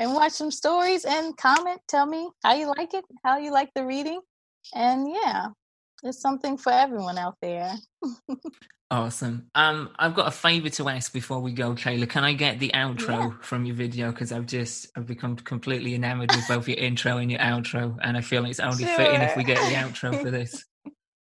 and 0.01 0.15
watch 0.15 0.33
some 0.33 0.51
stories 0.51 1.05
and 1.05 1.37
comment. 1.37 1.81
Tell 1.89 2.07
me 2.07 2.29
how 2.45 2.55
you 2.55 2.69
like 2.69 2.95
it, 2.95 3.05
how 3.25 3.39
you 3.39 3.53
like 3.53 3.71
the 3.75 3.85
reading, 3.87 4.21
and 4.75 5.09
yeah, 5.11 5.49
there's 6.03 6.21
something 6.21 6.59
for 6.59 6.73
everyone 6.73 7.19
out 7.19 7.37
there. 7.43 7.75
Awesome. 8.91 9.51
Um, 9.55 9.91
I've 9.99 10.15
got 10.15 10.29
a 10.29 10.33
favour 10.33 10.71
to 10.71 10.89
ask 10.89 11.13
before 11.13 11.41
we 11.41 11.53
go, 11.53 11.75
Kayla. 11.75 12.09
Can 12.09 12.25
I 12.25 12.33
get 12.33 12.59
the 12.59 12.71
outro 12.75 13.33
Yeah. 13.33 13.39
from 13.43 13.67
your 13.67 13.77
video? 13.77 14.13
Because 14.13 14.33
I've 14.33 14.47
just 14.47 14.89
I've 14.97 15.07
become 15.07 15.37
completely 15.37 15.95
enamoured 15.95 16.33
with 16.33 16.49
both 16.49 16.69
your 16.69 16.79
intro 16.79 17.19
and 17.19 17.31
your 17.31 17.41
outro, 17.43 17.99
and 18.03 18.17
I 18.17 18.23
feel 18.23 18.47
it's 18.47 18.61
only 18.63 18.87
fitting 18.87 19.23
if 19.23 19.37
we 19.37 19.45
get 19.45 19.59
the 19.59 19.75
outro 19.75 20.19
for 20.19 20.33
this. 20.33 20.65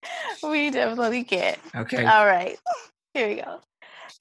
We 0.43 0.69
definitely 0.69 1.23
can. 1.23 1.55
Okay. 1.75 2.05
All 2.05 2.25
right, 2.25 2.57
here 3.13 3.27
we 3.27 3.35
go. 3.35 3.59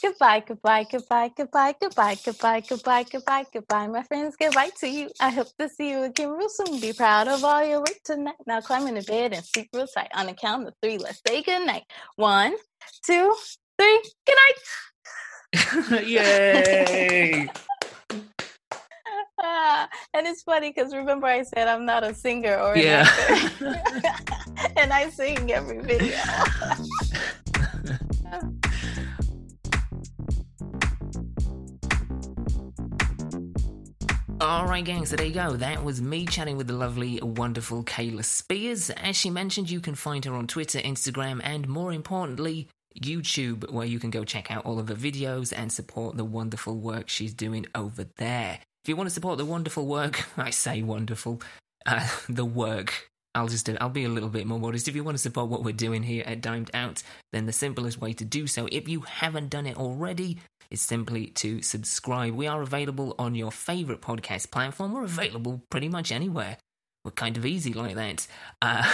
Goodbye, 0.02 0.42
goodbye, 0.46 0.86
goodbye, 0.90 1.30
goodbye, 1.36 1.74
goodbye, 1.80 2.16
goodbye, 2.24 2.60
goodbye, 2.60 3.04
goodbye, 3.04 3.44
goodbye, 3.52 3.86
my 3.86 4.02
friends. 4.02 4.36
Goodbye 4.38 4.70
to 4.80 4.88
you. 4.88 5.10
I 5.20 5.30
hope 5.30 5.48
to 5.58 5.68
see 5.68 5.90
you 5.90 6.02
again 6.02 6.30
real 6.30 6.48
soon. 6.48 6.80
Be 6.80 6.92
proud 6.92 7.28
of 7.28 7.44
all 7.44 7.64
your 7.64 7.78
work 7.78 8.00
tonight. 8.04 8.34
Now 8.46 8.60
climb 8.60 8.86
into 8.86 9.02
bed 9.02 9.32
and 9.32 9.44
sleep 9.44 9.68
real 9.72 9.86
tight. 9.86 10.10
On 10.14 10.26
the 10.26 10.34
count 10.34 10.66
of 10.66 10.74
three, 10.82 10.98
let's 10.98 11.22
say 11.26 11.42
good 11.42 11.66
night. 11.66 11.84
One, 12.16 12.54
two, 13.04 13.34
three. 13.78 14.02
Good 14.26 14.36
night. 14.36 16.04
Yay! 16.06 17.48
Ah, 19.46 19.88
and 20.14 20.26
it's 20.26 20.42
funny 20.42 20.72
because 20.72 20.94
remember 20.94 21.26
I 21.26 21.42
said 21.42 21.68
I'm 21.68 21.84
not 21.84 22.02
a 22.02 22.14
singer 22.14 22.56
or 22.56 22.72
an 22.74 22.82
Yeah. 22.82 23.06
actor, 23.06 23.82
and 24.76 24.92
I 24.92 25.10
sing 25.10 25.52
every 25.52 25.80
video. 25.80 26.16
All 34.40 34.66
right, 34.66 34.84
gang. 34.84 35.06
So 35.06 35.16
there 35.16 35.26
you 35.26 35.32
go. 35.32 35.52
That 35.56 35.82
was 35.84 36.02
me 36.02 36.26
chatting 36.26 36.56
with 36.56 36.66
the 36.66 36.72
lovely, 36.74 37.18
wonderful 37.22 37.84
Kayla 37.84 38.24
Spears. 38.24 38.90
As 38.90 39.16
she 39.16 39.30
mentioned, 39.30 39.70
you 39.70 39.80
can 39.80 39.94
find 39.94 40.24
her 40.24 40.34
on 40.34 40.46
Twitter, 40.46 40.80
Instagram, 40.80 41.40
and 41.42 41.68
more 41.68 41.92
importantly, 41.92 42.68
YouTube, 43.00 43.70
where 43.70 43.86
you 43.86 43.98
can 43.98 44.10
go 44.10 44.24
check 44.24 44.50
out 44.50 44.64
all 44.66 44.78
of 44.78 44.88
her 44.88 44.94
videos 44.94 45.52
and 45.56 45.72
support 45.72 46.16
the 46.16 46.24
wonderful 46.24 46.76
work 46.76 47.08
she's 47.08 47.32
doing 47.32 47.66
over 47.74 48.04
there. 48.16 48.58
If 48.84 48.88
you 48.90 48.96
want 48.96 49.08
to 49.08 49.14
support 49.14 49.38
the 49.38 49.46
wonderful 49.46 49.86
work, 49.86 50.26
I 50.36 50.50
say 50.50 50.82
wonderful, 50.82 51.40
uh, 51.86 52.06
the 52.28 52.44
work 52.44 53.10
I'll 53.34 53.48
just 53.48 53.68
I'll 53.80 53.88
be 53.88 54.04
a 54.04 54.08
little 54.08 54.28
bit 54.28 54.46
more 54.46 54.60
modest. 54.60 54.86
If 54.86 54.94
you 54.94 55.02
want 55.02 55.16
to 55.16 55.22
support 55.22 55.48
what 55.48 55.64
we're 55.64 55.72
doing 55.72 56.02
here 56.04 56.22
at 56.24 56.40
Dimed 56.40 56.70
Out, 56.72 57.02
then 57.32 57.46
the 57.46 57.52
simplest 57.52 58.00
way 58.00 58.12
to 58.12 58.24
do 58.24 58.46
so, 58.46 58.68
if 58.70 58.88
you 58.88 59.00
haven't 59.00 59.50
done 59.50 59.66
it 59.66 59.76
already, 59.76 60.38
is 60.70 60.80
simply 60.80 61.26
to 61.28 61.60
subscribe. 61.60 62.34
We 62.34 62.46
are 62.46 62.62
available 62.62 63.14
on 63.18 63.34
your 63.34 63.50
favorite 63.50 64.00
podcast 64.00 64.52
platform. 64.52 64.92
We're 64.92 65.04
available 65.04 65.62
pretty 65.68 65.88
much 65.88 66.12
anywhere. 66.12 66.58
We're 67.04 67.10
kind 67.10 67.36
of 67.36 67.44
easy 67.44 67.72
like 67.72 67.96
that. 67.96 68.26
Uh, 68.62 68.88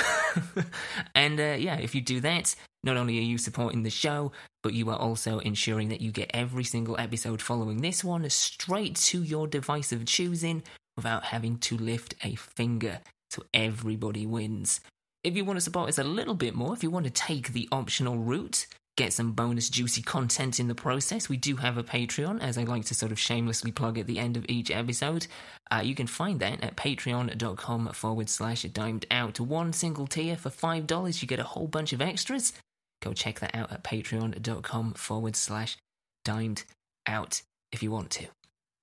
and 1.14 1.38
uh, 1.38 1.56
yeah, 1.58 1.76
if 1.76 1.94
you 1.94 2.00
do 2.00 2.20
that, 2.20 2.54
not 2.82 2.96
only 2.96 3.18
are 3.18 3.22
you 3.22 3.38
supporting 3.38 3.82
the 3.82 3.90
show, 3.90 4.32
but 4.62 4.74
you 4.74 4.88
are 4.90 4.98
also 4.98 5.38
ensuring 5.40 5.88
that 5.90 6.00
you 6.00 6.12
get 6.12 6.30
every 6.32 6.64
single 6.64 6.98
episode 6.98 7.42
following 7.42 7.82
this 7.82 8.02
one 8.02 8.28
straight 8.30 8.96
to 8.96 9.22
your 9.22 9.46
device 9.46 9.92
of 9.92 10.06
choosing 10.06 10.62
without 10.96 11.24
having 11.24 11.58
to 11.58 11.76
lift 11.76 12.14
a 12.24 12.34
finger. 12.34 13.00
So 13.30 13.42
everybody 13.52 14.26
wins. 14.26 14.80
If 15.22 15.36
you 15.36 15.44
want 15.44 15.58
to 15.58 15.60
support 15.60 15.90
us 15.90 15.98
a 15.98 16.04
little 16.04 16.34
bit 16.34 16.54
more, 16.54 16.72
if 16.72 16.82
you 16.82 16.90
want 16.90 17.04
to 17.04 17.12
take 17.12 17.52
the 17.52 17.68
optional 17.70 18.16
route, 18.16 18.66
get 18.96 19.12
some 19.12 19.32
bonus 19.32 19.68
juicy 19.68 20.02
content 20.02 20.58
in 20.58 20.68
the 20.68 20.74
process, 20.74 21.28
we 21.28 21.36
do 21.36 21.56
have 21.56 21.76
a 21.76 21.82
Patreon, 21.82 22.40
as 22.40 22.56
I 22.56 22.64
like 22.64 22.86
to 22.86 22.94
sort 22.94 23.12
of 23.12 23.18
shamelessly 23.18 23.72
plug 23.72 23.98
at 23.98 24.06
the 24.06 24.18
end 24.18 24.36
of 24.36 24.46
each 24.48 24.70
episode. 24.70 25.26
Uh, 25.70 25.82
you 25.84 25.94
can 25.94 26.06
find 26.06 26.40
that 26.40 26.64
at 26.64 26.76
patreon.com 26.76 27.88
forward 27.92 28.28
slash 28.28 28.62
dimed 28.62 29.06
out. 29.10 29.38
One 29.38 29.72
single 29.72 30.06
tier 30.06 30.36
for 30.36 30.50
$5, 30.50 31.22
you 31.22 31.28
get 31.28 31.38
a 31.38 31.44
whole 31.44 31.68
bunch 31.68 31.92
of 31.92 32.02
extras. 32.02 32.52
Go 33.00 33.12
check 33.12 33.40
that 33.40 33.54
out 33.54 33.72
at 33.72 33.82
patreon.com 33.82 34.94
forward 34.94 35.36
slash 35.36 35.76
dimed 36.24 36.64
out 37.06 37.42
if 37.72 37.82
you 37.82 37.90
want 37.90 38.10
to. 38.10 38.26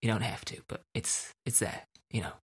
You 0.01 0.09
don't 0.09 0.21
have 0.21 0.45
to, 0.45 0.61
but 0.67 0.81
it's 0.93 1.33
it's 1.45 1.59
there, 1.59 1.81
you 2.11 2.21
know, 2.21 2.33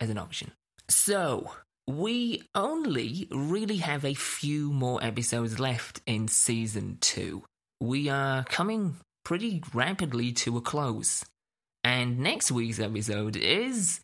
as 0.00 0.10
an 0.10 0.18
option. 0.18 0.52
So, 0.88 1.52
we 1.86 2.42
only 2.54 3.28
really 3.30 3.78
have 3.78 4.04
a 4.04 4.14
few 4.14 4.72
more 4.72 5.02
episodes 5.02 5.58
left 5.58 6.00
in 6.06 6.28
season 6.28 6.98
two. 7.00 7.44
We 7.80 8.08
are 8.08 8.44
coming 8.44 8.96
pretty 9.24 9.62
rapidly 9.72 10.32
to 10.32 10.56
a 10.56 10.60
close. 10.60 11.24
And 11.82 12.18
next 12.18 12.50
week's 12.52 12.80
episode 12.80 13.36
is. 13.36 14.00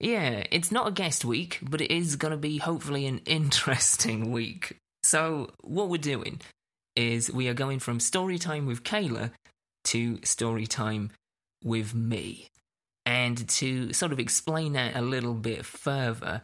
Yeah, 0.00 0.44
it's 0.52 0.70
not 0.70 0.86
a 0.86 0.92
guest 0.92 1.24
week, 1.24 1.58
but 1.60 1.80
it 1.80 1.90
is 1.90 2.14
going 2.14 2.30
to 2.30 2.36
be 2.36 2.58
hopefully 2.58 3.06
an 3.06 3.18
interesting 3.26 4.30
week. 4.30 4.76
So, 5.02 5.50
what 5.62 5.88
we're 5.88 5.98
doing 5.98 6.40
is 6.96 7.32
we 7.32 7.48
are 7.48 7.54
going 7.54 7.78
from 7.78 8.00
story 8.00 8.38
time 8.38 8.66
with 8.66 8.82
Kayla 8.82 9.30
to 9.84 10.18
story 10.24 10.66
time 10.66 11.10
with 11.64 11.94
me. 11.94 12.48
And 13.06 13.48
to 13.48 13.92
sort 13.92 14.12
of 14.12 14.20
explain 14.20 14.72
that 14.74 14.94
a 14.96 15.00
little 15.00 15.34
bit 15.34 15.64
further, 15.64 16.42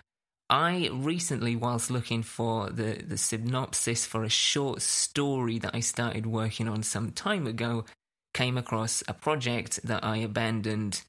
I 0.49 0.89
recently, 0.93 1.57
whilst 1.57 1.91
looking 1.91 2.23
for 2.23 2.71
the, 2.71 3.03
the 3.07 3.19
synopsis 3.19 4.07
for 4.07 4.25
a 4.25 4.29
short 4.29 4.83
story 4.83 5.59
that 5.59 5.75
I 5.75 5.81
started 5.81 6.27
working 6.27 6.69
on 6.69 6.83
some 6.83 7.13
time 7.13 7.47
ago, 7.47 7.85
came 8.33 8.57
across 8.57 9.03
a 9.09 9.15
project 9.15 9.81
that 9.85 10.05
I 10.05 10.19
abandoned 10.19 11.03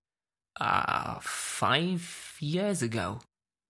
uh, 0.60 1.20
five 1.22 2.36
years 2.40 2.82
ago 2.82 3.20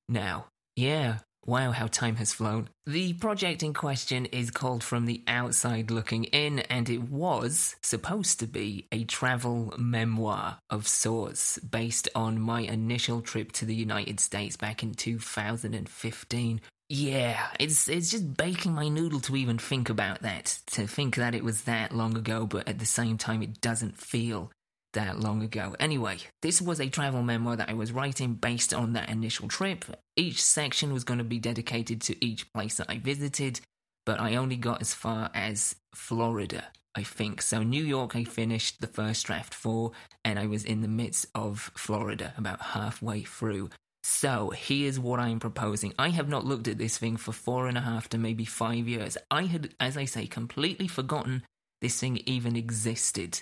now. 0.08 0.46
Yeah, 0.76 1.20
Wow, 1.48 1.72
how 1.72 1.86
time 1.86 2.16
has 2.16 2.34
flown. 2.34 2.70
The 2.88 3.14
project 3.14 3.62
in 3.62 3.76
question 3.76 4.26
is 4.26 4.50
called 4.50 4.84
From 4.84 5.06
the 5.06 5.24
Outside 5.28 5.92
Looking 5.92 6.24
In, 6.26 6.60
and 6.60 6.90
it 6.90 7.04
was 7.04 7.76
supposed 7.84 8.40
to 8.40 8.48
be 8.48 8.88
a 8.92 9.04
travel 9.04 9.72
memoir 9.78 10.58
of 10.72 10.88
sorts 10.88 11.60
based 11.60 12.10
on 12.16 12.40
my 12.40 12.62
initial 12.62 13.22
trip 13.22 13.52
to 13.54 13.66
the 13.66 13.76
United 13.76 14.20
States 14.20 14.58
back 14.58 14.82
in 14.82 14.96
2015. 14.96 16.62
Yeah, 16.90 17.48
it's 17.60 17.88
it's 17.90 18.12
just 18.12 18.38
baking 18.38 18.74
my 18.74 18.90
noodle 18.90 19.20
to 19.22 19.36
even 19.36 19.60
think 19.60 19.90
about 19.90 20.24
that. 20.24 20.60
To 20.72 20.88
think 20.88 21.16
that 21.16 21.36
it 21.36 21.44
was 21.44 21.64
that 21.64 21.92
long 21.92 22.18
ago, 22.18 22.48
but 22.48 22.68
at 22.68 22.80
the 22.80 22.86
same 22.86 23.18
time 23.18 23.44
it 23.44 23.62
doesn't 23.62 23.98
feel 23.98 24.52
that 24.96 25.20
long 25.20 25.44
ago. 25.44 25.76
Anyway, 25.80 26.18
this 26.42 26.62
was 26.62 26.82
a 26.82 26.90
travel 26.90 27.22
memoir 27.22 27.56
that 27.56 27.70
I 27.70 27.74
was 27.74 27.92
writing 27.92 28.34
based 28.34 28.74
on 28.74 28.94
that 28.94 29.10
initial 29.10 29.48
trip. 29.48 29.86
Each 30.16 30.44
section 30.44 30.92
was 30.92 31.04
going 31.04 31.20
to 31.20 31.24
be 31.24 31.40
dedicated 31.40 32.02
to 32.02 32.26
each 32.26 32.52
place 32.54 32.78
that 32.78 32.90
I 32.90 32.98
visited, 32.98 33.62
but 34.06 34.20
I 34.20 34.36
only 34.36 34.58
got 34.58 34.82
as 34.82 34.94
far 34.94 35.30
as 35.34 35.76
Florida, 35.94 36.66
I 36.96 37.04
think. 37.04 37.42
So, 37.42 37.62
New 37.62 37.84
York, 37.84 38.16
I 38.16 38.24
finished 38.24 38.82
the 38.82 38.88
first 38.88 39.26
draft 39.26 39.54
for, 39.54 39.92
and 40.24 40.40
I 40.40 40.48
was 40.48 40.66
in 40.66 40.82
the 40.82 40.88
midst 40.88 41.28
of 41.36 41.72
Florida 41.76 42.34
about 42.38 42.62
halfway 42.62 43.22
through. 43.22 43.70
So, 44.04 44.52
here's 44.56 45.00
what 45.00 45.20
I'm 45.20 45.40
proposing. 45.40 45.94
I 45.98 46.10
have 46.10 46.30
not 46.30 46.46
looked 46.46 46.68
at 46.68 46.78
this 46.78 46.98
thing 46.98 47.18
for 47.18 47.32
four 47.32 47.68
and 47.68 47.78
a 47.78 47.82
half 47.82 48.10
to 48.10 48.18
maybe 48.18 48.46
five 48.46 48.88
years. 48.88 49.18
I 49.32 49.44
had, 49.44 49.74
as 49.80 49.98
I 49.98 50.06
say, 50.06 50.28
completely 50.28 50.88
forgotten 50.88 51.44
this 51.82 52.00
thing 52.00 52.22
even 52.26 52.56
existed 52.56 53.42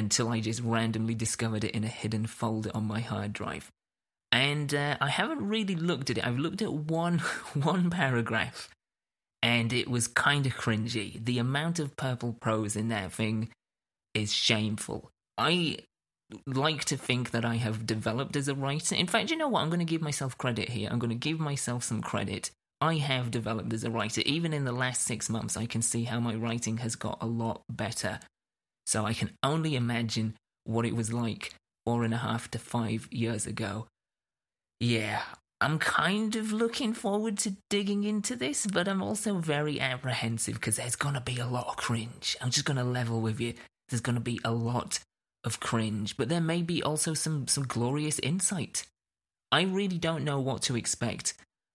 until 0.00 0.30
I 0.30 0.40
just 0.40 0.62
randomly 0.62 1.14
discovered 1.14 1.62
it 1.62 1.74
in 1.74 1.84
a 1.84 1.88
hidden 1.88 2.26
folder 2.26 2.70
on 2.74 2.84
my 2.84 3.00
hard 3.00 3.34
drive. 3.34 3.70
And 4.32 4.74
uh, 4.74 4.96
I 4.98 5.08
haven't 5.08 5.46
really 5.46 5.76
looked 5.76 6.08
at 6.08 6.16
it. 6.16 6.26
I've 6.26 6.38
looked 6.38 6.62
at 6.62 6.72
one 6.72 7.18
one 7.54 7.90
paragraph, 7.90 8.70
and 9.42 9.72
it 9.72 9.88
was 9.88 10.08
kind 10.08 10.46
of 10.46 10.54
cringy. 10.54 11.22
The 11.22 11.38
amount 11.38 11.78
of 11.78 11.96
purple 11.96 12.32
prose 12.32 12.76
in 12.76 12.88
that 12.88 13.12
thing 13.12 13.50
is 14.14 14.32
shameful. 14.32 15.10
I 15.36 15.78
like 16.46 16.84
to 16.86 16.96
think 16.96 17.32
that 17.32 17.44
I 17.44 17.56
have 17.56 17.86
developed 17.86 18.36
as 18.36 18.48
a 18.48 18.54
writer. 18.54 18.94
In 18.94 19.06
fact, 19.06 19.30
you 19.30 19.36
know 19.36 19.48
what? 19.48 19.60
I'm 19.60 19.68
going 19.68 19.86
to 19.86 19.94
give 19.94 20.00
myself 20.00 20.38
credit 20.38 20.70
here. 20.70 20.88
I'm 20.90 20.98
going 20.98 21.10
to 21.10 21.28
give 21.28 21.40
myself 21.40 21.84
some 21.84 22.00
credit. 22.00 22.50
I 22.80 22.94
have 22.94 23.30
developed 23.30 23.74
as 23.74 23.84
a 23.84 23.90
writer. 23.90 24.22
Even 24.24 24.54
in 24.54 24.64
the 24.64 24.72
last 24.72 25.02
six 25.02 25.28
months, 25.28 25.58
I 25.58 25.66
can 25.66 25.82
see 25.82 26.04
how 26.04 26.20
my 26.20 26.34
writing 26.34 26.78
has 26.78 26.96
got 26.96 27.18
a 27.20 27.26
lot 27.26 27.62
better. 27.68 28.20
So 28.90 29.06
I 29.06 29.14
can 29.14 29.30
only 29.44 29.76
imagine 29.76 30.34
what 30.64 30.84
it 30.84 30.96
was 30.96 31.12
like 31.12 31.54
four 31.86 32.02
and 32.02 32.12
a 32.12 32.16
half 32.16 32.50
to 32.50 32.58
five 32.58 33.06
years 33.12 33.46
ago. 33.46 33.86
Yeah, 34.80 35.22
I'm 35.60 35.78
kind 35.78 36.34
of 36.34 36.50
looking 36.50 36.92
forward 36.92 37.38
to 37.38 37.54
digging 37.68 38.02
into 38.02 38.34
this, 38.34 38.66
but 38.66 38.88
I'm 38.88 39.00
also 39.00 39.38
very 39.38 39.80
apprehensive 39.80 40.54
because 40.54 40.74
there's 40.74 40.96
going 40.96 41.14
to 41.14 41.20
be 41.20 41.38
a 41.38 41.46
lot 41.46 41.68
of 41.68 41.76
cringe. 41.76 42.36
I'm 42.40 42.50
just 42.50 42.64
going 42.64 42.78
to 42.78 42.82
level 42.82 43.20
with 43.20 43.38
you. 43.38 43.54
There's 43.88 44.00
going 44.00 44.16
to 44.16 44.20
be 44.20 44.40
a 44.44 44.50
lot 44.50 44.98
of 45.44 45.60
cringe, 45.60 46.16
but 46.16 46.28
there 46.28 46.40
may 46.40 46.60
be 46.60 46.82
also 46.82 47.14
some, 47.14 47.46
some 47.46 47.68
glorious 47.68 48.18
insight. 48.18 48.86
I 49.52 49.62
really 49.62 49.98
don't 49.98 50.24
know 50.24 50.40
what 50.40 50.62
to 50.62 50.76
expect 50.76 51.34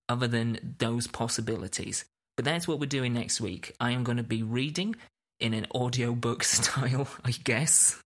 other 0.09 0.27
than 0.27 0.75
those 0.79 1.07
possibilities. 1.07 2.03
But 2.35 2.43
that's 2.43 2.67
what 2.67 2.81
we're 2.81 2.87
doing 2.87 3.13
next 3.13 3.39
week. 3.39 3.73
I 3.79 3.91
am 3.91 4.03
going 4.03 4.17
to 4.17 4.23
be 4.23 4.43
reading 4.43 4.95
in 5.39 5.53
an 5.53 5.67
audiobook 5.73 6.43
style, 6.57 7.07
I 7.23 7.31
guess. 7.31 8.01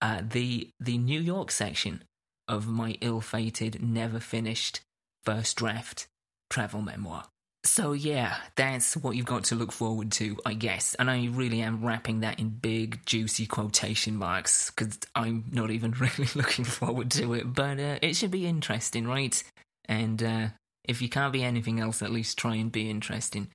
Uh, 0.00 0.22
the 0.28 0.70
the 0.78 0.96
New 0.96 1.20
York 1.20 1.50
section 1.50 2.02
of 2.46 2.66
my 2.66 2.96
ill-fated, 3.00 3.82
never 3.82 4.20
finished 4.20 4.80
first 5.24 5.56
draft 5.56 6.06
travel 6.48 6.80
memoir. 6.80 7.24
So 7.64 7.92
yeah, 7.92 8.36
that's 8.56 8.96
what 8.96 9.16
you've 9.16 9.26
got 9.26 9.44
to 9.44 9.54
look 9.54 9.72
forward 9.72 10.12
to, 10.12 10.38
I 10.46 10.54
guess. 10.54 10.94
And 10.94 11.10
I 11.10 11.26
really 11.26 11.60
am 11.60 11.84
wrapping 11.84 12.20
that 12.20 12.38
in 12.38 12.48
big, 12.48 13.04
juicy 13.04 13.46
quotation 13.46 14.16
marks 14.16 14.70
because 14.70 14.98
I'm 15.14 15.44
not 15.52 15.70
even 15.70 15.90
really 16.00 16.28
looking 16.34 16.64
forward 16.64 17.10
to 17.12 17.34
it. 17.34 17.52
But 17.52 17.78
uh, 17.78 17.98
it 18.00 18.16
should 18.16 18.30
be 18.30 18.46
interesting, 18.46 19.06
right? 19.06 19.42
And 19.86 20.22
uh, 20.22 20.46
if 20.84 21.02
you 21.02 21.08
can't 21.08 21.32
be 21.32 21.44
anything 21.44 21.80
else, 21.80 22.00
at 22.00 22.12
least 22.12 22.38
try 22.38 22.54
and 22.54 22.72
be 22.72 22.88
interesting. 22.88 23.48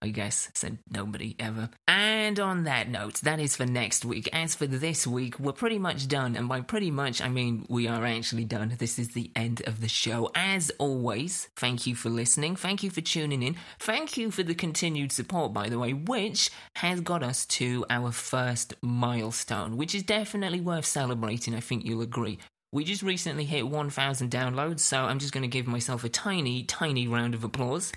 I 0.00 0.08
guess, 0.08 0.50
said 0.54 0.78
nobody 0.90 1.36
ever. 1.38 1.70
And 1.86 2.01
on 2.22 2.64
that 2.64 2.88
note, 2.88 3.14
that 3.22 3.40
is 3.40 3.56
for 3.56 3.66
next 3.66 4.04
week. 4.04 4.28
As 4.32 4.54
for 4.54 4.66
this 4.66 5.06
week, 5.06 5.38
we're 5.40 5.52
pretty 5.52 5.78
much 5.78 6.06
done. 6.08 6.36
And 6.36 6.48
by 6.48 6.60
pretty 6.60 6.90
much, 6.90 7.20
I 7.20 7.28
mean 7.28 7.66
we 7.68 7.88
are 7.88 8.04
actually 8.04 8.44
done. 8.44 8.76
This 8.78 8.98
is 8.98 9.08
the 9.08 9.30
end 9.34 9.62
of 9.66 9.80
the 9.80 9.88
show. 9.88 10.30
As 10.34 10.70
always, 10.78 11.48
thank 11.56 11.86
you 11.86 11.94
for 11.94 12.10
listening. 12.10 12.54
Thank 12.54 12.82
you 12.82 12.90
for 12.90 13.00
tuning 13.00 13.42
in. 13.42 13.56
Thank 13.78 14.16
you 14.16 14.30
for 14.30 14.42
the 14.42 14.54
continued 14.54 15.10
support, 15.10 15.52
by 15.52 15.68
the 15.68 15.78
way, 15.78 15.92
which 15.92 16.50
has 16.76 17.00
got 17.00 17.22
us 17.22 17.44
to 17.46 17.84
our 17.90 18.12
first 18.12 18.74
milestone, 18.82 19.76
which 19.76 19.94
is 19.94 20.02
definitely 20.02 20.60
worth 20.60 20.86
celebrating. 20.86 21.54
I 21.54 21.60
think 21.60 21.84
you'll 21.84 22.02
agree. 22.02 22.38
We 22.72 22.84
just 22.84 23.02
recently 23.02 23.44
hit 23.44 23.68
1,000 23.68 24.30
downloads, 24.30 24.80
so 24.80 25.02
I'm 25.02 25.18
just 25.18 25.34
going 25.34 25.42
to 25.42 25.48
give 25.48 25.66
myself 25.66 26.04
a 26.04 26.08
tiny, 26.08 26.62
tiny 26.62 27.06
round 27.06 27.34
of 27.34 27.44
applause 27.44 27.92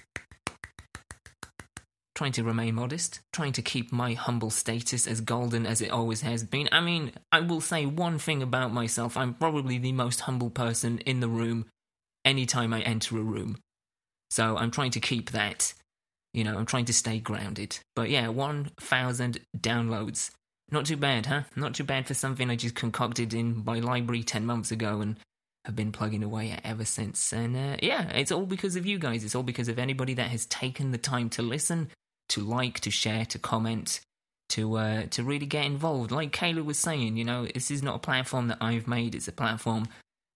trying 2.16 2.32
to 2.32 2.43
remain 2.43 2.74
modest, 2.76 3.20
trying 3.34 3.51
to 3.51 3.61
keep 3.61 3.91
my 3.91 4.13
humble 4.13 4.49
status 4.49 5.05
as 5.05 5.22
golden 5.22 5.66
as 5.66 5.82
it 5.82 5.91
always 5.91 6.22
has 6.22 6.43
been. 6.43 6.70
I 6.72 6.80
mean, 6.80 7.11
I 7.32 7.41
will 7.41 7.61
say 7.61 7.86
one 7.86 8.18
thing 8.18 8.41
about 8.41 8.74
myself 8.74 9.18
I'm 9.18 9.34
probably 9.34 9.78
the 9.78 9.91
most 9.91 10.22
humble 10.22 10.49
person 10.49 10.99
in 10.99 11.20
the 11.20 11.28
room 11.28 11.66
anytime 12.24 12.74
I 12.74 12.82
enter 12.82 13.18
a 13.18 13.22
room. 13.22 13.57
So 14.30 14.57
I'm 14.57 14.72
trying 14.72 14.91
to 14.91 14.99
keep 14.99 15.32
that. 15.32 15.74
You 16.34 16.43
know, 16.43 16.57
I'm 16.57 16.66
trying 16.66 16.86
to 16.86 16.93
stay 16.93 17.20
grounded. 17.20 17.80
But 17.95 18.09
yeah, 18.09 18.30
1,000 18.30 19.39
downloads. 19.57 20.32
Not 20.72 20.86
too 20.86 20.97
bad, 20.97 21.28
huh? 21.28 21.43
Not 21.55 21.76
too 21.76 21.84
bad 21.84 22.07
for 22.07 22.13
something 22.13 22.49
I 22.49 22.55
just 22.55 22.76
concocted 22.76 23.34
in 23.34 23.63
my 23.63 23.80
library 23.80 24.24
10 24.24 24.45
months 24.45 24.72
ago 24.72 25.01
and 25.01 25.18
have 25.66 25.76
been 25.76 25.91
plugging 25.91 26.24
away 26.24 26.51
at 26.51 26.61
ever 26.63 26.86
since. 26.86 27.32
And 27.32 27.55
uh, 27.55 27.78
yeah, 27.82 28.09
it's 28.09 28.32
all 28.32 28.45
because 28.45 28.76
of 28.76 28.86
you 28.86 28.99
guys. 28.99 29.24
It's 29.24 29.36
all 29.36 29.43
because 29.43 29.68
of 29.68 29.80
anybody 29.80 30.13
that 30.16 30.30
has 30.30 30.45
taken 30.47 30.91
the 30.91 30.97
time 30.97 31.30
to 31.32 31.41
listen, 31.41 31.89
to 32.30 32.42
like, 32.42 32.80
to 32.82 32.92
share, 32.92 33.26
to 33.26 33.40
comment, 33.40 34.02
to 34.50 34.76
uh, 34.78 35.04
to 35.12 35.24
really 35.24 35.46
get 35.46 35.66
involved. 35.66 36.12
Like 36.12 36.32
Kayla 36.32 36.64
was 36.64 36.80
saying, 36.80 37.18
you 37.18 37.24
know, 37.24 37.46
this 37.46 37.72
is 37.72 37.84
not 37.84 37.96
a 37.96 38.00
platform 38.00 38.48
that 38.48 38.60
I've 38.62 38.88
made. 38.88 39.16
It's 39.16 39.28
a 39.28 39.34
platform 39.34 39.88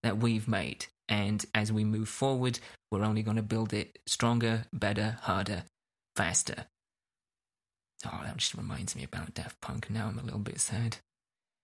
that 0.04 0.18
we've 0.18 0.48
made. 0.48 0.88
And 1.08 1.44
as 1.56 1.72
we 1.72 1.84
move 1.84 2.08
forward, 2.08 2.60
we're 2.92 3.04
only 3.04 3.24
going 3.24 3.38
to 3.38 3.44
build 3.44 3.74
it 3.74 3.98
stronger, 4.08 4.66
better, 4.72 5.18
harder, 5.22 5.64
faster. 6.16 6.66
Oh, 8.06 8.22
that 8.24 8.38
just 8.38 8.56
reminds 8.56 8.96
me 8.96 9.04
about 9.04 9.34
Daft 9.34 9.60
Punk. 9.62 9.90
Now 9.90 10.08
I'm 10.08 10.20
a 10.20 10.24
little 10.24 10.40
bit 10.40 10.60
sad. 10.60 10.98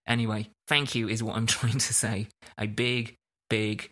Anyway, 0.08 0.50
thank 0.68 0.96
you 0.96 1.08
is 1.08 1.24
what 1.24 1.36
I'm 1.36 1.46
trying 1.48 1.74
to 1.74 1.94
say. 1.94 2.28
A 2.58 2.68
big, 2.68 3.16
big, 3.50 3.90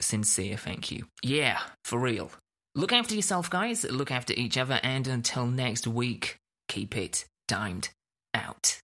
sincere 0.00 0.56
thank 0.56 0.90
you. 0.90 1.06
Yeah, 1.22 1.58
for 1.84 1.98
real. 1.98 2.30
Look 2.76 2.92
after 2.92 3.14
yourself, 3.14 3.48
guys. 3.48 3.84
Look 3.84 4.10
after 4.10 4.34
each 4.34 4.58
other. 4.58 4.80
And 4.82 5.06
until 5.06 5.46
next 5.46 5.86
week, 5.86 6.38
keep 6.68 6.96
it 6.96 7.24
Dimed 7.46 7.90
Out. 8.34 8.80